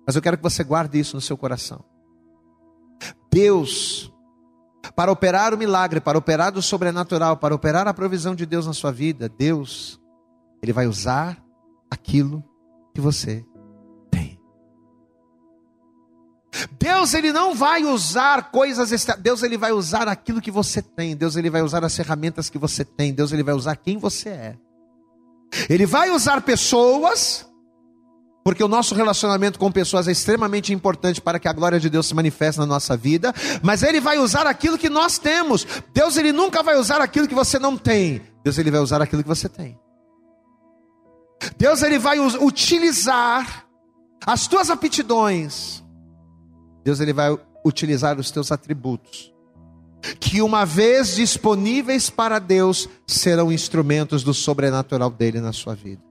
Mas 0.08 0.16
eu 0.16 0.24
quero 0.24 0.38
que 0.38 0.44
você 0.44 0.64
guarde 0.64 1.00
isso 1.00 1.16
no 1.16 1.22
seu 1.22 1.38
coração. 1.38 1.86
Deus, 3.32 4.12
para 4.96 5.12
operar 5.12 5.54
o 5.54 5.58
milagre, 5.58 6.02
para 6.02 6.18
operar 6.18 6.58
o 6.58 6.64
sobrenatural, 6.64 7.38
para 7.38 7.54
operar 7.54 7.88
a 7.88 7.94
provisão 7.94 8.34
de 8.34 8.48
Deus 8.48 8.66
na 8.66 8.74
sua 8.74 8.92
vida, 8.92 9.30
Deus, 9.30 9.99
Ele 10.62 10.74
vai 10.74 10.88
usar 10.88 11.38
aquilo 11.90 12.44
que 12.94 13.02
você 13.02 13.46
tem. 14.12 14.40
Deus, 16.80 17.14
Ele 17.14 17.32
não 17.32 17.56
vai 17.56 17.84
usar 17.84 18.52
coisas, 18.52 19.06
Deus, 19.20 19.44
Ele 19.44 19.58
vai 19.58 19.72
usar 19.72 20.08
aquilo 20.08 20.42
que 20.42 20.52
você 20.52 20.82
tem, 20.82 21.16
Deus, 21.16 21.36
Ele 21.36 21.50
vai 21.50 21.62
usar 21.62 21.84
as 21.84 21.96
ferramentas 21.96 22.50
que 22.50 22.58
você 22.58 22.84
tem, 22.84 23.14
Deus, 23.14 23.32
Ele 23.32 23.44
vai 23.44 23.54
usar 23.54 23.76
quem 23.76 23.98
você 23.98 24.30
é. 24.30 24.58
Ele 25.70 25.86
vai 25.86 26.12
usar 26.12 26.42
pessoas, 26.42 27.48
porque 28.44 28.64
o 28.64 28.68
nosso 28.68 28.94
relacionamento 28.94 29.58
com 29.58 29.72
pessoas 29.72 30.08
é 30.08 30.12
extremamente 30.12 30.74
importante 30.74 31.22
para 31.22 31.40
que 31.40 31.48
a 31.48 31.54
glória 31.54 31.80
de 31.80 31.90
Deus 31.90 32.08
se 32.08 32.14
manifeste 32.14 32.60
na 32.60 32.66
nossa 32.66 32.96
vida, 32.96 33.34
mas 33.62 33.84
ele 33.84 34.00
vai 34.00 34.18
usar 34.20 34.46
aquilo 34.46 34.78
que 34.78 34.90
nós 34.90 35.18
temos. 35.18 35.66
Deus 35.94 36.18
ele 36.18 36.32
nunca 36.32 36.62
vai 36.62 36.78
usar 36.78 37.02
aquilo 37.02 37.28
que 37.28 37.36
você 37.36 37.58
não 37.58 37.78
tem. 37.78 38.22
Deus 38.44 38.58
ele 38.58 38.72
vai 38.72 38.80
usar 38.80 39.02
aquilo 39.02 39.24
que 39.24 39.30
você 39.30 39.50
tem. 39.50 39.78
Deus 41.58 41.82
ele 41.82 41.98
vai 41.98 42.20
utilizar 42.20 43.66
as 44.26 44.48
tuas 44.48 44.70
aptidões. 44.70 45.84
Deus 46.84 47.00
ele 47.00 47.14
vai 47.14 47.38
utilizar 47.66 48.20
os 48.20 48.32
teus 48.32 48.52
atributos 48.52 49.34
que 50.20 50.42
uma 50.42 50.66
vez 50.66 51.16
disponíveis 51.16 52.10
para 52.10 52.40
Deus, 52.40 52.88
serão 53.06 53.52
instrumentos 53.52 54.24
do 54.24 54.34
sobrenatural 54.34 55.10
dele 55.10 55.42
na 55.42 55.52
sua 55.52 55.76
vida. 55.76 56.02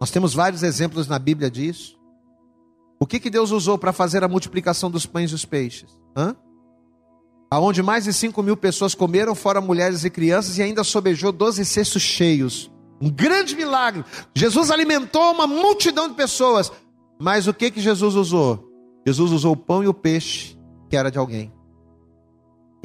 Nós 0.00 0.10
temos 0.10 0.34
vários 0.34 0.62
exemplos 0.62 1.06
na 1.06 1.18
Bíblia 1.18 1.50
disso. 1.50 1.96
O 2.98 3.06
que, 3.06 3.20
que 3.20 3.30
Deus 3.30 3.50
usou 3.50 3.78
para 3.78 3.92
fazer 3.92 4.24
a 4.24 4.28
multiplicação 4.28 4.90
dos 4.90 5.06
pães 5.06 5.30
e 5.30 5.34
os 5.34 5.44
peixes? 5.44 5.90
Hã? 6.16 6.34
Aonde 7.50 7.82
mais 7.82 8.04
de 8.04 8.12
5 8.12 8.42
mil 8.42 8.56
pessoas 8.56 8.94
comeram, 8.94 9.34
fora 9.34 9.60
mulheres 9.60 10.04
e 10.04 10.10
crianças, 10.10 10.58
e 10.58 10.62
ainda 10.62 10.82
sobejou 10.82 11.30
12 11.30 11.64
cestos 11.64 12.02
cheios. 12.02 12.70
Um 13.00 13.10
grande 13.10 13.54
milagre. 13.54 14.04
Jesus 14.34 14.70
alimentou 14.70 15.32
uma 15.32 15.46
multidão 15.46 16.08
de 16.08 16.14
pessoas. 16.14 16.72
Mas 17.18 17.46
o 17.46 17.54
que, 17.54 17.70
que 17.70 17.80
Jesus 17.80 18.14
usou? 18.14 18.70
Jesus 19.06 19.32
usou 19.32 19.52
o 19.52 19.56
pão 19.56 19.82
e 19.82 19.88
o 19.88 19.94
peixe, 19.94 20.56
que 20.88 20.96
era 20.96 21.10
de 21.10 21.18
alguém 21.18 21.52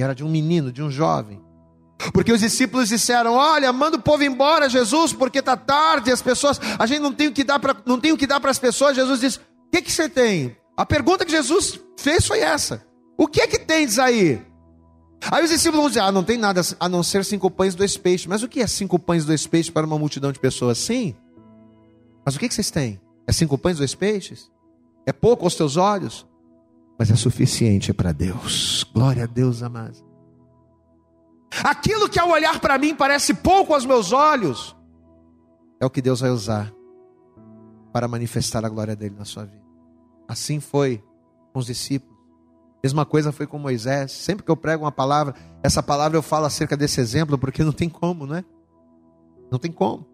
era 0.03 0.15
de 0.15 0.23
um 0.23 0.29
menino, 0.29 0.71
de 0.71 0.81
um 0.81 0.89
jovem. 0.89 1.41
Porque 2.13 2.31
os 2.31 2.39
discípulos 2.39 2.89
disseram: 2.89 3.33
Olha, 3.33 3.71
manda 3.71 3.97
o 3.97 4.01
povo 4.01 4.23
embora, 4.23 4.69
Jesus, 4.69 5.13
porque 5.13 5.39
está 5.39 5.55
tarde, 5.55 6.11
as 6.11 6.21
pessoas, 6.21 6.59
a 6.79 6.85
gente 6.85 6.99
não 6.99 7.13
tem 7.13 7.27
o 7.27 7.31
que 7.31 7.43
dar 7.43 7.59
para, 7.59 7.75
não 7.85 7.99
tem 7.99 8.11
o 8.11 8.17
que 8.17 8.25
dar 8.25 8.39
para 8.39 8.51
as 8.51 8.59
pessoas. 8.59 8.95
Jesus 8.95 9.19
disse: 9.19 9.37
O 9.37 9.71
que, 9.71 9.81
que 9.81 9.91
você 9.91 10.09
tem? 10.09 10.55
A 10.75 10.85
pergunta 10.85 11.25
que 11.25 11.31
Jesus 11.31 11.79
fez 11.97 12.25
foi 12.25 12.39
essa: 12.39 12.83
O 13.17 13.27
que 13.27 13.41
é 13.41 13.47
que 13.47 13.59
tens 13.59 13.99
aí? 13.99 14.41
Aí 15.29 15.43
os 15.43 15.49
discípulos 15.49 15.81
vão 15.81 15.89
dizer: 15.89 15.99
Ah, 15.99 16.11
não 16.11 16.23
tem 16.23 16.37
nada 16.37 16.61
a 16.79 16.89
não 16.89 17.03
ser 17.03 17.23
cinco 17.25 17.51
pães 17.51 17.73
e 17.73 17.77
dois 17.77 17.97
peixes. 17.97 18.27
Mas 18.27 18.41
o 18.41 18.47
que 18.47 18.61
é 18.61 18.67
cinco 18.67 18.97
pães 18.97 19.23
e 19.23 19.27
dois 19.27 19.45
peixes 19.45 19.69
para 19.69 19.85
uma 19.85 19.99
multidão 19.99 20.31
de 20.31 20.39
pessoas? 20.39 20.77
Sim. 20.77 21.15
Mas 22.25 22.35
o 22.35 22.39
que, 22.39 22.49
vocês 22.49 22.71
têm? 22.71 22.99
É 23.27 23.31
cinco 23.31 23.57
pães 23.57 23.75
e 23.75 23.79
dois 23.79 23.93
peixes? 23.93 24.49
É 25.05 25.11
pouco 25.11 25.43
aos 25.45 25.55
teus 25.55 25.77
olhos? 25.77 26.25
mas 27.01 27.09
é 27.09 27.15
suficiente 27.15 27.91
para 27.91 28.11
Deus. 28.11 28.85
Glória 28.93 29.23
a 29.23 29.25
Deus, 29.25 29.63
amados. 29.63 30.05
Aquilo 31.63 32.07
que 32.07 32.19
ao 32.19 32.29
olhar 32.29 32.59
para 32.59 32.77
mim 32.77 32.93
parece 32.93 33.33
pouco 33.33 33.73
aos 33.73 33.87
meus 33.87 34.11
olhos, 34.11 34.75
é 35.79 35.85
o 35.85 35.89
que 35.89 35.99
Deus 35.99 36.19
vai 36.19 36.29
usar 36.29 36.71
para 37.91 38.07
manifestar 38.07 38.63
a 38.63 38.69
glória 38.69 38.95
dele 38.95 39.15
na 39.17 39.25
sua 39.25 39.45
vida. 39.45 39.65
Assim 40.27 40.59
foi 40.59 41.03
com 41.51 41.59
os 41.59 41.65
discípulos. 41.65 42.10
Mesma 42.83 43.05
coisa 43.05 43.31
foi 43.31 43.45
com 43.45 43.59
Moisés. 43.59 44.11
Sempre 44.11 44.43
que 44.43 44.51
eu 44.51 44.57
prego 44.57 44.83
uma 44.83 44.91
palavra, 44.91 45.35
essa 45.63 45.83
palavra 45.83 46.17
eu 46.17 46.21
falo 46.21 46.45
acerca 46.45 46.75
desse 46.75 46.99
exemplo, 46.99 47.37
porque 47.37 47.63
não 47.63 47.71
tem 47.71 47.89
como, 47.89 48.25
né? 48.25 48.43
Não 49.51 49.59
tem 49.59 49.71
como. 49.71 50.11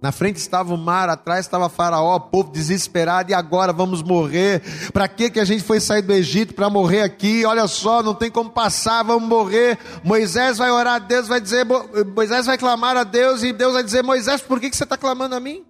Na 0.00 0.12
frente 0.12 0.36
estava 0.36 0.72
o 0.72 0.78
mar, 0.78 1.08
atrás 1.08 1.44
estava 1.44 1.68
Faraó, 1.68 2.18
povo 2.20 2.52
desesperado, 2.52 3.32
e 3.32 3.34
agora 3.34 3.72
vamos 3.72 4.00
morrer. 4.00 4.62
Para 4.92 5.08
que 5.08 5.28
que 5.28 5.40
a 5.40 5.44
gente 5.44 5.64
foi 5.64 5.80
sair 5.80 6.02
do 6.02 6.12
Egito 6.12 6.54
para 6.54 6.70
morrer 6.70 7.02
aqui? 7.02 7.44
Olha 7.44 7.66
só, 7.66 8.00
não 8.00 8.14
tem 8.14 8.30
como 8.30 8.48
passar, 8.48 9.02
vamos 9.02 9.28
morrer. 9.28 9.76
Moisés 10.04 10.56
vai 10.56 10.70
orar 10.70 10.94
a 10.94 10.98
Deus, 11.00 11.26
vai 11.26 11.40
dizer, 11.40 11.66
Moisés 12.14 12.46
vai 12.46 12.56
clamar 12.56 12.96
a 12.96 13.02
Deus, 13.02 13.42
e 13.42 13.52
Deus 13.52 13.74
vai 13.74 13.82
dizer: 13.82 14.04
Moisés, 14.04 14.40
por 14.40 14.60
que, 14.60 14.70
que 14.70 14.76
você 14.76 14.84
está 14.84 14.96
clamando 14.96 15.34
a 15.34 15.40
mim? 15.40 15.64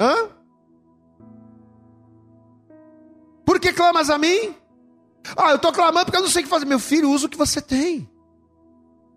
Hã? 0.00 0.28
Que 3.64 3.72
clamas 3.72 4.10
a 4.10 4.18
mim? 4.18 4.54
Ah, 5.36 5.50
eu 5.50 5.56
estou 5.56 5.72
clamando 5.72 6.04
porque 6.04 6.18
eu 6.18 6.22
não 6.22 6.28
sei 6.28 6.42
o 6.42 6.44
que 6.44 6.50
fazer. 6.50 6.66
Meu 6.66 6.78
filho, 6.78 7.10
usa 7.10 7.26
o 7.26 7.28
que 7.30 7.38
você 7.38 7.62
tem. 7.62 8.10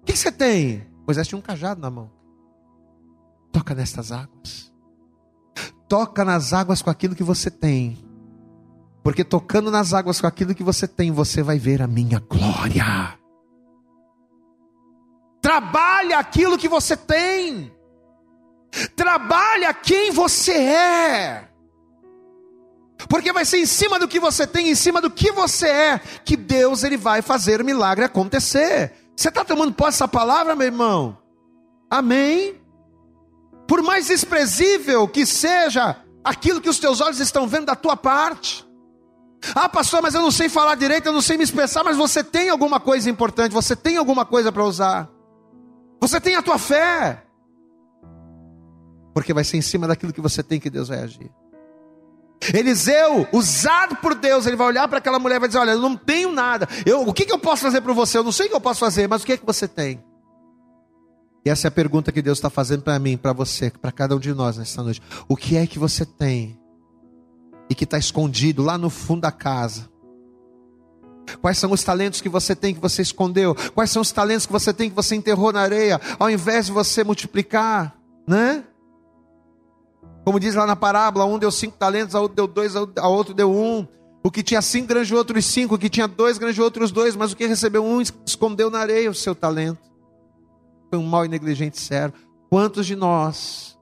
O 0.01 0.05
que, 0.05 0.15
você 0.15 0.31
tem? 0.31 0.87
Moisés 1.05 1.27
tinha 1.27 1.37
um 1.37 1.41
cajado 1.41 1.81
na 1.81 1.91
mão. 1.91 2.09
Toca 3.51 3.75
nestas 3.75 4.09
águas. 4.09 4.71
Toca 5.89 6.23
nas 6.23 6.53
águas 6.53 6.81
com 6.81 6.89
aquilo 6.89 7.13
que 7.13 7.23
você 7.23 7.51
tem. 7.51 7.97
Porque 9.03 9.23
tocando 9.23 9.69
nas 9.69 9.93
águas 9.93 10.21
com 10.21 10.27
aquilo 10.27 10.55
que 10.55 10.63
você 10.63 10.87
tem, 10.87 11.11
você 11.11 11.43
vai 11.43 11.59
ver 11.59 11.81
a 11.81 11.87
minha 11.87 12.19
glória. 12.19 13.17
Trabalhe 15.41 16.13
aquilo 16.13 16.57
que 16.57 16.69
você 16.69 16.95
tem. 16.95 17.69
Trabalhe 18.95 19.65
quem 19.83 20.11
você 20.11 20.53
é. 20.53 21.46
Porque 23.09 23.31
vai 23.31 23.45
ser 23.45 23.59
em 23.59 23.65
cima 23.65 23.99
do 23.99 24.07
que 24.07 24.19
você 24.19 24.47
tem, 24.47 24.69
em 24.69 24.75
cima 24.75 25.01
do 25.01 25.09
que 25.09 25.31
você 25.31 25.67
é, 25.67 26.01
que 26.25 26.35
Deus 26.35 26.83
ele 26.83 26.97
vai 26.97 27.21
fazer 27.21 27.61
o 27.61 27.65
milagre 27.65 28.05
acontecer. 28.05 28.93
Você 29.15 29.29
está 29.29 29.45
tomando 29.45 29.73
posse 29.73 29.99
dessa 29.99 30.07
palavra, 30.07 30.55
meu 30.55 30.67
irmão? 30.67 31.17
Amém? 31.89 32.59
por 33.67 33.83
mais 33.83 34.07
desprezível 34.07 35.07
que 35.07 35.25
seja 35.25 35.97
aquilo 36.23 36.61
que 36.61 36.69
os 36.69 36.79
teus 36.79 37.01
olhos 37.01 37.19
estão 37.19 37.47
vendo 37.47 37.65
da 37.65 37.75
tua 37.75 37.97
parte. 37.97 38.65
Ah, 39.53 39.69
pastor, 39.69 40.01
mas 40.01 40.15
eu 40.15 40.21
não 40.21 40.31
sei 40.31 40.49
falar 40.49 40.75
direito, 40.75 41.05
eu 41.05 41.13
não 41.13 41.21
sei 41.21 41.37
me 41.37 41.43
expressar, 41.43 41.83
mas 41.83 41.97
você 41.97 42.23
tem 42.23 42.49
alguma 42.49 42.79
coisa 42.79 43.09
importante, 43.09 43.51
você 43.51 43.75
tem 43.75 43.97
alguma 43.97 44.25
coisa 44.25 44.51
para 44.51 44.63
usar. 44.63 45.09
Você 45.99 46.19
tem 46.19 46.35
a 46.35 46.41
tua 46.41 46.57
fé. 46.57 47.23
Porque 49.13 49.33
vai 49.33 49.43
ser 49.43 49.57
em 49.57 49.61
cima 49.61 49.87
daquilo 49.87 50.13
que 50.13 50.21
você 50.21 50.41
tem 50.41 50.59
que 50.59 50.69
Deus 50.69 50.87
vai 50.87 51.01
agir. 51.01 51.29
Eliseu, 52.53 53.27
usado 53.31 53.95
por 53.97 54.15
Deus, 54.15 54.45
ele 54.45 54.55
vai 54.55 54.67
olhar 54.67 54.87
para 54.87 54.99
aquela 54.99 55.19
mulher 55.19 55.37
e 55.37 55.39
vai 55.39 55.49
dizer: 55.49 55.59
Olha, 55.59 55.71
eu 55.71 55.81
não 55.81 55.95
tenho 55.95 56.31
nada. 56.31 56.67
Eu, 56.85 57.07
o 57.07 57.13
que, 57.13 57.25
que 57.25 57.33
eu 57.33 57.39
posso 57.39 57.63
fazer 57.63 57.81
para 57.81 57.93
você? 57.93 58.17
Eu 58.17 58.23
não 58.23 58.31
sei 58.31 58.45
o 58.45 58.49
que 58.49 58.55
eu 58.55 58.61
posso 58.61 58.79
fazer, 58.79 59.07
mas 59.07 59.23
o 59.23 59.25
que 59.25 59.33
é 59.33 59.37
que 59.37 59.45
você 59.45 59.67
tem? 59.67 60.03
E 61.45 61.49
essa 61.49 61.67
é 61.67 61.69
a 61.69 61.71
pergunta 61.71 62.11
que 62.11 62.21
Deus 62.21 62.37
está 62.37 62.49
fazendo 62.49 62.83
para 62.83 62.99
mim, 62.99 63.17
para 63.17 63.33
você, 63.33 63.71
para 63.71 63.91
cada 63.91 64.15
um 64.15 64.19
de 64.19 64.33
nós 64.33 64.57
nesta 64.57 64.83
noite. 64.83 65.01
O 65.27 65.35
que 65.35 65.55
é 65.55 65.65
que 65.65 65.79
você 65.79 66.05
tem 66.05 66.59
e 67.69 67.75
que 67.75 67.85
está 67.85 67.97
escondido 67.97 68.61
lá 68.61 68.77
no 68.77 68.89
fundo 68.89 69.21
da 69.21 69.31
casa? 69.31 69.89
Quais 71.41 71.57
são 71.57 71.71
os 71.71 71.83
talentos 71.83 72.21
que 72.21 72.29
você 72.29 72.55
tem 72.55 72.73
que 72.73 72.81
você 72.81 73.01
escondeu? 73.01 73.55
Quais 73.73 73.91
são 73.91 74.01
os 74.01 74.11
talentos 74.11 74.45
que 74.45 74.51
você 74.51 74.73
tem 74.73 74.89
que 74.89 74.95
você 74.95 75.15
enterrou 75.15 75.51
na 75.51 75.61
areia, 75.61 75.99
ao 76.19 76.29
invés 76.29 76.67
de 76.67 76.71
você 76.71 77.03
multiplicar, 77.03 77.95
né? 78.27 78.63
Como 80.27 80.41
diz 80.41 80.55
lá 80.55 80.67
na 80.67 80.75
parábola, 80.75 81.23
um 81.23 81.39
deu 81.39 81.49
cinco 81.49 81.77
talentos, 81.77 82.13
a 82.13 82.19
outro 82.19 82.35
deu 82.35 82.47
dois, 82.47 82.75
a 82.75 83.07
outro 83.07 83.33
deu 83.33 83.49
um. 83.49 83.87
O 84.21 84.29
que 84.29 84.43
tinha 84.43 84.61
cinco 84.61 84.89
granjeou 84.89 85.19
outros 85.19 85.45
cinco, 85.45 85.75
o 85.75 85.77
que 85.77 85.87
tinha 85.87 86.05
dois 86.05 86.37
granjeou 86.37 86.65
outros 86.65 86.91
dois, 86.91 87.15
mas 87.15 87.31
o 87.31 87.35
que 87.37 87.45
recebeu 87.45 87.81
um 87.81 88.01
escondeu 88.01 88.69
na 88.69 88.79
areia 88.79 89.09
o 89.09 89.13
seu 89.13 89.33
talento. 89.33 89.79
Foi 90.89 90.99
um 90.99 91.03
mau 91.03 91.23
e 91.23 91.29
negligente 91.29 91.79
servo. 91.79 92.13
Quantos 92.49 92.85
de 92.85 92.93
nós 92.93 93.76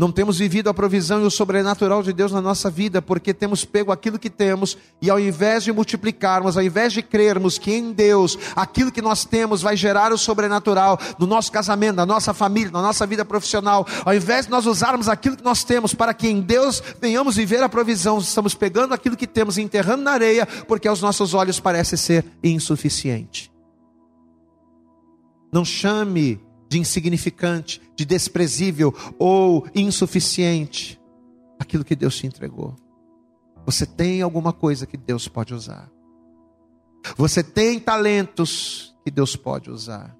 não 0.00 0.10
temos 0.10 0.38
vivido 0.38 0.70
a 0.70 0.72
provisão 0.72 1.20
e 1.20 1.26
o 1.26 1.30
sobrenatural 1.30 2.02
de 2.02 2.10
Deus 2.10 2.32
na 2.32 2.40
nossa 2.40 2.70
vida, 2.70 3.02
porque 3.02 3.34
temos 3.34 3.66
pego 3.66 3.92
aquilo 3.92 4.18
que 4.18 4.30
temos 4.30 4.78
e 4.98 5.10
ao 5.10 5.20
invés 5.20 5.62
de 5.64 5.72
multiplicarmos, 5.72 6.56
ao 6.56 6.62
invés 6.62 6.94
de 6.94 7.02
crermos 7.02 7.58
que 7.58 7.74
em 7.74 7.92
Deus 7.92 8.38
aquilo 8.56 8.90
que 8.90 9.02
nós 9.02 9.26
temos 9.26 9.60
vai 9.60 9.76
gerar 9.76 10.10
o 10.10 10.16
sobrenatural 10.16 10.98
no 11.18 11.26
nosso 11.26 11.52
casamento, 11.52 11.96
na 11.96 12.06
nossa 12.06 12.32
família, 12.32 12.70
na 12.70 12.80
nossa 12.80 13.06
vida 13.06 13.26
profissional, 13.26 13.86
ao 14.02 14.14
invés 14.14 14.46
de 14.46 14.50
nós 14.50 14.64
usarmos 14.64 15.06
aquilo 15.06 15.36
que 15.36 15.44
nós 15.44 15.64
temos 15.64 15.92
para 15.92 16.14
que 16.14 16.26
em 16.26 16.40
Deus 16.40 16.82
venhamos 16.98 17.36
viver 17.36 17.62
a 17.62 17.68
provisão, 17.68 18.16
estamos 18.16 18.54
pegando 18.54 18.94
aquilo 18.94 19.18
que 19.18 19.26
temos 19.26 19.58
e 19.58 19.62
enterrando 19.62 20.02
na 20.02 20.12
areia, 20.12 20.46
porque 20.66 20.88
aos 20.88 21.02
nossos 21.02 21.34
olhos 21.34 21.60
parece 21.60 21.98
ser 21.98 22.24
insuficiente. 22.42 23.52
Não 25.52 25.62
chame 25.62 26.40
de 26.70 26.78
insignificante, 26.78 27.82
de 27.96 28.04
desprezível 28.04 28.94
ou 29.18 29.66
insuficiente 29.74 31.00
aquilo 31.58 31.84
que 31.84 31.96
Deus 31.96 32.16
te 32.16 32.28
entregou. 32.28 32.76
Você 33.66 33.84
tem 33.84 34.22
alguma 34.22 34.52
coisa 34.52 34.86
que 34.86 34.96
Deus 34.96 35.26
pode 35.26 35.52
usar. 35.52 35.90
Você 37.16 37.42
tem 37.42 37.80
talentos 37.80 38.96
que 39.04 39.10
Deus 39.10 39.34
pode 39.34 39.68
usar. 39.68 40.16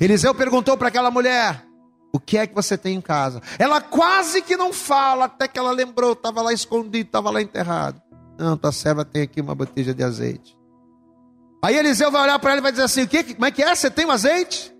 Eliseu 0.00 0.32
perguntou 0.32 0.76
para 0.76 0.88
aquela 0.88 1.10
mulher: 1.10 1.66
O 2.12 2.20
que 2.20 2.38
é 2.38 2.46
que 2.46 2.54
você 2.54 2.78
tem 2.78 2.94
em 2.94 3.00
casa? 3.00 3.42
Ela 3.58 3.80
quase 3.80 4.40
que 4.40 4.56
não 4.56 4.72
fala, 4.72 5.24
até 5.24 5.48
que 5.48 5.58
ela 5.58 5.72
lembrou, 5.72 6.12
estava 6.12 6.40
lá 6.40 6.52
escondido, 6.52 7.08
estava 7.08 7.30
lá 7.30 7.42
enterrado. 7.42 8.00
Não, 8.38 8.56
tua 8.56 8.70
serva 8.70 9.04
tem 9.04 9.22
aqui 9.22 9.40
uma 9.40 9.56
botija 9.56 9.92
de 9.92 10.04
azeite. 10.04 10.56
Aí 11.64 11.76
Eliseu 11.76 12.12
vai 12.12 12.22
olhar 12.22 12.38
para 12.38 12.52
ela 12.52 12.60
e 12.60 12.62
vai 12.62 12.70
dizer 12.70 12.84
assim: 12.84 13.02
O 13.02 13.08
que? 13.08 13.34
Como 13.34 13.44
é 13.44 13.50
que 13.50 13.62
é? 13.62 13.74
Você 13.74 13.90
tem 13.90 14.06
um 14.06 14.12
azeite? 14.12 14.75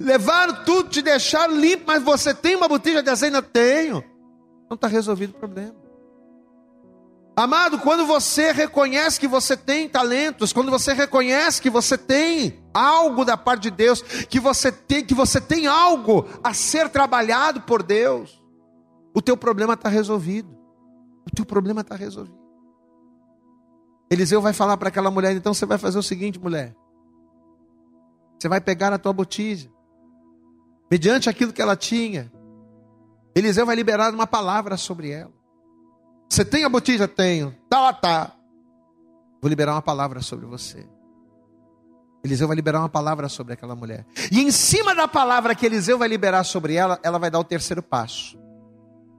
Levaram 0.00 0.64
tudo, 0.64 0.90
te 0.90 1.00
deixaram 1.00 1.56
limpo, 1.56 1.84
mas 1.86 2.02
você 2.02 2.34
tem 2.34 2.54
uma 2.54 2.68
botija 2.68 3.02
de 3.02 3.10
azeite? 3.10 3.40
Tenho. 3.52 4.04
Não 4.68 4.74
está 4.74 4.86
resolvido 4.86 5.30
o 5.30 5.38
problema. 5.38 5.74
Amado, 7.34 7.78
quando 7.78 8.04
você 8.04 8.50
reconhece 8.50 9.18
que 9.18 9.28
você 9.28 9.56
tem 9.56 9.88
talentos, 9.88 10.52
quando 10.52 10.70
você 10.70 10.92
reconhece 10.92 11.62
que 11.62 11.70
você 11.70 11.96
tem 11.96 12.58
algo 12.74 13.24
da 13.24 13.36
parte 13.36 13.62
de 13.62 13.70
Deus, 13.70 14.02
que 14.02 14.40
você 14.40 14.72
tem, 14.72 15.04
que 15.04 15.14
você 15.14 15.40
tem 15.40 15.66
algo 15.66 16.26
a 16.42 16.52
ser 16.52 16.88
trabalhado 16.88 17.60
por 17.62 17.82
Deus, 17.82 18.42
o 19.14 19.22
teu 19.22 19.36
problema 19.36 19.74
está 19.74 19.88
resolvido. 19.88 20.50
O 21.26 21.30
teu 21.34 21.46
problema 21.46 21.80
está 21.80 21.94
resolvido. 21.94 22.36
Eliseu 24.10 24.42
vai 24.42 24.52
falar 24.52 24.76
para 24.76 24.88
aquela 24.88 25.10
mulher, 25.10 25.34
então 25.36 25.54
você 25.54 25.64
vai 25.64 25.78
fazer 25.78 25.98
o 25.98 26.02
seguinte, 26.02 26.40
mulher. 26.40 26.74
Você 28.38 28.48
vai 28.48 28.60
pegar 28.60 28.92
a 28.92 28.98
tua 28.98 29.12
botija 29.12 29.70
mediante 30.90 31.28
aquilo 31.28 31.52
que 31.52 31.62
ela 31.62 31.76
tinha, 31.76 32.32
Eliseu 33.34 33.64
vai 33.64 33.76
liberar 33.76 34.12
uma 34.12 34.26
palavra 34.26 34.76
sobre 34.76 35.10
ela. 35.10 35.32
Você 36.28 36.44
tem 36.44 36.64
a 36.64 36.68
botija? 36.68 37.08
Tenho. 37.08 37.54
Tá 37.68 37.80
lá, 37.80 37.92
tá. 37.92 38.32
Vou 39.40 39.48
liberar 39.48 39.74
uma 39.74 39.82
palavra 39.82 40.20
sobre 40.20 40.46
você. 40.46 40.86
Eliseu 42.24 42.48
vai 42.48 42.56
liberar 42.56 42.80
uma 42.80 42.88
palavra 42.88 43.28
sobre 43.28 43.54
aquela 43.54 43.74
mulher. 43.74 44.04
E 44.30 44.40
em 44.40 44.50
cima 44.50 44.94
da 44.94 45.06
palavra 45.06 45.54
que 45.54 45.64
Eliseu 45.64 45.96
vai 45.96 46.08
liberar 46.08 46.44
sobre 46.44 46.74
ela, 46.74 46.98
ela 47.02 47.18
vai 47.18 47.30
dar 47.30 47.38
o 47.38 47.44
terceiro 47.44 47.82
passo. 47.82 48.38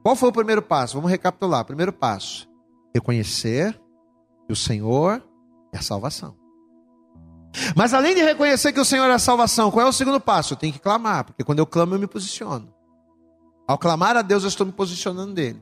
Qual 0.03 0.15
foi 0.15 0.30
o 0.30 0.34
primeiro 0.34 0.61
passo? 0.61 0.95
Vamos 0.95 1.09
recapitular. 1.09 1.65
Primeiro 1.65 1.93
passo: 1.93 2.47
reconhecer 2.93 3.80
que 4.45 4.53
o 4.53 4.55
Senhor 4.55 5.24
é 5.74 5.78
a 5.78 5.82
salvação. 5.82 6.38
Mas 7.76 7.93
além 7.93 8.16
de 8.16 8.22
reconhecer 8.22 8.72
que 8.74 8.80
o 8.80 8.86
Senhor 8.86 9.05
é 9.10 9.14
a 9.14 9.20
salvação, 9.20 9.72
qual 9.72 9.86
é 9.86 9.89
o 9.89 9.93
segundo 9.93 10.20
passo? 10.20 10.53
Eu 10.53 10.57
tenho 10.57 10.74
que 10.74 10.80
clamar, 10.80 11.26
porque 11.26 11.43
quando 11.43 11.60
eu 11.60 11.66
clamo 11.66 11.95
eu 11.95 11.99
me 11.99 12.07
posiciono. 12.07 12.74
Ao 13.68 13.78
clamar 13.78 14.18
a 14.18 14.22
Deus 14.22 14.43
eu 14.43 14.49
estou 14.49 14.66
me 14.66 14.72
posicionando 14.72 15.34
dele. 15.34 15.62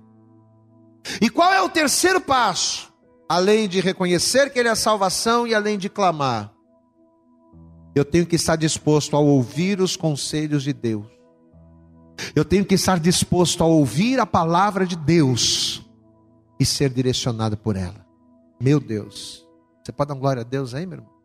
E 1.22 1.30
qual 1.30 1.52
é 1.52 1.62
o 1.62 1.70
terceiro 1.70 2.22
passo? 2.22 2.94
Além 3.30 3.68
de 3.68 3.82
reconhecer 3.82 4.52
que 4.52 4.60
ele 4.60 4.70
é 4.70 4.72
a 4.72 4.76
salvação 4.76 5.46
e 5.46 5.54
além 5.54 5.78
de 5.78 5.90
clamar, 5.90 6.54
eu 7.94 8.06
tenho 8.06 8.26
que 8.26 8.36
estar 8.36 8.56
disposto 8.56 9.16
a 9.16 9.20
ouvir 9.20 9.82
os 9.82 9.96
conselhos 9.96 10.64
de 10.64 10.72
Deus. 10.72 11.06
Eu 12.36 12.46
tenho 12.46 12.66
que 12.66 12.76
estar 12.76 13.00
disposto 13.00 13.64
a 13.64 13.68
ouvir 13.68 14.20
a 14.20 14.26
palavra 14.26 14.86
de 14.86 14.96
Deus 14.96 15.86
e 16.60 16.66
ser 16.66 16.90
direcionado 16.90 17.58
por 17.58 17.76
ela. 17.76 18.06
Meu 18.60 18.80
Deus. 18.80 19.46
Você 19.84 19.92
pode 19.92 20.10
dar 20.10 20.16
glória 20.16 20.42
a 20.42 20.46
Deus 20.46 20.74
aí, 20.74 20.86
meu 20.86 21.00
irmão? 21.00 21.17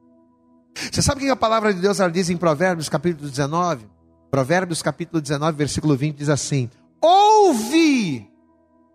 Você 0.75 1.03
sabe 1.03 1.21
o 1.21 1.25
que 1.25 1.31
a 1.31 1.37
palavra 1.37 1.73
de 1.73 1.81
Deus 1.81 2.01
ela 2.01 2.11
diz 2.11 2.31
em 2.31 2.37
Provérbios 2.37 2.89
capítulo 2.89 3.29
19? 3.29 3.87
Provérbios 4.31 4.83
capítulo 4.83 5.21
19, 5.21 5.57
versículo 5.57 5.97
20 5.97 6.17
diz 6.17 6.29
assim: 6.29 6.71
Ouve 7.01 8.31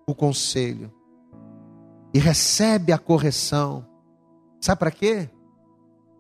o 0.07 0.15
conselho 0.15 0.91
e 2.13 2.19
recebe 2.19 2.91
a 2.91 2.97
correção. 2.97 3.86
Sabe 4.59 4.80
para 4.80 4.91
quê? 4.91 5.30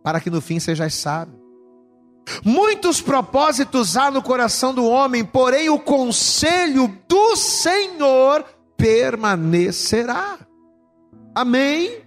Para 0.03 0.19
que 0.19 0.29
no 0.29 0.41
fim 0.41 0.59
sejas 0.59 0.93
sábio. 0.93 1.47
Muitos 2.43 3.01
propósitos 3.01 3.95
há 3.95 4.11
no 4.11 4.21
coração 4.21 4.73
do 4.73 4.85
homem, 4.85 5.23
porém 5.23 5.69
o 5.69 5.79
conselho 5.79 6.95
do 7.07 7.35
Senhor 7.35 8.45
permanecerá. 8.75 10.37
Amém? 11.33 12.01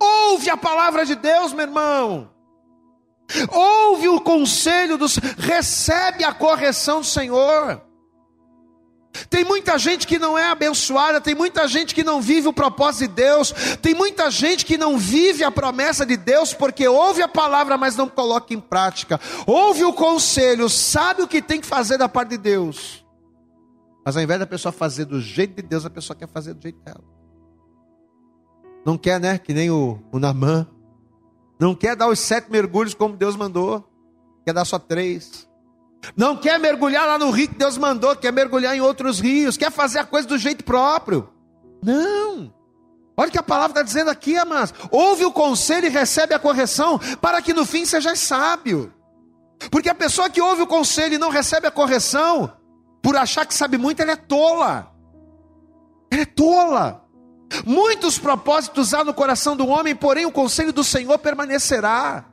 Ouve 0.00 0.50
a 0.50 0.56
palavra 0.56 1.04
de 1.04 1.14
Deus, 1.14 1.52
meu 1.52 1.64
irmão. 1.64 2.30
Ouve 3.50 4.08
o 4.08 4.20
conselho 4.20 4.96
dos, 4.96 5.16
recebe 5.16 6.24
a 6.24 6.32
correção 6.32 7.00
do 7.00 7.06
Senhor. 7.06 7.82
Tem 9.28 9.44
muita 9.44 9.78
gente 9.78 10.06
que 10.06 10.18
não 10.18 10.38
é 10.38 10.44
abençoada, 10.44 11.20
tem 11.20 11.34
muita 11.34 11.66
gente 11.66 11.94
que 11.94 12.04
não 12.04 12.20
vive 12.20 12.46
o 12.46 12.52
propósito 12.52 13.08
de 13.08 13.14
Deus, 13.16 13.52
tem 13.82 13.94
muita 13.94 14.30
gente 14.30 14.64
que 14.64 14.78
não 14.78 14.96
vive 14.96 15.42
a 15.42 15.50
promessa 15.50 16.06
de 16.06 16.16
Deus 16.16 16.54
porque 16.54 16.86
ouve 16.86 17.22
a 17.22 17.28
palavra, 17.28 17.76
mas 17.76 17.96
não 17.96 18.08
coloca 18.08 18.54
em 18.54 18.60
prática. 18.60 19.20
Ouve 19.46 19.84
o 19.84 19.92
conselho, 19.92 20.68
sabe 20.68 21.22
o 21.22 21.28
que 21.28 21.42
tem 21.42 21.60
que 21.60 21.66
fazer 21.66 21.98
da 21.98 22.08
parte 22.08 22.30
de 22.30 22.38
Deus. 22.38 23.04
Mas 24.04 24.16
ao 24.16 24.22
invés 24.22 24.38
da 24.38 24.46
pessoa 24.46 24.72
fazer 24.72 25.04
do 25.04 25.20
jeito 25.20 25.56
de 25.56 25.62
Deus, 25.62 25.84
a 25.84 25.90
pessoa 25.90 26.16
quer 26.16 26.28
fazer 26.28 26.54
do 26.54 26.62
jeito 26.62 26.78
dela. 26.80 27.17
Não 28.88 28.96
quer, 28.96 29.20
né? 29.20 29.36
Que 29.36 29.52
nem 29.52 29.70
o, 29.70 29.98
o 30.10 30.18
Namã. 30.18 30.66
Não 31.60 31.74
quer 31.74 31.94
dar 31.94 32.08
os 32.08 32.18
sete 32.20 32.50
mergulhos 32.50 32.94
como 32.94 33.18
Deus 33.18 33.36
mandou. 33.36 33.86
Quer 34.46 34.54
dar 34.54 34.64
só 34.64 34.78
três. 34.78 35.46
Não 36.16 36.34
quer 36.34 36.58
mergulhar 36.58 37.06
lá 37.06 37.18
no 37.18 37.28
rio 37.30 37.50
que 37.50 37.54
Deus 37.54 37.76
mandou. 37.76 38.16
Quer 38.16 38.32
mergulhar 38.32 38.74
em 38.74 38.80
outros 38.80 39.20
rios. 39.20 39.58
Quer 39.58 39.70
fazer 39.70 39.98
a 39.98 40.06
coisa 40.06 40.26
do 40.26 40.38
jeito 40.38 40.64
próprio. 40.64 41.28
Não. 41.84 42.50
Olha 43.14 43.28
o 43.28 43.30
que 43.30 43.38
a 43.38 43.42
palavra 43.42 43.72
está 43.72 43.82
dizendo 43.82 44.08
aqui, 44.08 44.38
amados. 44.38 44.72
Ouve 44.90 45.26
o 45.26 45.32
conselho 45.32 45.84
e 45.84 45.90
recebe 45.90 46.32
a 46.32 46.38
correção, 46.38 46.98
para 47.20 47.42
que 47.42 47.52
no 47.52 47.66
fim 47.66 47.84
seja 47.84 48.16
sábio. 48.16 48.90
Porque 49.70 49.90
a 49.90 49.94
pessoa 49.94 50.30
que 50.30 50.40
ouve 50.40 50.62
o 50.62 50.66
conselho 50.66 51.12
e 51.12 51.18
não 51.18 51.28
recebe 51.28 51.66
a 51.66 51.70
correção, 51.70 52.50
por 53.02 53.16
achar 53.16 53.44
que 53.44 53.52
sabe 53.52 53.76
muito, 53.76 54.00
ela 54.00 54.12
é 54.12 54.16
tola. 54.16 54.90
Ela 56.10 56.22
é 56.22 56.24
tola. 56.24 57.07
Muitos 57.64 58.18
propósitos 58.18 58.92
há 58.92 59.02
no 59.02 59.14
coração 59.14 59.56
do 59.56 59.66
homem, 59.66 59.94
porém 59.94 60.26
o 60.26 60.32
conselho 60.32 60.72
do 60.72 60.84
Senhor 60.84 61.18
permanecerá. 61.18 62.26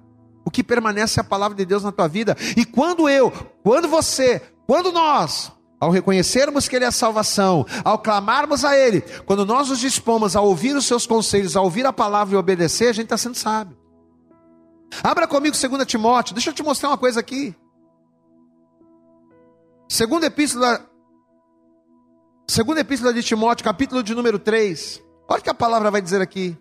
O 0.44 0.52
que 0.52 0.64
permanece 0.64 1.20
é 1.20 1.22
a 1.22 1.24
palavra 1.24 1.58
de 1.58 1.66
Deus 1.66 1.84
na 1.84 1.92
tua 1.92 2.08
vida. 2.08 2.36
E 2.56 2.66
quando 2.66 3.10
eu, 3.10 3.32
quando 3.64 3.88
você, 3.88 4.42
quando 4.68 4.92
nós, 4.92 5.52
ao 5.80 5.90
reconhecermos 5.90 6.68
que 6.68 6.76
Ele 6.76 6.86
é 6.86 6.88
a 6.88 6.92
salvação, 6.92 7.66
ao 7.84 7.98
clamarmos 7.98 8.64
a 8.64 8.78
Ele, 8.78 9.02
quando 9.26 9.46
nós 9.46 9.70
nos 9.70 9.80
dispomos 9.80 10.36
a 10.36 10.42
ouvir 10.42 10.76
os 10.76 10.86
seus 10.86 11.08
conselhos, 11.08 11.56
a 11.56 11.62
ouvir 11.62 11.86
a 11.86 11.94
palavra 11.94 12.36
e 12.36 12.38
obedecer, 12.38 12.90
a 12.90 12.94
gente 12.94 13.06
está 13.06 13.18
sendo 13.18 13.36
sábio. 13.36 13.78
Abra 15.04 15.28
comigo 15.28 15.56
2 15.56 15.86
Timóteo, 15.86 16.36
deixa 16.36 16.52
eu 16.52 16.54
te 16.54 16.64
mostrar 16.64 16.90
uma 16.90 16.98
coisa 16.98 17.20
aqui. 17.20 17.56
Segunda 19.88 20.28
epístola 20.28 20.90
Segunda 22.48 22.82
epístola 22.82 23.12
de 23.12 23.24
Timóteo, 23.24 23.64
capítulo 23.64 24.04
de 24.04 24.14
número 24.14 24.38
3. 24.38 25.05
Olha 25.28 25.40
o 25.40 25.44
que 25.44 25.50
a 25.50 25.54
palavra 25.54 25.90
vai 25.90 26.02
dizer 26.02 26.22
aqui. 26.22 26.58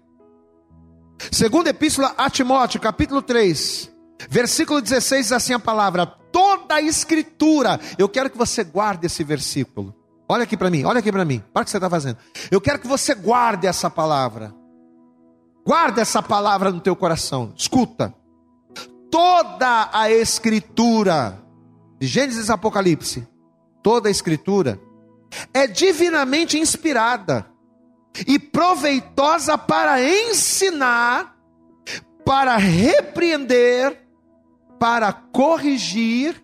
Segunda 1.31 1.71
epístola 1.71 2.15
a 2.17 2.29
Timóteo, 2.29 2.81
capítulo 2.81 3.23
3, 3.23 3.91
versículo 4.29 4.81
16, 4.81 5.27
diz 5.27 5.33
assim 5.33 5.53
a 5.53 5.59
palavra: 5.59 6.07
toda 6.07 6.75
a 6.75 6.83
escritura. 6.83 7.81
Eu 7.99 8.09
quero 8.09 8.31
que 8.31 8.39
você 8.39 8.65
guarde 8.65 9.07
esse 9.07 9.23
versículo. 9.23 9.95
Olha 10.29 10.45
aqui 10.45 10.57
para 10.57 10.71
mim, 10.71 10.85
olha 10.85 10.99
aqui 10.99 11.13
para 11.13 11.25
mim. 11.25 11.43
Olha 11.55 11.63
o 11.63 11.65
que 11.65 11.71
você 11.71 11.77
está 11.77 11.91
fazendo. 11.91 12.19
Eu 12.51 12.61
quero 12.61 12.79
que 12.79 12.89
você 12.89 13.15
guarde 13.15 13.67
essa 13.67 13.91
palavra. 13.91 14.55
Guarde 15.65 16.01
essa 16.01 16.23
palavra 16.23 16.71
no 16.71 16.81
teu 16.81 16.97
coração. 16.97 17.53
Escuta. 17.57 18.15
Toda 19.11 19.91
a 19.93 20.11
escritura, 20.11 21.39
de 22.01 22.07
Gênesis 22.07 22.51
a 22.51 22.55
Apocalipse, 22.55 23.27
toda 23.83 24.09
a 24.09 24.11
escritura 24.11 24.81
é 25.53 25.67
divinamente 25.67 26.59
inspirada 26.59 27.47
e 28.27 28.39
proveitosa 28.39 29.59
para 29.59 30.03
ensinar, 30.03 31.37
para 32.25 32.57
repreender, 32.57 34.07
para 34.79 35.13
corrigir 35.13 36.43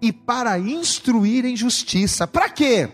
e 0.00 0.12
para 0.12 0.58
instruir 0.58 1.44
em 1.44 1.56
justiça. 1.56 2.26
Para 2.26 2.48
quê? 2.48 2.88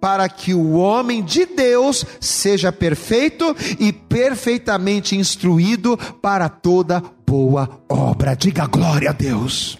Para 0.00 0.28
que 0.28 0.54
o 0.54 0.72
homem 0.72 1.22
de 1.22 1.44
Deus 1.44 2.04
seja 2.20 2.72
perfeito 2.72 3.54
e 3.78 3.92
perfeitamente 3.92 5.16
instruído 5.16 5.96
para 6.22 6.48
toda 6.48 7.02
boa 7.26 7.82
obra. 7.88 8.34
Diga 8.34 8.66
glória 8.66 9.10
a 9.10 9.12
Deus. 9.12 9.78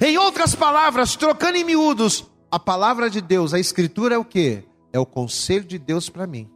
Em 0.00 0.18
outras 0.18 0.54
palavras, 0.54 1.16
trocando 1.16 1.56
em 1.56 1.64
miúdos, 1.64 2.26
a 2.50 2.58
palavra 2.58 3.08
de 3.08 3.20
Deus, 3.20 3.54
a 3.54 3.58
escritura 3.58 4.14
é 4.14 4.18
o 4.18 4.24
que? 4.24 4.67
É 4.92 4.98
o 4.98 5.06
conselho 5.06 5.64
de 5.64 5.78
Deus 5.78 6.08
para 6.08 6.26
mim. 6.26 6.50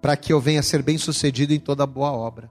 Para 0.00 0.16
que 0.16 0.32
eu 0.32 0.40
venha 0.40 0.62
ser 0.62 0.82
bem 0.82 0.98
sucedido 0.98 1.52
em 1.52 1.60
toda 1.60 1.86
boa 1.86 2.12
obra. 2.12 2.50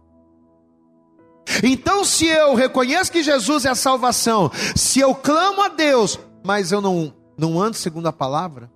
Então, 1.64 2.04
se 2.04 2.26
eu 2.26 2.56
reconheço 2.56 3.12
que 3.12 3.22
Jesus 3.22 3.66
é 3.66 3.70
a 3.70 3.76
salvação, 3.76 4.50
se 4.76 5.00
eu 5.00 5.14
clamo 5.14 5.62
a 5.62 5.68
Deus, 5.68 6.20
mas 6.44 6.72
eu 6.72 6.82
não, 6.82 7.14
não 7.38 7.62
ando 7.62 7.76
segundo 7.76 8.08
a 8.08 8.14
palavra, 8.14 8.72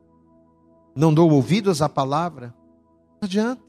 não 0.95 1.13
dou 1.13 1.31
ouvidos 1.31 1.81
à 1.81 1.89
palavra, 1.89 2.53
não 3.21 3.25
adianta. 3.25 3.61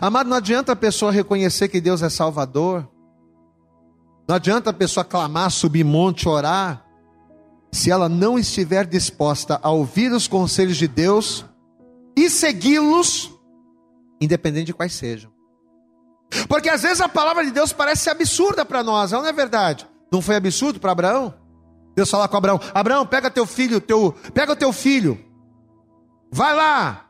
Amado, 0.00 0.28
não 0.28 0.36
adianta 0.36 0.72
a 0.72 0.76
pessoa 0.76 1.12
reconhecer 1.12 1.68
que 1.68 1.80
Deus 1.80 2.02
é 2.02 2.08
Salvador, 2.08 2.88
não 4.26 4.36
adianta 4.36 4.70
a 4.70 4.74
pessoa 4.74 5.04
clamar, 5.04 5.50
subir 5.50 5.84
monte, 5.84 6.28
orar, 6.28 6.83
se 7.74 7.90
ela 7.90 8.08
não 8.08 8.38
estiver 8.38 8.86
disposta 8.86 9.58
a 9.60 9.68
ouvir 9.68 10.12
os 10.12 10.28
conselhos 10.28 10.76
de 10.76 10.86
Deus 10.86 11.44
e 12.16 12.30
segui-los, 12.30 13.32
independente 14.20 14.66
de 14.66 14.72
quais 14.72 14.92
sejam. 14.92 15.28
Porque 16.48 16.68
às 16.68 16.82
vezes 16.82 17.00
a 17.00 17.08
palavra 17.08 17.44
de 17.44 17.50
Deus 17.50 17.72
parece 17.72 18.08
absurda 18.08 18.64
para 18.64 18.84
nós, 18.84 19.10
não 19.10 19.26
é 19.26 19.32
verdade? 19.32 19.88
Não 20.12 20.22
foi 20.22 20.36
absurdo 20.36 20.78
para 20.78 20.92
Abraão? 20.92 21.34
Deus 21.96 22.08
falar 22.08 22.28
com 22.28 22.36
Abraão: 22.36 22.60
Abraão, 22.72 23.04
pega 23.04 23.28
teu 23.28 23.44
filho, 23.44 23.80
teu, 23.80 24.14
pega 24.32 24.54
teu 24.54 24.72
filho, 24.72 25.18
vai 26.30 26.54
lá, 26.54 27.06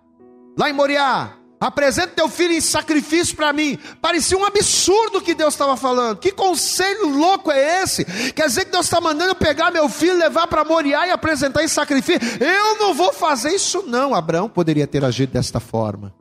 lá 0.59 0.71
em 0.71 0.73
Moriá, 0.73 1.37
apresenta 1.67 2.09
teu 2.09 2.29
filho 2.29 2.53
em 2.53 2.61
sacrifício 2.61 3.35
para 3.35 3.53
mim. 3.53 3.79
Parecia 4.01 4.37
um 4.37 4.45
absurdo 4.45 5.23
que 5.23 5.35
Deus 5.35 5.55
estava 5.55 5.77
falando. 5.77 6.19
Que 6.19 6.31
conselho 6.31 7.09
louco 7.09 7.51
é 7.51 7.83
esse? 7.83 8.05
Quer 8.33 8.47
dizer 8.47 8.67
que 8.67 8.71
Deus 8.71 8.85
está 8.87 9.01
mandando 9.01 9.35
pegar 9.35 9.71
meu 9.71 9.89
filho, 9.89 10.19
levar 10.19 10.47
para 10.47 10.65
Moriá 10.65 11.07
e 11.07 11.11
apresentar 11.11 11.65
em 11.65 11.69
sacrifício? 11.69 12.21
Eu 12.39 12.79
não 12.79 12.93
vou 12.93 13.13
fazer 13.13 13.51
isso, 13.51 13.83
não. 13.87 14.15
Abraão 14.15 14.49
poderia 14.49 14.87
ter 14.87 15.05
agido 15.05 15.33
desta 15.33 15.59
forma. 15.59 16.15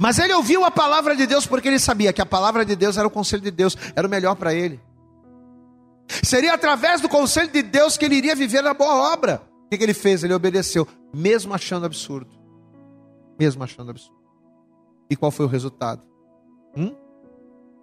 Mas 0.00 0.18
ele 0.18 0.34
ouviu 0.34 0.64
a 0.64 0.70
palavra 0.70 1.14
de 1.14 1.26
Deus 1.26 1.46
porque 1.46 1.68
ele 1.68 1.78
sabia 1.78 2.12
que 2.12 2.20
a 2.20 2.26
palavra 2.26 2.64
de 2.64 2.74
Deus 2.74 2.96
era 2.96 3.06
o 3.06 3.10
conselho 3.10 3.42
de 3.42 3.50
Deus, 3.50 3.76
era 3.94 4.06
o 4.06 4.10
melhor 4.10 4.34
para 4.34 4.52
ele. 4.52 4.80
Seria 6.22 6.54
através 6.54 7.00
do 7.00 7.08
conselho 7.08 7.48
de 7.48 7.62
Deus 7.62 7.96
que 7.96 8.04
ele 8.04 8.16
iria 8.16 8.34
viver 8.34 8.62
na 8.62 8.74
boa 8.74 9.12
obra. 9.12 9.42
O 9.66 9.76
que 9.76 9.82
ele 9.82 9.94
fez? 9.94 10.24
Ele 10.24 10.34
obedeceu, 10.34 10.88
mesmo 11.14 11.54
achando 11.54 11.86
absurdo. 11.86 12.37
Mesmo 13.38 13.62
achando 13.62 13.90
absurdo. 13.90 14.18
E 15.10 15.16
qual 15.16 15.30
foi 15.30 15.46
o 15.46 15.48
resultado? 15.48 16.02
Hum? 16.76 16.94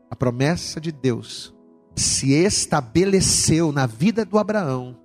A 0.10 0.16
promessa 0.16 0.80
de 0.80 0.92
Deus 0.92 1.54
se 1.96 2.34
estabeleceu 2.34 3.72
na 3.72 3.86
vida 3.86 4.26
do 4.26 4.38
Abraão 4.38 4.98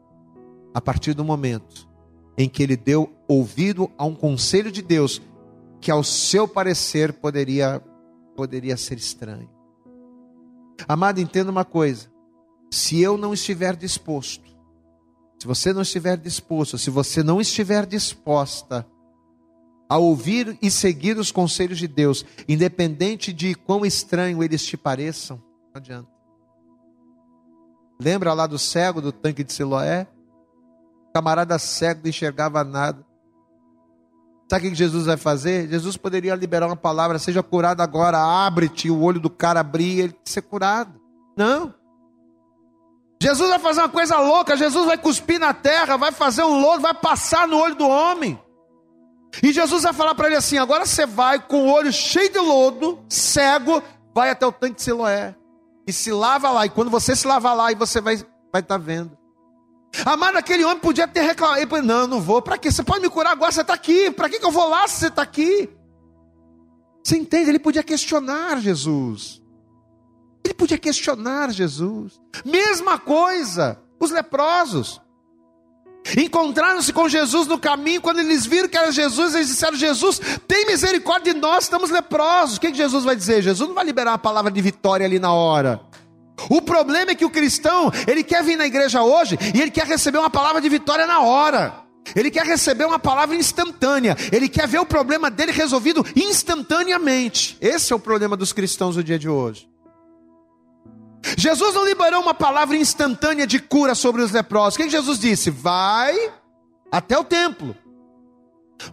a 0.75 0.81
partir 0.81 1.15
do 1.15 1.25
momento 1.25 1.89
em 2.37 2.49
que 2.49 2.63
ele 2.63 2.77
deu 2.77 3.13
ouvido 3.29 3.91
a 3.97 4.05
um 4.05 4.15
conselho 4.15 4.71
de 4.73 4.83
Deus 4.83 5.21
que 5.81 5.91
ao 5.91 6.03
seu 6.03 6.47
parecer 6.47 7.13
poderia 7.13 7.83
poderia 8.37 8.77
ser 8.77 8.97
estranho. 8.97 9.51
Amado, 10.89 11.21
entenda 11.21 11.51
uma 11.51 11.65
coisa. 11.65 12.11
Se 12.71 13.01
eu 13.01 13.19
não 13.19 13.35
estiver 13.35 13.77
disposto, 13.77 14.49
se 15.39 15.47
você 15.47 15.73
não 15.73 15.83
estiver 15.83 16.17
disposto, 16.17 16.79
se 16.79 16.89
você 16.89 17.23
não 17.23 17.41
estiver 17.41 17.85
disposta 17.85 18.87
a 19.91 19.99
ouvir 19.99 20.57
e 20.63 20.71
seguir 20.71 21.19
os 21.19 21.33
conselhos 21.33 21.77
de 21.77 21.89
Deus, 21.89 22.25
independente 22.49 23.33
de 23.33 23.57
quão 23.57 23.85
estranho 23.85 24.41
eles 24.41 24.65
te 24.65 24.77
pareçam, 24.77 25.43
não 25.75 25.81
adianta. 25.81 26.09
Lembra 28.01 28.33
lá 28.33 28.47
do 28.47 28.57
cego 28.57 29.01
do 29.01 29.11
tanque 29.11 29.43
de 29.43 29.53
Siloé? 29.53 30.07
O 31.09 31.13
camarada 31.13 31.59
cego 31.59 32.03
não 32.05 32.09
enxergava 32.09 32.63
nada. 32.63 33.05
Sabe 34.49 34.69
o 34.69 34.71
que 34.71 34.77
Jesus 34.77 35.07
vai 35.07 35.17
fazer? 35.17 35.69
Jesus 35.69 35.97
poderia 35.97 36.37
liberar 36.37 36.69
uma 36.69 36.77
palavra, 36.77 37.19
seja 37.19 37.43
curado 37.43 37.81
agora, 37.81 38.19
abre-te, 38.19 38.89
o 38.91 39.03
olho 39.03 39.19
do 39.19 39.29
cara 39.29 39.59
abrir, 39.59 39.99
ele 39.99 40.17
ser 40.25 40.43
curado. 40.43 41.01
Não. 41.37 41.75
Jesus 43.21 43.51
vai 43.51 43.59
fazer 43.59 43.81
uma 43.81 43.89
coisa 43.89 44.19
louca, 44.19 44.57
Jesus 44.57 44.87
vai 44.87 44.97
cuspir 44.97 45.41
na 45.41 45.53
terra, 45.53 45.97
vai 45.97 46.13
fazer 46.13 46.45
um 46.45 46.61
lodo, 46.61 46.81
vai 46.81 46.95
passar 46.95 47.49
no 47.49 47.59
olho 47.59 47.75
do 47.75 47.89
homem. 47.89 48.41
E 49.43 49.53
Jesus 49.53 49.85
vai 49.85 49.93
falar 49.93 50.15
para 50.15 50.27
ele 50.27 50.37
assim: 50.37 50.59
agora 50.59 50.85
você 50.85 51.07
vai 51.07 51.39
com 51.39 51.65
o 51.65 51.73
olho 51.73 51.93
cheio 51.93 52.31
de 52.31 52.39
lodo, 52.39 52.99
cego, 53.09 53.83
vai 54.15 54.31
até 54.31 54.47
o 54.47 54.53
tanque 54.53 54.77
de 54.77 54.83
Siloé. 54.83 55.35
E 55.87 55.93
se 55.93 56.13
lava 56.13 56.51
lá. 56.51 56.67
E 56.67 56.71
quando 56.71 56.91
você 56.91 57.15
se 57.17 57.27
lavar 57.27 57.57
lá, 57.57 57.73
e 57.73 57.75
você 57.75 58.01
vai 58.01 58.15
estar 58.15 58.29
vai 58.53 58.63
tá 58.63 58.77
vendo. 58.77 59.17
Amado, 60.05 60.37
aquele 60.37 60.65
homem 60.65 60.79
podia 60.79 61.09
ter 61.09 61.23
reclamado. 61.23 61.61
Ele, 61.61 61.83
não, 61.83 62.07
não 62.07 62.21
vou. 62.21 62.41
Para 62.41 62.59
quê? 62.59 62.71
Você 62.71 62.83
pode 62.83 63.01
me 63.01 63.09
curar 63.09 63.33
agora, 63.33 63.51
você 63.51 63.61
está 63.61 63.75
aqui. 63.75 64.11
Para 64.11 64.29
que, 64.29 64.39
que 64.39 64.47
eu 64.47 64.51
vou 64.51 64.69
lá 64.69 64.87
se 64.87 65.01
você 65.01 65.07
está 65.09 65.23
aqui? 65.23 65.69
Você 67.03 67.17
entende? 67.17 67.51
Ele 67.51 67.59
podia 67.59 67.83
questionar 67.83 68.61
Jesus. 68.61 69.43
Ele 70.45 70.55
podia 70.55 70.79
questionar 70.79 71.51
Jesus. 71.51 72.21
Mesma 72.45 72.99
coisa, 72.99 73.81
os 73.99 74.11
leprosos. 74.11 75.01
Encontraram-se 76.17 76.93
com 76.93 77.09
Jesus 77.09 77.47
no 77.47 77.59
caminho, 77.59 78.01
quando 78.01 78.19
eles 78.21 78.47
viram 78.47 78.69
que 78.69 78.77
era 78.77 78.91
Jesus, 78.91 79.35
eles 79.35 79.49
disseram: 79.49 79.77
Jesus, 79.77 80.21
tem 80.49 80.67
misericórdia 80.67 81.35
de 81.35 81.41
nós, 81.41 81.65
estamos 81.65 81.91
leprosos. 81.91 82.57
O 82.57 82.61
que, 82.61 82.75
Jesus 82.75 83.05
vai 83.05 83.15
dizer? 83.15 83.43
Jesus 83.43 83.69
não 83.69 83.75
vai 83.75 83.85
liberar 83.85 84.15
a 84.15 84.19
palavra 84.19 84.51
de 84.51 84.61
vitória 84.61 85.07
ali 85.07 85.19
na 85.19 85.33
hora. 85.33 85.81
O 86.49 86.63
problema 86.63 87.11
é 87.11 87.15
que 87.15 87.25
o 87.25 87.31
cristão, 87.31 87.93
ele 88.07 88.25
quer 88.25 88.43
vir 88.43 88.57
na 88.57 88.67
igreja 88.67 89.03
hoje 89.03 89.39
e 89.55 89.61
ele 89.61 89.71
quer 89.71 89.87
receber 89.87 90.19
uma 90.19 90.31
palavra 90.31 90.61
de 90.61 90.69
vitória 90.69 91.07
na 91.07 91.21
hora. 91.21 91.75
Ele 92.17 92.31
quer 92.31 92.45
receber 92.47 92.87
uma 92.87 92.99
palavra 92.99 93.37
instantânea. 93.37 94.17
Ele 94.33 94.49
quer 94.49 94.67
ver 94.67 94.81
o 94.81 94.87
problema 94.87 95.31
dele 95.31 95.53
resolvido 95.53 96.05
instantaneamente. 96.17 97.57
Esse 97.61 97.93
é 97.93 97.97
o 97.97 98.01
problema 98.01 98.37
dos 98.37 98.53
cristãos 98.53 98.97
do 98.97 99.05
dia 99.05 99.19
de 99.19 99.29
hoje. 99.29 99.70
Jesus 101.37 101.75
não 101.75 101.85
liberou 101.85 102.23
uma 102.23 102.35
palavra 102.35 102.77
instantânea 102.77 103.47
de 103.47 103.59
cura 103.59 103.95
sobre 103.95 104.23
os 104.23 104.31
leprosos. 104.31 104.75
O 104.75 104.79
que 104.79 104.89
Jesus 104.89 105.19
disse? 105.19 105.51
Vai 105.51 106.33
até 106.91 107.19
o 107.19 107.25
templo. 107.25 107.77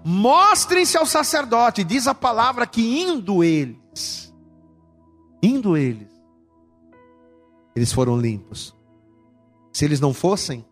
Mostrem-se 0.03 0.97
ao 0.97 1.05
sacerdote. 1.05 1.83
Diz 1.83 2.07
a 2.07 2.13
palavra 2.13 2.67
que 2.67 3.01
indo 3.01 3.43
eles, 3.43 4.33
indo 5.41 5.77
eles, 5.77 6.09
eles 7.75 7.93
foram 7.93 8.19
limpos. 8.19 8.75
Se 9.71 9.85
eles 9.85 9.99
não 9.99 10.13
fossem, 10.13 10.65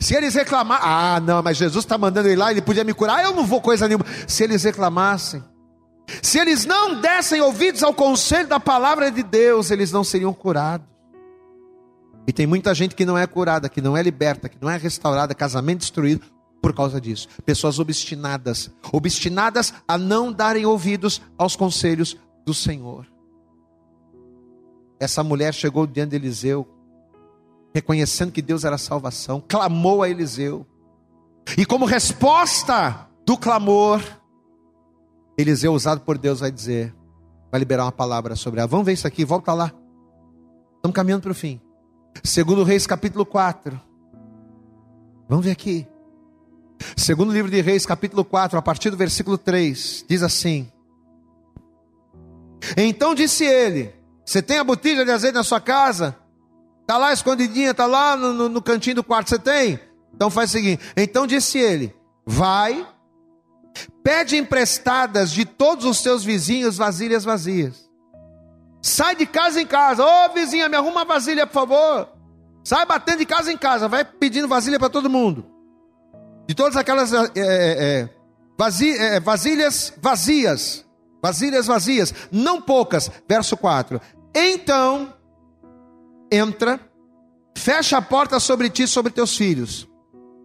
se 0.00 0.14
eles 0.14 0.34
reclamassem, 0.34 0.86
ah, 0.88 1.20
não, 1.20 1.42
mas 1.42 1.56
Jesus 1.56 1.84
está 1.84 1.98
mandando 1.98 2.28
ele 2.28 2.36
lá, 2.36 2.50
ele 2.50 2.62
podia 2.62 2.84
me 2.84 2.94
curar, 2.94 3.24
eu 3.24 3.34
não 3.34 3.44
vou 3.44 3.60
coisa 3.60 3.88
nenhuma. 3.88 4.06
Se 4.26 4.44
eles 4.44 4.62
reclamassem, 4.62 5.42
se 6.22 6.38
eles 6.38 6.64
não 6.64 7.00
dessem 7.00 7.40
ouvidos 7.40 7.82
ao 7.82 7.92
conselho 7.92 8.48
da 8.48 8.58
palavra 8.58 9.10
de 9.10 9.22
Deus, 9.22 9.70
eles 9.70 9.92
não 9.92 10.02
seriam 10.02 10.32
curados. 10.32 10.86
E 12.26 12.32
tem 12.32 12.46
muita 12.46 12.74
gente 12.74 12.94
que 12.94 13.06
não 13.06 13.16
é 13.16 13.26
curada, 13.26 13.68
que 13.68 13.80
não 13.80 13.96
é 13.96 14.02
liberta, 14.02 14.48
que 14.48 14.58
não 14.60 14.68
é 14.68 14.76
restaurada, 14.76 15.34
casamento 15.34 15.80
destruído 15.80 16.26
por 16.60 16.74
causa 16.74 17.00
disso. 17.00 17.28
Pessoas 17.44 17.78
obstinadas, 17.78 18.70
obstinadas 18.92 19.72
a 19.86 19.96
não 19.96 20.32
darem 20.32 20.66
ouvidos 20.66 21.22
aos 21.38 21.56
conselhos 21.56 22.16
do 22.44 22.52
Senhor. 22.52 23.06
Essa 25.00 25.22
mulher 25.22 25.54
chegou 25.54 25.86
diante 25.86 26.10
de 26.10 26.16
Eliseu, 26.16 26.68
reconhecendo 27.74 28.32
que 28.32 28.42
Deus 28.42 28.64
era 28.64 28.76
salvação, 28.76 29.42
clamou 29.46 30.02
a 30.02 30.08
Eliseu. 30.08 30.66
E 31.56 31.64
como 31.64 31.86
resposta 31.86 33.08
do 33.24 33.36
clamor, 33.36 34.02
Eliseu, 35.38 35.72
usado 35.72 36.00
por 36.00 36.18
Deus, 36.18 36.40
vai 36.40 36.50
dizer, 36.50 36.92
vai 37.48 37.60
liberar 37.60 37.84
uma 37.84 37.92
palavra 37.92 38.34
sobre 38.34 38.58
ela. 38.58 38.66
Vamos 38.66 38.84
ver 38.84 38.94
isso 38.94 39.06
aqui, 39.06 39.24
volta 39.24 39.54
lá. 39.54 39.72
Estamos 40.76 40.94
caminhando 40.94 41.22
para 41.22 41.30
o 41.30 41.34
fim. 41.34 41.60
Segundo 42.24 42.64
Reis, 42.64 42.88
capítulo 42.88 43.24
4. 43.24 43.80
Vamos 45.28 45.44
ver 45.44 45.52
aqui. 45.52 45.86
Segundo 46.96 47.32
livro 47.32 47.48
de 47.48 47.60
Reis, 47.60 47.86
capítulo 47.86 48.24
4, 48.24 48.58
a 48.58 48.62
partir 48.62 48.90
do 48.90 48.96
versículo 48.96 49.38
3, 49.38 50.04
diz 50.08 50.24
assim: 50.24 50.70
Então 52.76 53.14
disse 53.14 53.44
ele: 53.44 53.94
Você 54.24 54.42
tem 54.42 54.58
a 54.58 54.64
botija 54.64 55.04
de 55.04 55.10
azeite 55.12 55.34
na 55.34 55.44
sua 55.44 55.60
casa? 55.60 56.16
Está 56.80 56.98
lá 56.98 57.12
escondidinha, 57.12 57.70
está 57.70 57.86
lá 57.86 58.16
no, 58.16 58.32
no, 58.32 58.48
no 58.48 58.62
cantinho 58.62 58.96
do 58.96 59.04
quarto, 59.04 59.28
você 59.28 59.38
tem? 59.38 59.78
Então 60.12 60.30
faz 60.30 60.50
o 60.50 60.52
seguinte: 60.54 60.82
Então 60.96 61.28
disse 61.28 61.58
ele: 61.58 61.94
Vai, 62.26 62.84
pede 64.02 64.36
emprestadas 64.36 65.30
de 65.30 65.44
todos 65.44 65.84
os 65.84 65.98
seus 65.98 66.24
vizinhos 66.24 66.76
vasilhas 66.76 67.24
vazias. 67.24 67.88
Sai 68.80 69.16
de 69.16 69.26
casa 69.26 69.60
em 69.60 69.66
casa, 69.66 70.04
ô 70.04 70.08
oh, 70.08 70.34
vizinha, 70.34 70.68
me 70.68 70.76
arruma 70.76 70.92
uma 70.92 71.04
vasilha, 71.04 71.46
por 71.46 71.54
favor. 71.54 72.08
Sai 72.64 72.86
batendo 72.86 73.18
de 73.18 73.26
casa 73.26 73.52
em 73.52 73.56
casa, 73.56 73.88
vai 73.88 74.04
pedindo 74.04 74.48
vasilha 74.48 74.78
para 74.78 74.88
todo 74.88 75.10
mundo. 75.10 75.44
De 76.46 76.54
todas 76.54 76.76
aquelas 76.76 77.12
é, 77.12 77.30
é, 77.36 78.08
é, 78.56 79.20
vasilhas 79.20 79.92
vazias, 80.00 80.84
vasilhas 81.22 81.66
vazias, 81.66 82.14
não 82.30 82.60
poucas. 82.60 83.10
Verso 83.28 83.56
4: 83.56 84.00
Então 84.34 85.12
entra, 86.30 86.80
fecha 87.56 87.98
a 87.98 88.02
porta 88.02 88.38
sobre 88.38 88.70
ti 88.70 88.84
e 88.84 88.88
sobre 88.88 89.12
teus 89.12 89.36
filhos, 89.36 89.88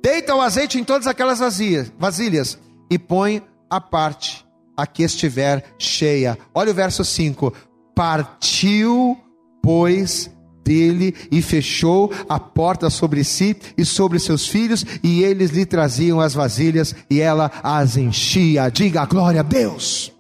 deita 0.02 0.36
o 0.36 0.42
azeite 0.42 0.80
em 0.80 0.84
todas 0.84 1.08
aquelas 1.08 1.40
vazias, 1.40 1.92
vasilhas 1.98 2.58
e 2.94 3.00
põe 3.00 3.42
a 3.70 3.82
parte 3.82 4.46
a 4.78 4.86
que 4.86 5.04
estiver 5.04 5.64
cheia. 5.78 6.38
Olha 6.54 6.72
o 6.72 6.76
verso 6.76 7.04
5: 7.04 7.54
Partiu, 7.96 9.18
pois, 9.62 10.32
dele 10.64 11.16
e 11.32 11.42
fechou 11.42 12.12
a 12.30 12.40
porta 12.40 12.90
sobre 12.90 13.24
si 13.24 13.56
e 13.78 13.84
sobre 13.84 14.20
seus 14.20 14.48
filhos, 14.48 14.86
e 15.04 15.24
eles 15.24 15.52
lhe 15.52 15.66
traziam 15.66 16.20
as 16.20 16.34
vasilhas 16.34 16.96
e 17.10 17.20
ela 17.20 17.52
as 17.64 17.98
enchia. 17.98 18.70
Diga 18.70 19.06
glória 19.06 19.42
a 19.42 19.44
Deus. 19.44 20.12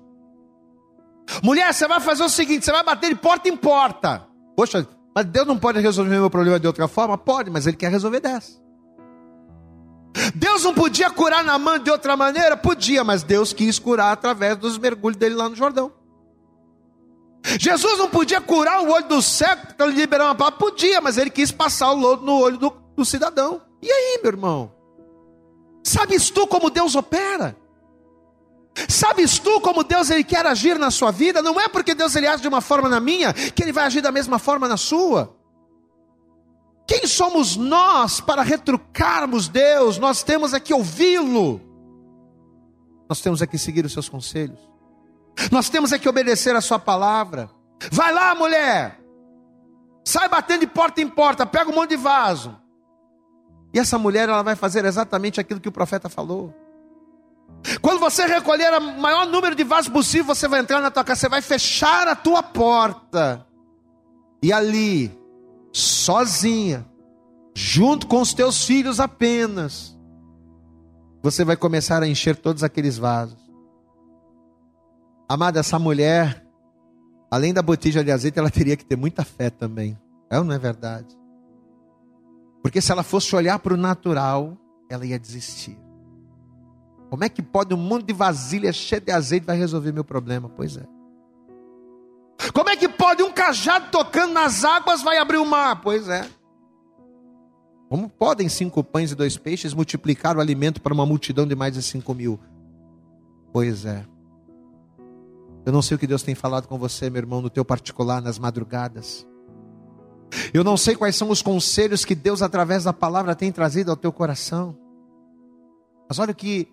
Mulher, 1.42 1.74
você 1.74 1.88
vai 1.88 2.00
fazer 2.00 2.24
o 2.24 2.30
seguinte: 2.30 2.66
você 2.66 2.72
vai 2.72 2.84
bater 2.84 3.10
de 3.10 3.16
porta 3.16 3.48
em 3.48 3.56
porta. 3.56 4.26
Poxa, 4.56 4.88
mas 5.16 5.26
Deus 5.26 5.48
não 5.48 5.58
pode 5.58 5.80
resolver 5.80 6.10
meu 6.10 6.30
problema 6.30 6.60
de 6.60 6.68
outra 6.68 6.88
forma? 6.88 7.18
Pode, 7.18 7.50
mas 7.50 7.68
Ele 7.68 7.78
quer 7.78 7.92
resolver 7.92 8.20
dessa. 8.20 8.63
Deus 10.36 10.64
não 10.64 10.74
podia 10.74 11.10
curar 11.10 11.44
na 11.44 11.58
mão 11.58 11.80
de 11.80 11.90
outra 11.90 12.16
maneira? 12.16 12.56
Podia, 12.56 13.04
mas 13.04 13.24
Deus 13.24 13.52
quis 13.52 13.80
curar 13.80 14.12
através 14.12 14.58
dos 14.58 14.78
mergulhos 14.78 15.18
dele 15.18 15.36
lá 15.36 15.50
no 15.50 15.56
Jordão. 15.56 15.92
Jesus 17.60 17.98
não 17.98 18.10
podia 18.10 18.40
curar 18.40 18.82
o 18.82 18.92
olho 18.92 19.08
do 19.08 19.22
cego 19.22 19.74
para 19.76 19.86
liberar 19.88 20.26
uma 20.26 20.36
palavra? 20.36 20.60
Podia, 20.60 21.02
mas 21.02 21.18
ele 21.18 21.30
quis 21.30 21.52
passar 21.52 21.92
o 21.92 21.96
lodo 21.96 22.26
no 22.26 22.40
olho 22.40 22.58
do, 22.58 22.70
do 22.96 23.04
cidadão. 23.04 23.62
E 23.82 23.92
aí, 23.92 24.20
meu 24.22 24.32
irmão? 24.32 24.72
Sabes 25.84 26.30
tu 26.30 26.48
como 26.48 26.70
Deus 26.70 26.96
opera? 26.96 27.58
Sabes 28.88 29.38
tu 29.38 29.60
como 29.62 29.84
Deus 29.84 30.10
ele 30.10 30.24
quer 30.24 30.46
agir 30.46 30.80
na 30.80 30.90
sua 30.90 31.12
vida? 31.12 31.42
Não 31.42 31.60
é 31.60 31.68
porque 31.68 31.94
Deus 31.94 32.16
ele 32.16 32.28
age 32.28 32.42
de 32.42 32.48
uma 32.48 32.62
forma 32.62 32.88
na 32.88 33.00
minha 33.00 33.34
que 33.34 33.62
ele 33.62 33.74
vai 33.74 33.86
agir 33.86 34.02
da 34.02 34.12
mesma 34.12 34.40
forma 34.40 34.68
na 34.68 34.78
sua. 34.78 35.36
Quem 36.88 37.08
somos 37.08 37.56
nós 37.56 38.20
para 38.20 38.42
retrucarmos 38.42 39.48
Deus? 39.48 39.98
Nós 39.98 40.24
temos 40.24 40.54
é 40.54 40.60
que 40.60 40.74
ouvi-lo. 40.74 41.62
Nós 43.08 43.22
temos 43.22 43.42
é 43.42 43.48
que 43.48 43.58
seguir 43.58 43.86
os 43.86 43.94
seus 43.94 44.10
conselhos. 44.10 44.60
Nós 45.52 45.70
temos 45.70 45.92
é 45.92 46.00
que 46.00 46.10
obedecer 46.10 46.56
a 46.56 46.62
sua 46.62 46.80
palavra. 46.80 47.50
Vai 47.92 48.14
lá, 48.14 48.36
mulher. 48.36 49.00
Sai 50.06 50.28
batendo 50.28 50.62
de 50.62 50.68
porta 50.68 51.02
em 51.02 51.08
porta, 51.08 51.46
pega 51.46 51.70
um 51.70 51.76
monte 51.76 51.92
de 51.92 51.98
vaso. 51.98 52.58
E 53.74 53.80
essa 53.80 53.98
mulher 53.98 54.30
ela 54.30 54.44
vai 54.44 54.56
fazer 54.56 54.86
exatamente 54.86 55.40
aquilo 55.40 55.60
que 55.60 55.70
o 55.70 55.72
profeta 55.72 56.10
falou. 56.10 56.54
Quando 57.82 58.00
você 58.00 58.26
recolher 58.26 58.74
o 58.74 58.82
maior 59.00 59.26
número 59.26 59.56
de 59.56 59.64
vasos 59.64 59.92
possível, 59.92 60.36
você 60.36 60.48
vai 60.48 60.60
entrar 60.60 60.82
na 60.82 60.92
tua 60.92 61.04
casa, 61.04 61.22
você 61.22 61.30
vai 61.30 61.42
fechar 61.42 62.08
a 62.08 62.16
tua 62.16 62.44
porta. 62.44 63.46
E 64.42 64.52
ali, 64.52 65.18
sozinha, 65.74 66.86
junto 67.56 68.08
com 68.08 68.22
os 68.22 68.34
teus 68.34 68.64
filhos 68.64 69.00
apenas, 69.00 69.98
você 71.24 71.44
vai 71.44 71.58
começar 71.58 72.04
a 72.04 72.08
encher 72.08 72.36
todos 72.36 72.64
aqueles 72.64 72.98
vasos. 72.98 73.42
Amada, 75.28 75.60
essa 75.60 75.80
mulher, 75.80 76.46
além 77.32 77.54
da 77.54 77.62
botija 77.62 78.04
de 78.04 78.12
azeite, 78.12 78.38
ela 78.38 78.52
teria 78.52 78.78
que 78.78 78.86
ter 78.86 78.96
muita 78.96 79.26
fé 79.26 79.50
também. 79.50 79.98
É 80.30 80.38
ou 80.38 80.44
não 80.44 80.54
é 80.54 80.60
verdade? 80.60 81.18
Porque 82.62 82.80
se 82.80 82.92
ela 82.92 83.04
fosse 83.04 83.36
olhar 83.36 83.58
para 83.60 83.74
o 83.74 83.78
natural, 83.78 84.58
ela 84.90 85.06
ia 85.06 85.18
desistir. 85.18 85.78
Como 87.10 87.24
é 87.24 87.30
que 87.30 87.42
pode 87.42 87.74
um 87.74 87.78
monte 87.78 88.08
de 88.08 88.14
vasilha 88.14 88.72
cheia 88.72 89.02
de 89.02 89.12
azeite 89.12 89.46
vai 89.46 89.58
resolver 89.58 89.92
meu 89.92 90.04
problema? 90.04 90.50
Pois 90.50 90.78
é. 90.78 90.84
Como 92.54 92.70
é 92.70 92.76
que 92.76 92.90
pode 92.90 93.24
um 93.24 93.32
cajado 93.32 93.88
tocando 93.92 94.34
nas 94.34 94.64
águas 94.64 95.02
vai 95.02 95.18
abrir 95.18 95.38
o 95.38 95.46
mar? 95.46 95.82
Pois 95.82 96.08
é. 96.08 96.28
Como 97.90 98.10
podem 98.10 98.50
cinco 98.50 98.84
pães 98.84 99.12
e 99.12 99.16
dois 99.16 99.38
peixes 99.38 99.74
multiplicar 99.74 100.36
o 100.36 100.42
alimento 100.42 100.82
para 100.82 100.94
uma 100.94 101.06
multidão 101.06 101.46
de 101.46 101.56
mais 101.56 101.74
de 101.74 101.82
cinco 101.82 102.14
mil? 102.14 102.40
Pois 103.52 103.86
é. 103.86 104.04
Eu 105.66 105.72
não 105.72 105.82
sei 105.82 105.96
o 105.96 106.00
que 106.00 106.08
Deus 106.08 106.24
tem 106.24 106.36
falado 106.36 106.68
com 106.68 106.78
você, 106.78 107.10
meu 107.10 107.20
irmão, 107.20 107.42
no 107.42 107.50
teu 107.50 107.64
particular, 107.64 108.22
nas 108.22 108.38
madrugadas. 108.38 109.26
Eu 110.54 110.64
não 110.64 110.76
sei 110.76 110.96
quais 110.96 111.16
são 111.16 111.30
os 111.30 111.42
conselhos 111.42 112.04
que 112.04 112.16
Deus, 112.16 112.42
através 112.42 112.84
da 112.84 112.92
palavra, 112.92 113.36
tem 113.36 113.52
trazido 113.52 113.92
ao 113.92 113.98
teu 113.98 114.12
coração. 114.12 114.76
Mas 116.10 116.20
olha 116.20 116.34
que, 116.34 116.68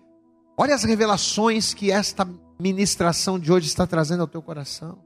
olha 0.57 0.75
as 0.75 0.83
revelações 0.83 1.73
que 1.73 1.91
esta 1.91 2.27
ministração 2.59 3.39
de 3.39 3.51
hoje 3.51 3.67
está 3.67 3.87
trazendo 3.87 4.21
ao 4.21 4.27
teu 4.27 4.41
coração. 4.41 4.97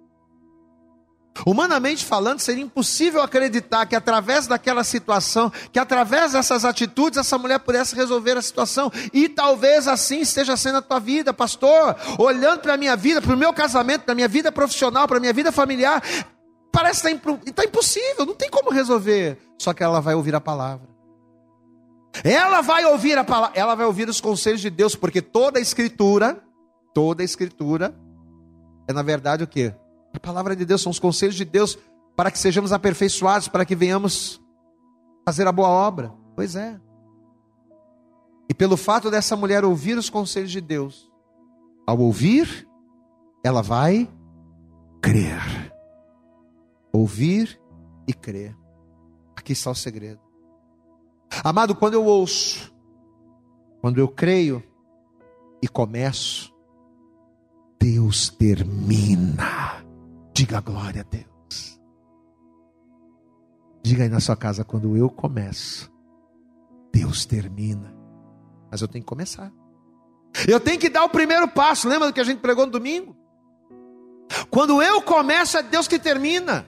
Humanamente 1.43 2.05
falando, 2.05 2.39
seria 2.39 2.63
impossível 2.63 3.21
acreditar 3.21 3.85
que 3.85 3.95
através 3.95 4.47
daquela 4.47 4.83
situação, 4.83 5.51
que 5.71 5.79
através 5.79 6.31
dessas 6.31 6.63
atitudes, 6.63 7.17
essa 7.17 7.37
mulher 7.37 7.59
pudesse 7.59 7.95
resolver 7.95 8.37
a 8.37 8.41
situação. 8.41 8.91
E 9.11 9.27
talvez 9.27 9.87
assim 9.87 10.21
esteja 10.21 10.55
sendo 10.55 10.77
a 10.77 10.81
tua 10.81 10.99
vida, 10.99 11.33
pastor. 11.33 11.95
Olhando 12.17 12.61
para 12.61 12.75
a 12.75 12.77
minha 12.77 12.95
vida, 12.95 13.21
para 13.21 13.33
o 13.33 13.37
meu 13.37 13.51
casamento, 13.51 14.03
para 14.03 14.13
a 14.13 14.15
minha 14.15 14.27
vida 14.27 14.51
profissional, 14.51 15.07
para 15.07 15.17
a 15.17 15.19
minha 15.19 15.33
vida 15.33 15.51
familiar, 15.51 16.01
parece 16.71 17.01
que 17.01 17.07
está 17.09 17.53
tá 17.53 17.65
impossível, 17.65 18.25
não 18.25 18.35
tem 18.35 18.49
como 18.49 18.69
resolver. 18.69 19.37
Só 19.59 19.73
que 19.73 19.83
ela 19.83 19.99
vai 19.99 20.15
ouvir 20.15 20.35
a 20.35 20.41
palavra. 20.41 20.87
Ela 22.23 22.61
vai 22.61 22.85
ouvir 22.85 23.17
a 23.17 23.23
palavra, 23.25 23.59
ela 23.59 23.75
vai 23.75 23.85
ouvir 23.85 24.07
os 24.07 24.21
conselhos 24.21 24.61
de 24.61 24.69
Deus, 24.69 24.95
porque 24.95 25.21
toda 25.21 25.59
a 25.59 25.61
escritura, 25.61 26.41
toda 26.93 27.21
a 27.21 27.25
escritura 27.25 27.93
é 28.87 28.93
na 28.93 29.01
verdade 29.01 29.43
o 29.43 29.47
que? 29.47 29.73
A 30.15 30.19
palavra 30.19 30.55
de 30.55 30.63
Deus 30.65 30.81
são 30.81 30.89
os 30.91 30.99
conselhos 30.99 31.35
de 31.35 31.43
Deus 31.43 31.77
para 32.15 32.31
que 32.31 32.39
sejamos 32.39 32.71
aperfeiçoados, 32.71 33.49
para 33.49 33.65
que 33.65 33.75
venhamos 33.75 34.41
fazer 35.25 35.45
a 35.45 35.51
boa 35.51 35.67
obra. 35.67 36.13
Pois 36.35 36.55
é. 36.55 36.79
E 38.49 38.53
pelo 38.53 38.77
fato 38.77 39.11
dessa 39.11 39.35
mulher 39.35 39.65
ouvir 39.65 39.97
os 39.97 40.09
conselhos 40.09 40.51
de 40.51 40.61
Deus, 40.61 41.11
ao 41.85 41.99
ouvir, 41.99 42.65
ela 43.43 43.61
vai 43.61 44.09
crer. 45.01 45.73
Ouvir 46.93 47.59
e 48.07 48.13
crer. 48.13 48.55
Aqui 49.35 49.51
está 49.51 49.69
o 49.69 49.75
segredo. 49.75 50.21
Amado, 51.43 51.75
quando 51.75 51.95
eu 51.95 52.05
ouço, 52.05 52.73
quando 53.81 53.99
eu 53.99 54.07
creio 54.07 54.63
e 55.61 55.67
começo, 55.67 56.53
Deus 57.77 58.29
termina. 58.29 59.84
Diga 60.35 60.59
glória 60.59 60.99
a 60.99 61.03
Deus. 61.03 61.79
Diga 63.81 64.03
aí 64.03 64.09
na 64.09 64.19
sua 64.19 64.35
casa, 64.35 64.65
quando 64.65 64.97
eu 64.97 65.09
começo, 65.09 65.89
Deus 66.91 67.25
termina. 67.25 67.95
Mas 68.69 68.81
eu 68.81 68.87
tenho 68.87 69.01
que 69.03 69.07
começar. 69.07 69.49
Eu 70.45 70.59
tenho 70.59 70.77
que 70.77 70.89
dar 70.89 71.05
o 71.05 71.09
primeiro 71.09 71.47
passo. 71.47 71.87
Lembra 71.87 72.09
do 72.09 72.13
que 72.13 72.19
a 72.19 72.25
gente 72.25 72.41
pregou 72.41 72.65
no 72.65 72.71
domingo? 72.73 73.15
Quando 74.49 74.81
eu 74.81 75.01
começo, 75.01 75.57
é 75.57 75.63
Deus 75.63 75.87
que 75.87 75.97
termina. 75.97 76.65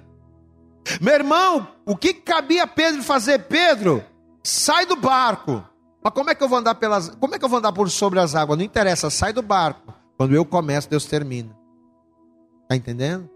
Meu 1.01 1.15
irmão, 1.15 1.68
o 1.86 1.97
que 1.97 2.13
cabia 2.13 2.65
Pedro 2.65 3.03
fazer? 3.03 3.47
Pedro, 3.47 4.01
sai 4.41 4.86
do 4.86 4.95
barco. 4.95 5.61
Mas 6.01 6.13
como 6.13 6.30
é 6.30 6.36
que 6.36 6.41
eu 6.41 6.47
vou 6.47 6.57
andar 6.57 6.76
pelas, 6.76 7.09
como 7.09 7.36
é 7.36 7.39
que 7.39 7.43
eu 7.43 7.49
vou 7.49 7.59
andar 7.59 7.74
por 7.74 7.89
sobre 7.89 8.20
as 8.20 8.34
águas? 8.34 8.57
Não 8.57 8.63
interessa, 8.63 9.09
sai 9.09 9.34
do 9.34 9.41
barco. 9.41 9.93
Quando 10.15 10.34
eu 10.34 10.45
começo, 10.45 10.89
Deus 10.89 11.03
termina. 11.03 11.53
Está 12.63 12.78
entendendo? 12.78 13.30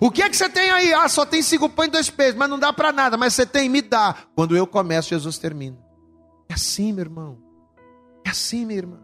O 0.00 0.10
que 0.10 0.22
é 0.22 0.28
que 0.28 0.36
você 0.36 0.48
tem 0.48 0.70
aí? 0.70 0.92
Ah, 0.92 1.08
só 1.08 1.24
tem 1.26 1.42
cinco 1.42 1.68
pães 1.68 1.88
e 1.88 1.92
dois 1.92 2.10
peixes, 2.10 2.34
mas 2.34 2.48
não 2.48 2.58
dá 2.58 2.72
para 2.72 2.92
nada. 2.92 3.16
Mas 3.16 3.34
você 3.34 3.44
tem, 3.44 3.68
me 3.68 3.82
dá. 3.82 4.16
Quando 4.34 4.56
eu 4.56 4.66
começo, 4.66 5.10
Jesus 5.10 5.38
termina. 5.38 5.78
É 6.48 6.54
assim, 6.54 6.92
meu 6.92 7.04
irmão. 7.04 7.38
É 8.24 8.30
assim, 8.30 8.64
minha 8.64 8.78
irmã. 8.78 8.98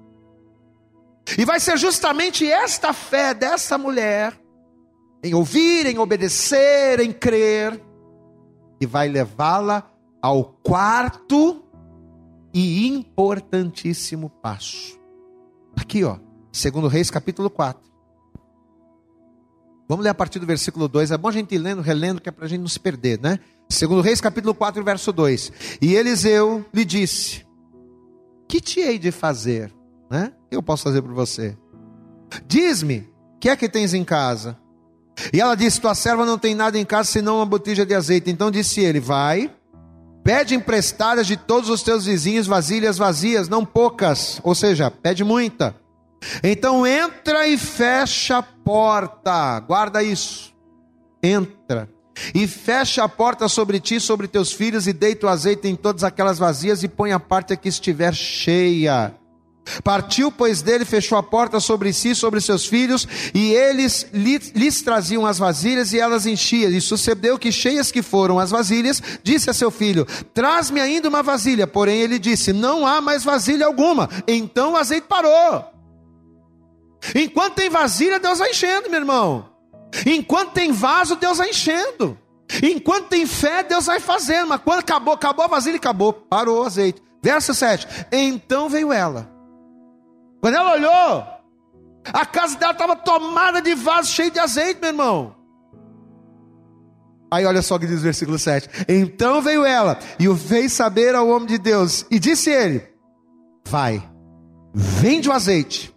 E 1.36 1.44
vai 1.44 1.60
ser 1.60 1.76
justamente 1.76 2.50
esta 2.50 2.92
fé 2.92 3.34
dessa 3.34 3.76
mulher, 3.76 4.38
em 5.22 5.34
ouvir, 5.34 5.86
em 5.86 5.98
obedecer, 5.98 7.00
em 7.00 7.12
crer, 7.12 7.80
que 8.80 8.86
vai 8.86 9.08
levá-la 9.08 9.90
ao 10.22 10.44
quarto 10.44 11.64
e 12.54 12.86
importantíssimo 12.86 14.30
passo. 14.30 14.98
Aqui, 15.76 16.02
ó, 16.02 16.18
segundo 16.50 16.88
Reis, 16.88 17.10
capítulo 17.10 17.50
4. 17.50 17.87
Vamos 19.88 20.04
ler 20.04 20.10
a 20.10 20.14
partir 20.14 20.38
do 20.38 20.44
versículo 20.44 20.86
2. 20.86 21.10
É 21.10 21.16
bom 21.16 21.28
a 21.28 21.32
gente 21.32 21.54
ir 21.54 21.58
lendo, 21.58 21.80
relendo, 21.80 22.20
que 22.20 22.28
é 22.28 22.32
para 22.32 22.44
a 22.44 22.48
gente 22.48 22.60
não 22.60 22.68
se 22.68 22.78
perder, 22.78 23.18
né? 23.20 23.40
Segundo 23.70 24.02
Reis, 24.02 24.20
capítulo 24.20 24.54
4, 24.54 24.84
verso 24.84 25.12
2. 25.12 25.52
E 25.80 25.94
Eliseu 25.94 26.64
lhe 26.74 26.84
disse: 26.84 27.46
Que 28.46 28.60
te 28.60 28.80
hei 28.80 28.98
de 28.98 29.10
fazer? 29.10 29.72
Né? 30.10 30.32
Eu 30.50 30.62
posso 30.62 30.84
fazer 30.84 31.00
por 31.00 31.14
você? 31.14 31.56
Diz-me, 32.46 33.08
o 33.36 33.38
que 33.40 33.48
é 33.48 33.56
que 33.56 33.68
tens 33.68 33.94
em 33.94 34.04
casa? 34.04 34.58
E 35.32 35.40
ela 35.40 35.54
disse: 35.54 35.80
Tua 35.80 35.94
serva 35.94 36.26
não 36.26 36.38
tem 36.38 36.54
nada 36.54 36.78
em 36.78 36.84
casa 36.84 37.10
senão 37.10 37.36
uma 37.36 37.46
botija 37.46 37.86
de 37.86 37.94
azeite. 37.94 38.30
Então 38.30 38.50
disse 38.50 38.80
ele: 38.80 39.00
Vai, 39.00 39.50
pede 40.22 40.54
emprestadas 40.54 41.26
de 41.26 41.36
todos 41.38 41.70
os 41.70 41.82
teus 41.82 42.04
vizinhos 42.04 42.46
vasilhas 42.46 42.98
vazias, 42.98 43.48
não 43.48 43.64
poucas, 43.64 44.38
ou 44.44 44.54
seja, 44.54 44.90
pede 44.90 45.24
muita. 45.24 45.74
Então 46.42 46.86
entra 46.86 47.46
e 47.46 47.56
fecha 47.56 48.38
a 48.38 48.42
porta, 48.42 49.60
guarda 49.60 50.02
isso. 50.02 50.54
Entra 51.22 51.88
e 52.34 52.46
fecha 52.46 53.04
a 53.04 53.08
porta 53.08 53.48
sobre 53.48 53.80
ti, 53.80 54.00
sobre 54.00 54.28
teus 54.28 54.52
filhos, 54.52 54.86
e 54.86 54.92
deita 54.92 55.26
o 55.26 55.28
azeite 55.28 55.68
em 55.68 55.76
todas 55.76 56.04
aquelas 56.04 56.38
vazias, 56.38 56.82
e 56.82 56.88
põe 56.88 57.12
a 57.12 57.20
parte 57.20 57.56
que 57.56 57.68
estiver 57.68 58.14
cheia. 58.14 59.14
Partiu, 59.84 60.32
pois, 60.32 60.62
dele, 60.62 60.84
fechou 60.84 61.18
a 61.18 61.22
porta 61.22 61.60
sobre 61.60 61.92
si, 61.92 62.14
sobre 62.14 62.40
seus 62.40 62.66
filhos, 62.66 63.06
e 63.34 63.52
eles 63.52 64.06
lhes 64.12 64.80
traziam 64.80 65.26
as 65.26 65.38
vasilhas 65.38 65.92
e 65.92 66.00
elas 66.00 66.24
enchiam. 66.24 66.70
E 66.70 66.80
sucedeu 66.80 67.38
que, 67.38 67.52
cheias 67.52 67.92
que 67.92 68.00
foram 68.00 68.38
as 68.38 68.50
vasilhas, 68.50 69.02
disse 69.22 69.50
a 69.50 69.52
seu 69.52 69.70
filho: 69.70 70.06
Traz-me 70.32 70.80
ainda 70.80 71.08
uma 71.08 71.22
vasilha. 71.22 71.66
Porém, 71.66 72.00
ele 72.00 72.18
disse: 72.18 72.50
Não 72.50 72.86
há 72.86 73.02
mais 73.02 73.24
vasilha 73.24 73.66
alguma. 73.66 74.08
Então 74.26 74.72
o 74.72 74.76
azeite 74.76 75.06
parou. 75.06 75.77
Enquanto 77.14 77.54
tem 77.54 77.70
vasilha, 77.70 78.18
Deus 78.18 78.38
vai 78.38 78.50
enchendo, 78.50 78.90
meu 78.90 79.00
irmão. 79.00 79.50
Enquanto 80.06 80.52
tem 80.52 80.72
vaso, 80.72 81.16
Deus 81.16 81.38
vai 81.38 81.50
enchendo. 81.50 82.18
Enquanto 82.62 83.08
tem 83.08 83.26
fé, 83.26 83.62
Deus 83.62 83.86
vai 83.86 84.00
fazendo. 84.00 84.48
Mas 84.48 84.60
quando 84.62 84.80
acabou, 84.80 85.14
acabou 85.14 85.44
a 85.44 85.48
vasilha, 85.48 85.76
acabou. 85.76 86.12
Parou 86.12 86.62
o 86.62 86.66
azeite. 86.66 87.02
Verso 87.22 87.54
7. 87.54 87.86
Então 88.12 88.68
veio 88.68 88.92
ela. 88.92 89.30
Quando 90.40 90.54
ela 90.54 90.72
olhou, 90.72 91.26
a 92.12 92.26
casa 92.26 92.56
dela 92.56 92.72
estava 92.72 92.96
tomada 92.96 93.60
de 93.60 93.74
vaso 93.74 94.10
cheio 94.10 94.30
de 94.30 94.38
azeite, 94.38 94.80
meu 94.80 94.90
irmão. 94.90 95.34
Aí 97.30 97.44
olha 97.44 97.60
só 97.60 97.76
o 97.76 97.78
que 97.78 97.86
diz 97.86 97.98
o 97.98 98.02
versículo 98.02 98.38
7. 98.38 98.86
Então 98.88 99.42
veio 99.42 99.64
ela 99.64 99.98
e 100.18 100.28
o 100.28 100.36
fez 100.36 100.72
saber 100.72 101.14
ao 101.14 101.28
homem 101.28 101.46
de 101.46 101.58
Deus. 101.58 102.06
E 102.10 102.18
disse 102.18 102.50
ele: 102.50 102.82
Vai, 103.66 104.02
vende 104.74 105.28
o 105.28 105.32
azeite, 105.32 105.94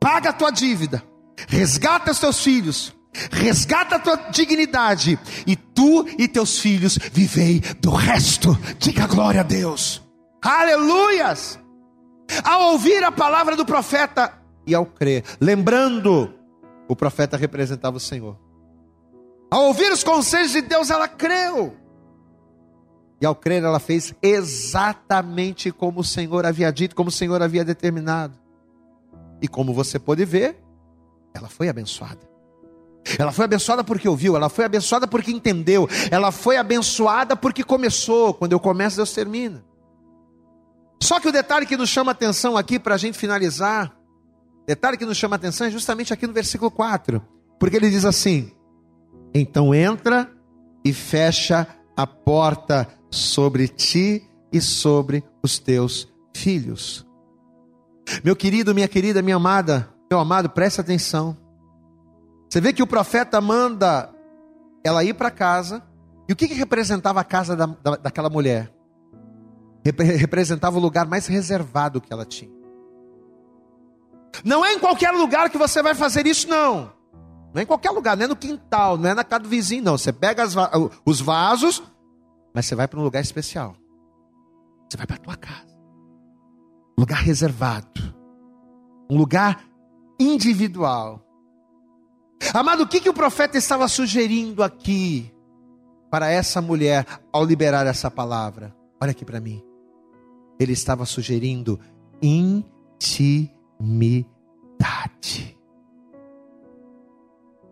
paga 0.00 0.30
a 0.30 0.32
tua 0.32 0.50
dívida, 0.50 1.02
resgata 1.48 2.10
os 2.10 2.18
teus 2.18 2.42
filhos, 2.42 2.94
resgata 3.30 3.96
a 3.96 3.98
tua 3.98 4.16
dignidade, 4.30 5.18
e 5.46 5.56
tu 5.56 6.06
e 6.18 6.28
teus 6.28 6.58
filhos 6.58 6.98
vivei 7.12 7.60
do 7.80 7.90
resto. 7.90 8.56
Diga 8.78 9.06
glória 9.06 9.40
a 9.40 9.44
Deus. 9.44 10.02
Aleluias! 10.42 11.58
Ao 12.44 12.72
ouvir 12.72 13.02
a 13.02 13.10
palavra 13.10 13.56
do 13.56 13.64
profeta 13.64 14.32
e 14.66 14.74
ao 14.74 14.84
crer, 14.84 15.24
lembrando, 15.40 16.32
o 16.86 16.94
profeta 16.94 17.36
representava 17.36 17.96
o 17.96 18.00
Senhor. 18.00 18.36
Ao 19.50 19.64
ouvir 19.64 19.90
os 19.90 20.04
conselhos 20.04 20.52
de 20.52 20.60
Deus, 20.60 20.90
ela 20.90 21.08
creu. 21.08 21.74
E 23.20 23.26
ao 23.26 23.34
crer, 23.34 23.64
ela 23.64 23.80
fez 23.80 24.14
exatamente 24.22 25.72
como 25.72 26.00
o 26.00 26.04
Senhor 26.04 26.44
havia 26.46 26.70
dito, 26.70 26.94
como 26.94 27.08
o 27.08 27.12
Senhor 27.12 27.42
havia 27.42 27.64
determinado. 27.64 28.38
E 29.40 29.48
como 29.48 29.72
você 29.72 29.98
pode 29.98 30.24
ver, 30.24 30.56
ela 31.34 31.48
foi 31.48 31.68
abençoada. 31.68 32.28
Ela 33.18 33.32
foi 33.32 33.44
abençoada 33.44 33.82
porque 33.82 34.08
ouviu, 34.08 34.36
ela 34.36 34.48
foi 34.48 34.64
abençoada 34.64 35.06
porque 35.06 35.30
entendeu, 35.30 35.88
ela 36.10 36.30
foi 36.30 36.56
abençoada 36.56 37.36
porque 37.36 37.62
começou. 37.62 38.34
Quando 38.34 38.52
eu 38.52 38.60
começo, 38.60 38.96
Deus 38.96 39.12
termina. 39.12 39.64
Só 41.02 41.20
que 41.20 41.28
o 41.28 41.32
detalhe 41.32 41.64
que 41.64 41.76
nos 41.76 41.88
chama 41.88 42.12
atenção 42.12 42.56
aqui 42.56 42.78
para 42.78 42.96
a 42.96 42.98
gente 42.98 43.16
finalizar, 43.16 43.96
detalhe 44.66 44.96
que 44.96 45.06
nos 45.06 45.16
chama 45.16 45.36
atenção 45.36 45.66
é 45.66 45.70
justamente 45.70 46.12
aqui 46.12 46.26
no 46.26 46.32
versículo 46.32 46.70
4, 46.70 47.22
porque 47.58 47.76
ele 47.76 47.88
diz 47.88 48.04
assim: 48.04 48.50
Então 49.32 49.74
entra 49.74 50.30
e 50.84 50.92
fecha 50.92 51.66
a 51.96 52.06
porta 52.06 52.88
sobre 53.10 53.68
ti 53.68 54.28
e 54.52 54.60
sobre 54.60 55.24
os 55.42 55.58
teus 55.58 56.08
filhos. 56.34 57.07
Meu 58.24 58.34
querido, 58.34 58.74
minha 58.74 58.88
querida, 58.88 59.22
minha 59.22 59.36
amada, 59.36 59.88
meu 60.10 60.18
amado, 60.18 60.48
preste 60.50 60.80
atenção. 60.80 61.36
Você 62.48 62.60
vê 62.60 62.72
que 62.72 62.82
o 62.82 62.86
profeta 62.86 63.40
manda 63.40 64.10
ela 64.84 65.04
ir 65.04 65.14
para 65.14 65.30
casa. 65.30 65.82
E 66.28 66.32
o 66.32 66.36
que, 66.36 66.48
que 66.48 66.54
representava 66.54 67.20
a 67.20 67.24
casa 67.24 67.56
da, 67.56 67.66
da, 67.66 67.96
daquela 67.96 68.28
mulher? 68.28 68.72
representava 69.84 70.76
o 70.76 70.80
lugar 70.80 71.06
mais 71.06 71.26
reservado 71.26 72.00
que 72.00 72.12
ela 72.12 72.24
tinha. 72.24 72.50
Não 74.44 74.64
é 74.64 74.74
em 74.74 74.78
qualquer 74.78 75.10
lugar 75.12 75.50
que 75.50 75.58
você 75.58 75.82
vai 75.82 75.94
fazer 75.94 76.26
isso, 76.26 76.48
não. 76.48 76.92
Não 77.54 77.60
é 77.60 77.62
em 77.62 77.66
qualquer 77.66 77.90
lugar, 77.90 78.16
não 78.16 78.24
é 78.24 78.28
no 78.28 78.36
quintal, 78.36 78.98
não 78.98 79.08
é 79.08 79.14
na 79.14 79.24
casa 79.24 79.44
do 79.44 79.48
vizinho, 79.48 79.82
não. 79.82 79.96
Você 79.96 80.12
pega 80.12 80.42
as, 80.42 80.54
os 81.04 81.20
vasos, 81.20 81.82
mas 82.54 82.66
você 82.66 82.74
vai 82.74 82.86
para 82.86 83.00
um 83.00 83.02
lugar 83.02 83.20
especial. 83.20 83.74
Você 84.88 84.96
vai 84.96 85.06
para 85.06 85.16
a 85.16 85.20
tua 85.20 85.36
casa. 85.36 85.67
Lugar 86.98 87.20
reservado. 87.20 88.12
Um 89.08 89.16
lugar 89.16 89.64
individual. 90.18 91.24
Amado, 92.52 92.82
o 92.82 92.88
que, 92.88 93.00
que 93.00 93.08
o 93.08 93.14
profeta 93.14 93.56
estava 93.56 93.86
sugerindo 93.86 94.64
aqui 94.64 95.32
para 96.10 96.28
essa 96.28 96.60
mulher 96.60 97.06
ao 97.32 97.44
liberar 97.44 97.86
essa 97.86 98.10
palavra? 98.10 98.74
Olha 99.00 99.12
aqui 99.12 99.24
para 99.24 99.40
mim. 99.40 99.62
Ele 100.58 100.72
estava 100.72 101.06
sugerindo 101.06 101.78
intimidade. 102.20 102.76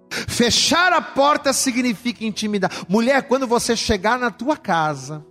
Fechar 0.09 0.93
a 0.93 1.03
porta 1.03 1.53
significa 1.53 2.25
intimidade. 2.25 2.87
Mulher, 2.89 3.27
quando 3.27 3.45
você 3.45 3.75
chegar 3.75 4.21
na 4.21 4.31
tua 4.31 4.57
casa, 4.57 5.27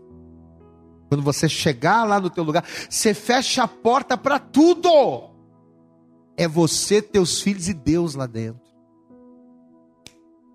quando 1.08 1.24
você 1.24 1.48
chegar 1.48 2.04
lá 2.04 2.20
no 2.20 2.30
teu 2.30 2.44
lugar, 2.44 2.64
você 2.90 3.14
fecha 3.14 3.64
a 3.64 3.68
porta 3.68 4.18
para 4.18 4.40
tudo. 4.40 4.90
É 6.38 6.48
você, 6.48 7.02
teus 7.02 7.42
filhos 7.42 7.70
e 7.70 7.74
Deus 7.74 8.16
lá 8.16 8.26
dentro. 8.26 8.66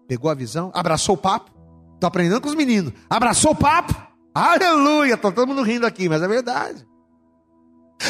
Pegou 0.06 0.30
a 0.30 0.34
visão? 0.34 0.70
Abraçou 0.74 1.14
o 1.14 1.18
papo? 1.18 1.50
Estou 1.94 2.08
aprendendo 2.08 2.40
com 2.40 2.48
os 2.48 2.54
meninos. 2.54 2.92
Abraçou 3.08 3.52
o 3.52 3.56
papo? 3.56 3.94
Aleluia! 4.34 5.14
Está 5.14 5.30
todo 5.30 5.48
mundo 5.48 5.62
rindo 5.62 5.86
aqui, 5.86 6.08
mas 6.08 6.22
é 6.22 6.28
verdade. 6.28 6.86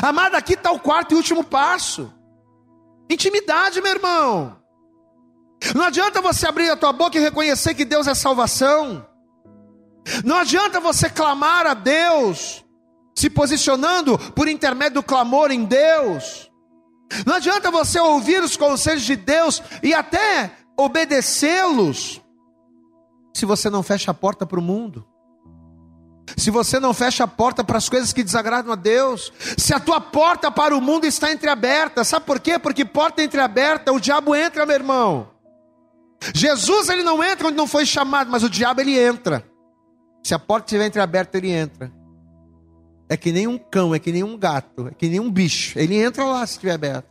Amada, 0.03 0.39
aqui 0.39 0.55
está 0.55 0.71
o 0.71 0.81
quarto 0.81 1.13
e 1.13 1.17
último 1.17 1.43
passo. 1.43 2.13
Intimidade, 3.11 3.81
meu 3.81 3.93
irmão. 3.93 4.57
Não 5.75 5.85
adianta 5.85 6.23
você 6.23 6.47
abrir 6.47 6.71
a 6.71 6.77
tua 6.77 6.93
boca 6.93 7.19
e 7.19 7.21
reconhecer 7.21 7.75
que 7.75 7.85
Deus 7.85 8.07
é 8.07 8.15
salvação. 8.15 9.07
Não 10.25 10.37
adianta 10.37 10.81
você 10.81 11.09
clamar 11.09 11.67
a 11.67 11.75
Deus, 11.75 12.65
se 13.15 13.29
posicionando 13.29 14.19
por 14.33 14.49
intermédio 14.49 14.95
do 14.95 15.03
clamor 15.03 15.51
em 15.51 15.65
Deus. 15.65 16.51
Não 17.27 17.35
adianta 17.35 17.71
você 17.71 17.99
ouvir 17.99 18.43
os 18.43 18.57
conselhos 18.57 19.03
de 19.03 19.17
Deus 19.17 19.63
e 19.83 19.93
até 19.93 20.53
obedecê-los, 20.77 22.21
se 23.35 23.45
você 23.45 23.69
não 23.69 23.83
fecha 23.83 24.11
a 24.11 24.15
porta 24.15 24.47
para 24.47 24.59
o 24.59 24.63
mundo, 24.63 25.07
se 26.37 26.51
você 26.51 26.79
não 26.79 26.95
fecha 26.95 27.25
a 27.25 27.29
porta 27.29 27.63
para 27.65 27.79
as 27.79 27.89
coisas 27.89 28.13
que 28.13 28.23
desagradam 28.23 28.73
a 28.73 28.77
Deus, 28.77 29.33
se 29.59 29.75
a 29.75 29.81
tua 29.81 30.01
porta 30.01 30.51
para 30.51 30.77
o 30.77 30.81
mundo 30.81 31.05
está 31.05 31.33
entreaberta, 31.33 32.05
sabe 32.05 32.25
por 32.25 32.41
quê? 32.41 32.59
Porque 32.59 32.85
porta 32.85 33.23
entreaberta, 33.23 33.93
o 33.93 34.01
diabo 34.01 34.35
entra, 34.35 34.65
meu 34.65 34.77
irmão. 34.77 35.31
Jesus 36.35 36.89
ele 36.89 37.03
não 37.03 37.23
entra 37.23 37.49
onde 37.49 37.57
não 37.57 37.67
foi 37.67 37.85
chamado, 37.85 38.31
mas 38.31 38.43
o 38.43 38.51
diabo 38.51 38.81
ele 38.81 38.99
entra. 38.99 39.50
Se 40.23 40.35
a 40.35 40.39
porta 40.39 40.67
estiver 40.67 40.87
entreaberta, 40.87 41.39
ele 41.39 41.51
entra. 41.51 41.93
É 43.09 43.17
que 43.17 43.33
nem 43.33 43.47
um 43.47 43.59
cão, 43.59 43.95
é 43.95 43.99
que 43.99 44.13
nem 44.13 44.23
um 44.23 44.39
gato, 44.39 44.89
é 44.89 44.95
que 44.95 45.09
nem 45.09 45.19
um 45.19 45.31
bicho. 45.31 45.79
Ele 45.79 46.01
entra 46.01 46.25
lá 46.25 46.47
se 46.47 46.53
estiver 46.55 46.75
aberto. 46.75 47.11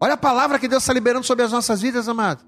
Olha 0.00 0.14
a 0.14 0.18
palavra 0.18 0.58
que 0.58 0.68
Deus 0.68 0.82
está 0.82 0.92
liberando 0.92 1.26
sobre 1.26 1.44
as 1.44 1.50
nossas 1.50 1.80
vidas, 1.80 2.08
amado. 2.08 2.44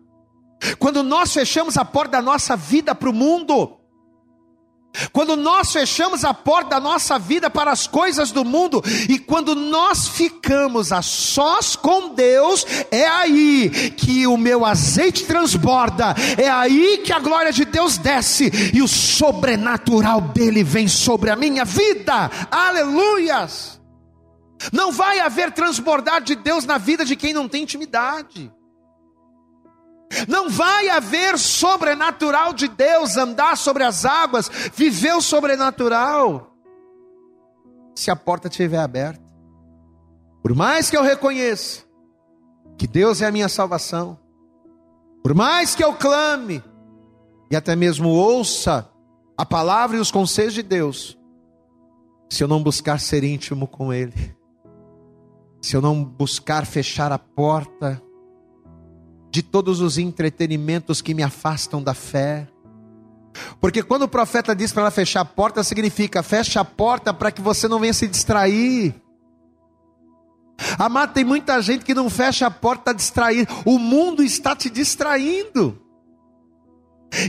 Quando 0.78 1.02
nós 1.02 1.32
fechamos 1.32 1.76
a 1.76 1.84
porta 1.84 2.12
da 2.12 2.22
nossa 2.22 2.56
vida 2.56 2.94
para 2.94 3.10
o 3.10 3.12
mundo, 3.12 3.79
Quando 5.12 5.36
nós 5.36 5.72
fechamos 5.72 6.24
a 6.24 6.34
porta 6.34 6.70
da 6.70 6.80
nossa 6.80 7.18
vida 7.18 7.48
para 7.48 7.70
as 7.70 7.86
coisas 7.86 8.32
do 8.32 8.44
mundo 8.44 8.82
e 9.08 9.18
quando 9.18 9.54
nós 9.54 10.08
ficamos 10.08 10.92
a 10.92 11.00
sós 11.00 11.76
com 11.76 12.14
Deus, 12.14 12.66
é 12.90 13.06
aí 13.06 13.70
que 13.96 14.26
o 14.26 14.36
meu 14.36 14.64
azeite 14.64 15.24
transborda, 15.24 16.14
é 16.36 16.48
aí 16.48 16.98
que 17.04 17.12
a 17.12 17.18
glória 17.18 17.52
de 17.52 17.64
Deus 17.64 17.98
desce 17.98 18.50
e 18.74 18.82
o 18.82 18.88
sobrenatural 18.88 20.20
dele 20.20 20.64
vem 20.64 20.88
sobre 20.88 21.30
a 21.30 21.36
minha 21.36 21.64
vida. 21.64 22.30
Aleluias! 22.50 23.80
Não 24.72 24.92
vai 24.92 25.20
haver 25.20 25.52
transbordar 25.52 26.20
de 26.20 26.34
Deus 26.34 26.64
na 26.64 26.76
vida 26.76 27.04
de 27.04 27.16
quem 27.16 27.32
não 27.32 27.48
tem 27.48 27.62
intimidade. 27.62 28.52
Não 30.26 30.50
vai 30.50 30.88
haver 30.88 31.38
sobrenatural 31.38 32.52
de 32.52 32.66
Deus, 32.68 33.16
andar 33.16 33.56
sobre 33.56 33.84
as 33.84 34.04
águas, 34.04 34.50
viver 34.74 35.14
o 35.14 35.20
sobrenatural, 35.20 36.54
se 37.94 38.10
a 38.10 38.16
porta 38.16 38.48
estiver 38.48 38.78
aberta. 38.78 39.22
Por 40.42 40.54
mais 40.54 40.90
que 40.90 40.96
eu 40.96 41.02
reconheça 41.02 41.84
que 42.76 42.86
Deus 42.86 43.22
é 43.22 43.26
a 43.26 43.32
minha 43.32 43.48
salvação, 43.48 44.18
por 45.22 45.34
mais 45.34 45.74
que 45.74 45.84
eu 45.84 45.92
clame 45.94 46.62
e 47.50 47.56
até 47.56 47.76
mesmo 47.76 48.08
ouça 48.08 48.90
a 49.36 49.44
palavra 49.44 49.96
e 49.96 50.00
os 50.00 50.10
conselhos 50.10 50.54
de 50.54 50.62
Deus, 50.62 51.18
se 52.28 52.42
eu 52.42 52.48
não 52.48 52.62
buscar 52.62 52.98
ser 52.98 53.22
íntimo 53.22 53.66
com 53.66 53.92
Ele, 53.92 54.36
se 55.62 55.76
eu 55.76 55.80
não 55.80 56.02
buscar 56.02 56.64
fechar 56.64 57.12
a 57.12 57.18
porta 57.18 58.02
de 59.30 59.42
todos 59.42 59.80
os 59.80 59.98
entretenimentos 59.98 61.00
que 61.00 61.14
me 61.14 61.22
afastam 61.22 61.82
da 61.82 61.94
fé. 61.94 62.48
Porque 63.60 63.82
quando 63.82 64.02
o 64.02 64.08
profeta 64.08 64.54
diz 64.54 64.72
para 64.72 64.82
ela 64.82 64.90
fechar 64.90 65.20
a 65.20 65.24
porta, 65.24 65.62
significa 65.62 66.22
fecha 66.22 66.60
a 66.60 66.64
porta 66.64 67.14
para 67.14 67.30
que 67.30 67.40
você 67.40 67.68
não 67.68 67.78
venha 67.78 67.92
se 67.92 68.08
distrair. 68.08 68.94
Amado, 70.78 71.12
tem 71.12 71.24
muita 71.24 71.60
gente 71.62 71.84
que 71.84 71.94
não 71.94 72.10
fecha 72.10 72.46
a 72.46 72.50
porta, 72.50 72.90
está 72.90 72.92
distraído. 72.92 73.52
O 73.64 73.78
mundo 73.78 74.22
está 74.22 74.54
te 74.54 74.68
distraindo. 74.68 75.80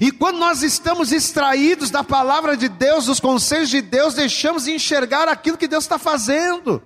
E 0.01 0.11
quando 0.11 0.37
nós 0.37 0.61
estamos 0.61 1.09
distraídos 1.09 1.89
da 1.89 2.03
palavra 2.03 2.55
de 2.55 2.67
Deus, 2.67 3.05
dos 3.05 3.19
conselhos 3.19 3.69
de 3.69 3.81
Deus, 3.81 4.13
deixamos 4.13 4.65
de 4.65 4.71
enxergar 4.71 5.27
aquilo 5.27 5.57
que 5.57 5.67
Deus 5.67 5.83
está 5.83 5.97
fazendo. 5.97 6.83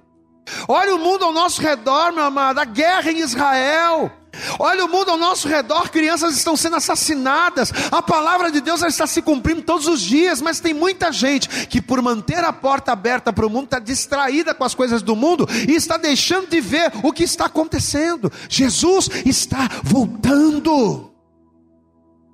Olha 0.68 0.95
o 0.95 0.99
mundo 0.99 1.26
ao 1.26 1.34
nosso 1.34 1.61
redor, 1.61 2.13
meu 2.13 2.24
amado, 2.24 2.59
a 2.59 2.66
guerra 2.66 3.11
em 3.11 3.20
Israel. 3.20 4.11
Olha 4.60 4.86
o 4.86 4.90
mundo 4.90 5.12
ao 5.12 5.18
nosso 5.18 5.48
redor, 5.48 5.90
crianças 5.90 6.36
estão 6.36 6.56
sendo 6.56 6.76
assassinadas. 6.76 7.72
A 7.92 8.02
palavra 8.02 8.52
de 8.52 8.62
Deus 8.62 8.82
está 8.84 9.08
se 9.08 9.22
cumprindo 9.22 9.62
todos 9.62 9.88
os 9.88 10.02
dias, 10.02 10.42
mas 10.42 10.60
tem 10.60 10.74
muita 10.74 11.12
gente 11.12 11.68
que, 11.68 11.82
por 11.82 12.02
manter 12.02 12.44
a 12.44 12.54
porta 12.54 12.92
aberta 12.92 13.32
para 13.32 13.46
o 13.46 13.50
mundo, 13.50 13.66
está 13.66 13.80
distraída 13.80 14.54
com 14.54 14.64
as 14.64 14.76
coisas 14.76 15.02
do 15.02 15.16
mundo 15.16 15.48
e 15.68 15.74
está 15.74 15.98
deixando 15.98 16.48
de 16.48 16.62
ver 16.62 16.92
o 17.04 17.12
que 17.12 17.24
está 17.24 17.46
acontecendo. 17.46 18.32
Jesus 18.50 19.10
está 19.26 19.70
voltando, 19.84 21.12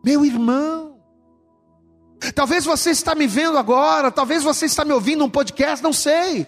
meu 0.03 0.25
irmão. 0.25 0.91
Talvez 2.35 2.65
você 2.65 2.91
está 2.91 3.15
me 3.15 3.25
vendo 3.25 3.57
agora, 3.57 4.11
talvez 4.11 4.43
você 4.43 4.67
está 4.67 4.85
me 4.85 4.93
ouvindo 4.93 5.19
num 5.19 5.29
podcast, 5.29 5.83
não 5.83 5.91
sei. 5.91 6.45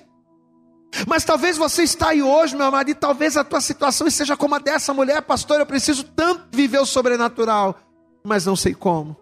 Mas 1.08 1.24
talvez 1.24 1.58
você 1.58 1.84
está 1.84 2.10
aí 2.10 2.22
hoje, 2.22 2.56
meu 2.56 2.68
amado, 2.68 2.90
e 2.90 2.94
talvez 2.94 3.36
a 3.36 3.44
tua 3.44 3.62
situação 3.62 4.10
seja 4.10 4.38
como 4.38 4.56
a 4.56 4.60
dessa 4.60 4.94
mulher, 4.94 5.22
pastor, 5.22 5.60
eu 5.60 5.66
preciso 5.66 6.04
tanto 6.04 6.48
viver 6.52 6.80
o 6.80 6.86
sobrenatural, 6.86 7.76
mas 8.24 8.46
não 8.46 8.56
sei 8.56 8.74
como. 8.74 9.18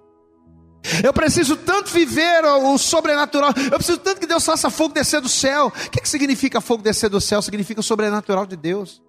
Eu 1.04 1.14
preciso 1.14 1.56
tanto 1.56 1.92
viver 1.92 2.44
o 2.44 2.78
sobrenatural. 2.78 3.52
Eu 3.72 3.78
preciso 3.78 4.00
tanto 4.00 4.20
que 4.20 4.26
Deus 4.26 4.44
faça 4.44 4.70
fogo 4.70 4.94
descer 4.94 5.22
do 5.22 5.30
céu. 5.30 5.68
O 5.68 5.72
que, 5.72 6.02
que 6.02 6.10
significa 6.10 6.60
fogo 6.60 6.82
descer 6.82 7.10
do 7.10 7.22
céu? 7.22 7.42
Significa 7.42 7.80
o 7.80 7.84
sobrenatural 7.84 8.46
de 8.46 8.56
Deus. 8.56 9.02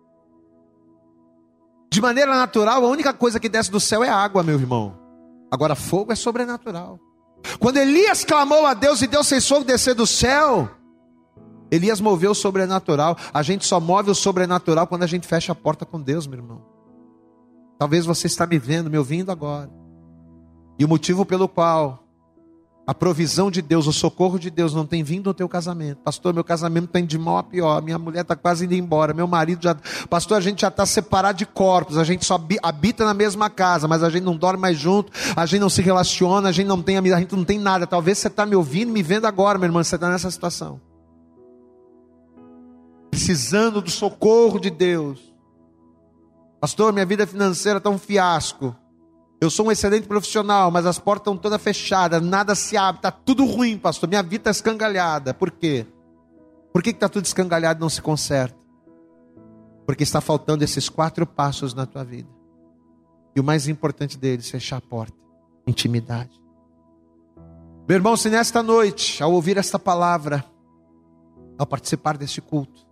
De 1.90 2.00
maneira 2.00 2.34
natural, 2.34 2.84
a 2.84 2.88
única 2.88 3.12
coisa 3.12 3.40
que 3.40 3.48
desce 3.48 3.70
do 3.70 3.80
céu 3.80 4.04
é 4.04 4.08
água, 4.08 4.42
meu 4.42 4.58
irmão. 4.58 4.98
Agora, 5.50 5.74
fogo 5.74 6.12
é 6.12 6.14
sobrenatural. 6.14 6.98
Quando 7.58 7.78
Elias 7.78 8.24
clamou 8.24 8.66
a 8.66 8.74
Deus 8.74 9.02
e 9.02 9.06
Deus 9.06 9.28
fez 9.28 9.46
fogo 9.46 9.64
descer 9.64 9.94
do 9.94 10.06
céu, 10.06 10.70
Elias 11.72 12.02
moveu 12.02 12.32
o 12.32 12.34
sobrenatural. 12.34 13.16
A 13.32 13.42
gente 13.42 13.64
só 13.64 13.80
move 13.80 14.10
o 14.10 14.14
sobrenatural 14.14 14.86
quando 14.86 15.04
a 15.04 15.06
gente 15.06 15.26
fecha 15.26 15.52
a 15.52 15.54
porta 15.54 15.86
com 15.86 15.98
Deus, 15.98 16.26
meu 16.26 16.38
irmão. 16.38 16.60
Talvez 17.78 18.04
você 18.04 18.26
está 18.26 18.46
me 18.46 18.58
vendo, 18.58 18.90
me 18.90 18.98
ouvindo 18.98 19.32
agora. 19.32 19.70
E 20.78 20.84
o 20.84 20.88
motivo 20.88 21.24
pelo 21.24 21.48
qual 21.48 22.04
a 22.86 22.92
provisão 22.92 23.50
de 23.50 23.62
Deus, 23.62 23.86
o 23.86 23.92
socorro 23.92 24.38
de 24.38 24.50
Deus 24.50 24.74
não 24.74 24.84
tem 24.84 25.02
vindo 25.02 25.30
ao 25.30 25.34
teu 25.34 25.48
casamento. 25.48 26.02
Pastor, 26.02 26.34
meu 26.34 26.44
casamento 26.44 26.86
está 26.86 27.00
indo 27.00 27.08
de 27.08 27.18
mal 27.18 27.38
a 27.38 27.42
pior. 27.42 27.80
Minha 27.80 27.98
mulher 27.98 28.20
está 28.20 28.36
quase 28.36 28.66
indo 28.66 28.74
embora. 28.74 29.14
Meu 29.14 29.26
marido 29.26 29.62
já. 29.62 29.74
Pastor, 30.10 30.36
a 30.36 30.40
gente 30.42 30.60
já 30.60 30.68
está 30.68 30.84
separado 30.84 31.38
de 31.38 31.46
corpos. 31.46 31.96
A 31.96 32.04
gente 32.04 32.26
só 32.26 32.38
habita 32.62 33.06
na 33.06 33.14
mesma 33.14 33.48
casa, 33.48 33.88
mas 33.88 34.02
a 34.02 34.10
gente 34.10 34.24
não 34.24 34.36
dorme 34.36 34.60
mais 34.60 34.76
junto. 34.76 35.10
A 35.34 35.46
gente 35.46 35.60
não 35.60 35.70
se 35.70 35.80
relaciona. 35.80 36.50
A 36.50 36.52
gente 36.52 36.66
não 36.66 36.82
tem 36.82 36.98
a 36.98 37.18
gente 37.18 37.34
não 37.34 37.44
tem 37.44 37.58
nada. 37.58 37.86
Talvez 37.86 38.18
você 38.18 38.28
está 38.28 38.44
me 38.44 38.54
ouvindo, 38.54 38.92
me 38.92 39.02
vendo 39.02 39.24
agora, 39.24 39.58
meu 39.58 39.68
irmão. 39.68 39.82
Você 39.82 39.94
está 39.94 40.10
nessa 40.10 40.30
situação 40.30 40.91
precisando 43.12 43.82
do 43.82 43.90
socorro 43.90 44.58
de 44.58 44.70
Deus. 44.70 45.34
Pastor, 46.58 46.94
minha 46.94 47.04
vida 47.04 47.26
financeira 47.26 47.76
está 47.76 47.90
um 47.90 47.98
fiasco. 47.98 48.74
Eu 49.38 49.50
sou 49.50 49.66
um 49.66 49.72
excelente 49.72 50.08
profissional, 50.08 50.70
mas 50.70 50.86
as 50.86 50.98
portas 50.98 51.20
estão 51.20 51.36
todas 51.36 51.60
fechadas, 51.60 52.22
nada 52.22 52.54
se 52.54 52.74
abre, 52.74 53.00
está 53.00 53.10
tudo 53.10 53.44
ruim, 53.44 53.76
pastor. 53.76 54.08
Minha 54.08 54.22
vida 54.22 54.36
está 54.36 54.50
escangalhada. 54.50 55.34
Por 55.34 55.50
quê? 55.50 55.86
Por 56.72 56.82
que 56.82 56.88
está 56.88 57.06
tudo 57.06 57.26
escangalhado 57.26 57.80
e 57.80 57.82
não 57.82 57.90
se 57.90 58.00
conserta? 58.00 58.56
Porque 59.84 60.04
está 60.04 60.22
faltando 60.22 60.64
esses 60.64 60.88
quatro 60.88 61.26
passos 61.26 61.74
na 61.74 61.84
tua 61.84 62.04
vida. 62.04 62.30
E 63.36 63.40
o 63.40 63.44
mais 63.44 63.68
importante 63.68 64.16
deles, 64.16 64.48
fechar 64.48 64.78
a 64.78 64.80
porta. 64.80 65.16
Intimidade. 65.66 66.30
Meu 67.86 67.96
irmão, 67.96 68.16
se 68.16 68.30
nesta 68.30 68.62
noite, 68.62 69.22
ao 69.22 69.32
ouvir 69.32 69.58
esta 69.58 69.78
palavra, 69.78 70.42
ao 71.58 71.66
participar 71.66 72.16
deste 72.16 72.40
culto, 72.40 72.91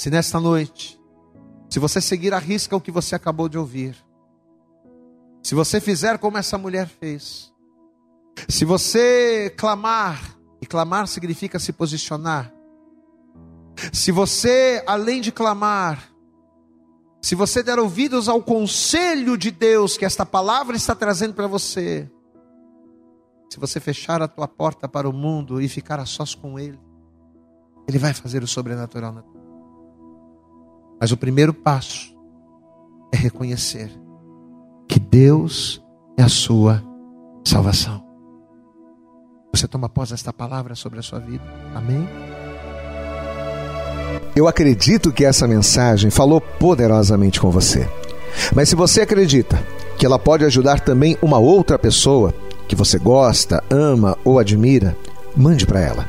se 0.00 0.08
nesta 0.08 0.40
noite, 0.40 0.98
se 1.68 1.78
você 1.78 2.00
seguir 2.00 2.32
a 2.32 2.38
risca 2.38 2.74
o 2.74 2.80
que 2.80 2.90
você 2.90 3.14
acabou 3.14 3.50
de 3.50 3.58
ouvir, 3.58 3.94
se 5.42 5.54
você 5.54 5.78
fizer 5.78 6.16
como 6.16 6.38
essa 6.38 6.56
mulher 6.56 6.88
fez, 6.88 7.52
se 8.48 8.64
você 8.64 9.54
clamar, 9.58 10.38
e 10.58 10.64
clamar 10.64 11.06
significa 11.06 11.58
se 11.58 11.70
posicionar, 11.70 12.50
se 13.92 14.10
você, 14.10 14.82
além 14.86 15.20
de 15.20 15.30
clamar, 15.30 16.10
se 17.20 17.34
você 17.34 17.62
der 17.62 17.78
ouvidos 17.78 18.26
ao 18.26 18.42
conselho 18.42 19.36
de 19.36 19.50
Deus 19.50 19.98
que 19.98 20.06
esta 20.06 20.24
palavra 20.24 20.76
está 20.76 20.94
trazendo 20.94 21.34
para 21.34 21.46
você, 21.46 22.10
se 23.50 23.60
você 23.60 23.78
fechar 23.78 24.22
a 24.22 24.28
tua 24.28 24.48
porta 24.48 24.88
para 24.88 25.06
o 25.06 25.12
mundo 25.12 25.60
e 25.60 25.68
ficar 25.68 26.00
a 26.00 26.06
sós 26.06 26.34
com 26.34 26.58
Ele, 26.58 26.80
Ele 27.86 27.98
vai 27.98 28.14
fazer 28.14 28.42
o 28.42 28.46
sobrenatural 28.46 29.12
na 29.12 29.20
tua 29.20 29.39
mas 31.00 31.10
o 31.10 31.16
primeiro 31.16 31.54
passo 31.54 32.14
é 33.12 33.16
reconhecer 33.16 33.90
que 34.86 35.00
Deus 35.00 35.82
é 36.18 36.22
a 36.22 36.28
sua 36.28 36.82
salvação. 37.44 38.04
Você 39.52 39.66
toma 39.66 39.88
posse 39.88 40.12
desta 40.12 40.32
palavra 40.32 40.74
sobre 40.74 40.98
a 40.98 41.02
sua 41.02 41.18
vida. 41.18 41.42
Amém? 41.74 42.06
Eu 44.36 44.46
acredito 44.46 45.10
que 45.10 45.24
essa 45.24 45.48
mensagem 45.48 46.10
falou 46.10 46.40
poderosamente 46.40 47.40
com 47.40 47.50
você. 47.50 47.88
Mas 48.54 48.68
se 48.68 48.76
você 48.76 49.00
acredita 49.00 49.60
que 49.98 50.06
ela 50.06 50.18
pode 50.18 50.44
ajudar 50.44 50.80
também 50.80 51.16
uma 51.20 51.38
outra 51.38 51.78
pessoa 51.78 52.32
que 52.68 52.76
você 52.76 52.98
gosta, 52.98 53.62
ama 53.68 54.16
ou 54.24 54.38
admira, 54.38 54.96
mande 55.36 55.66
para 55.66 55.80
ela. 55.80 56.08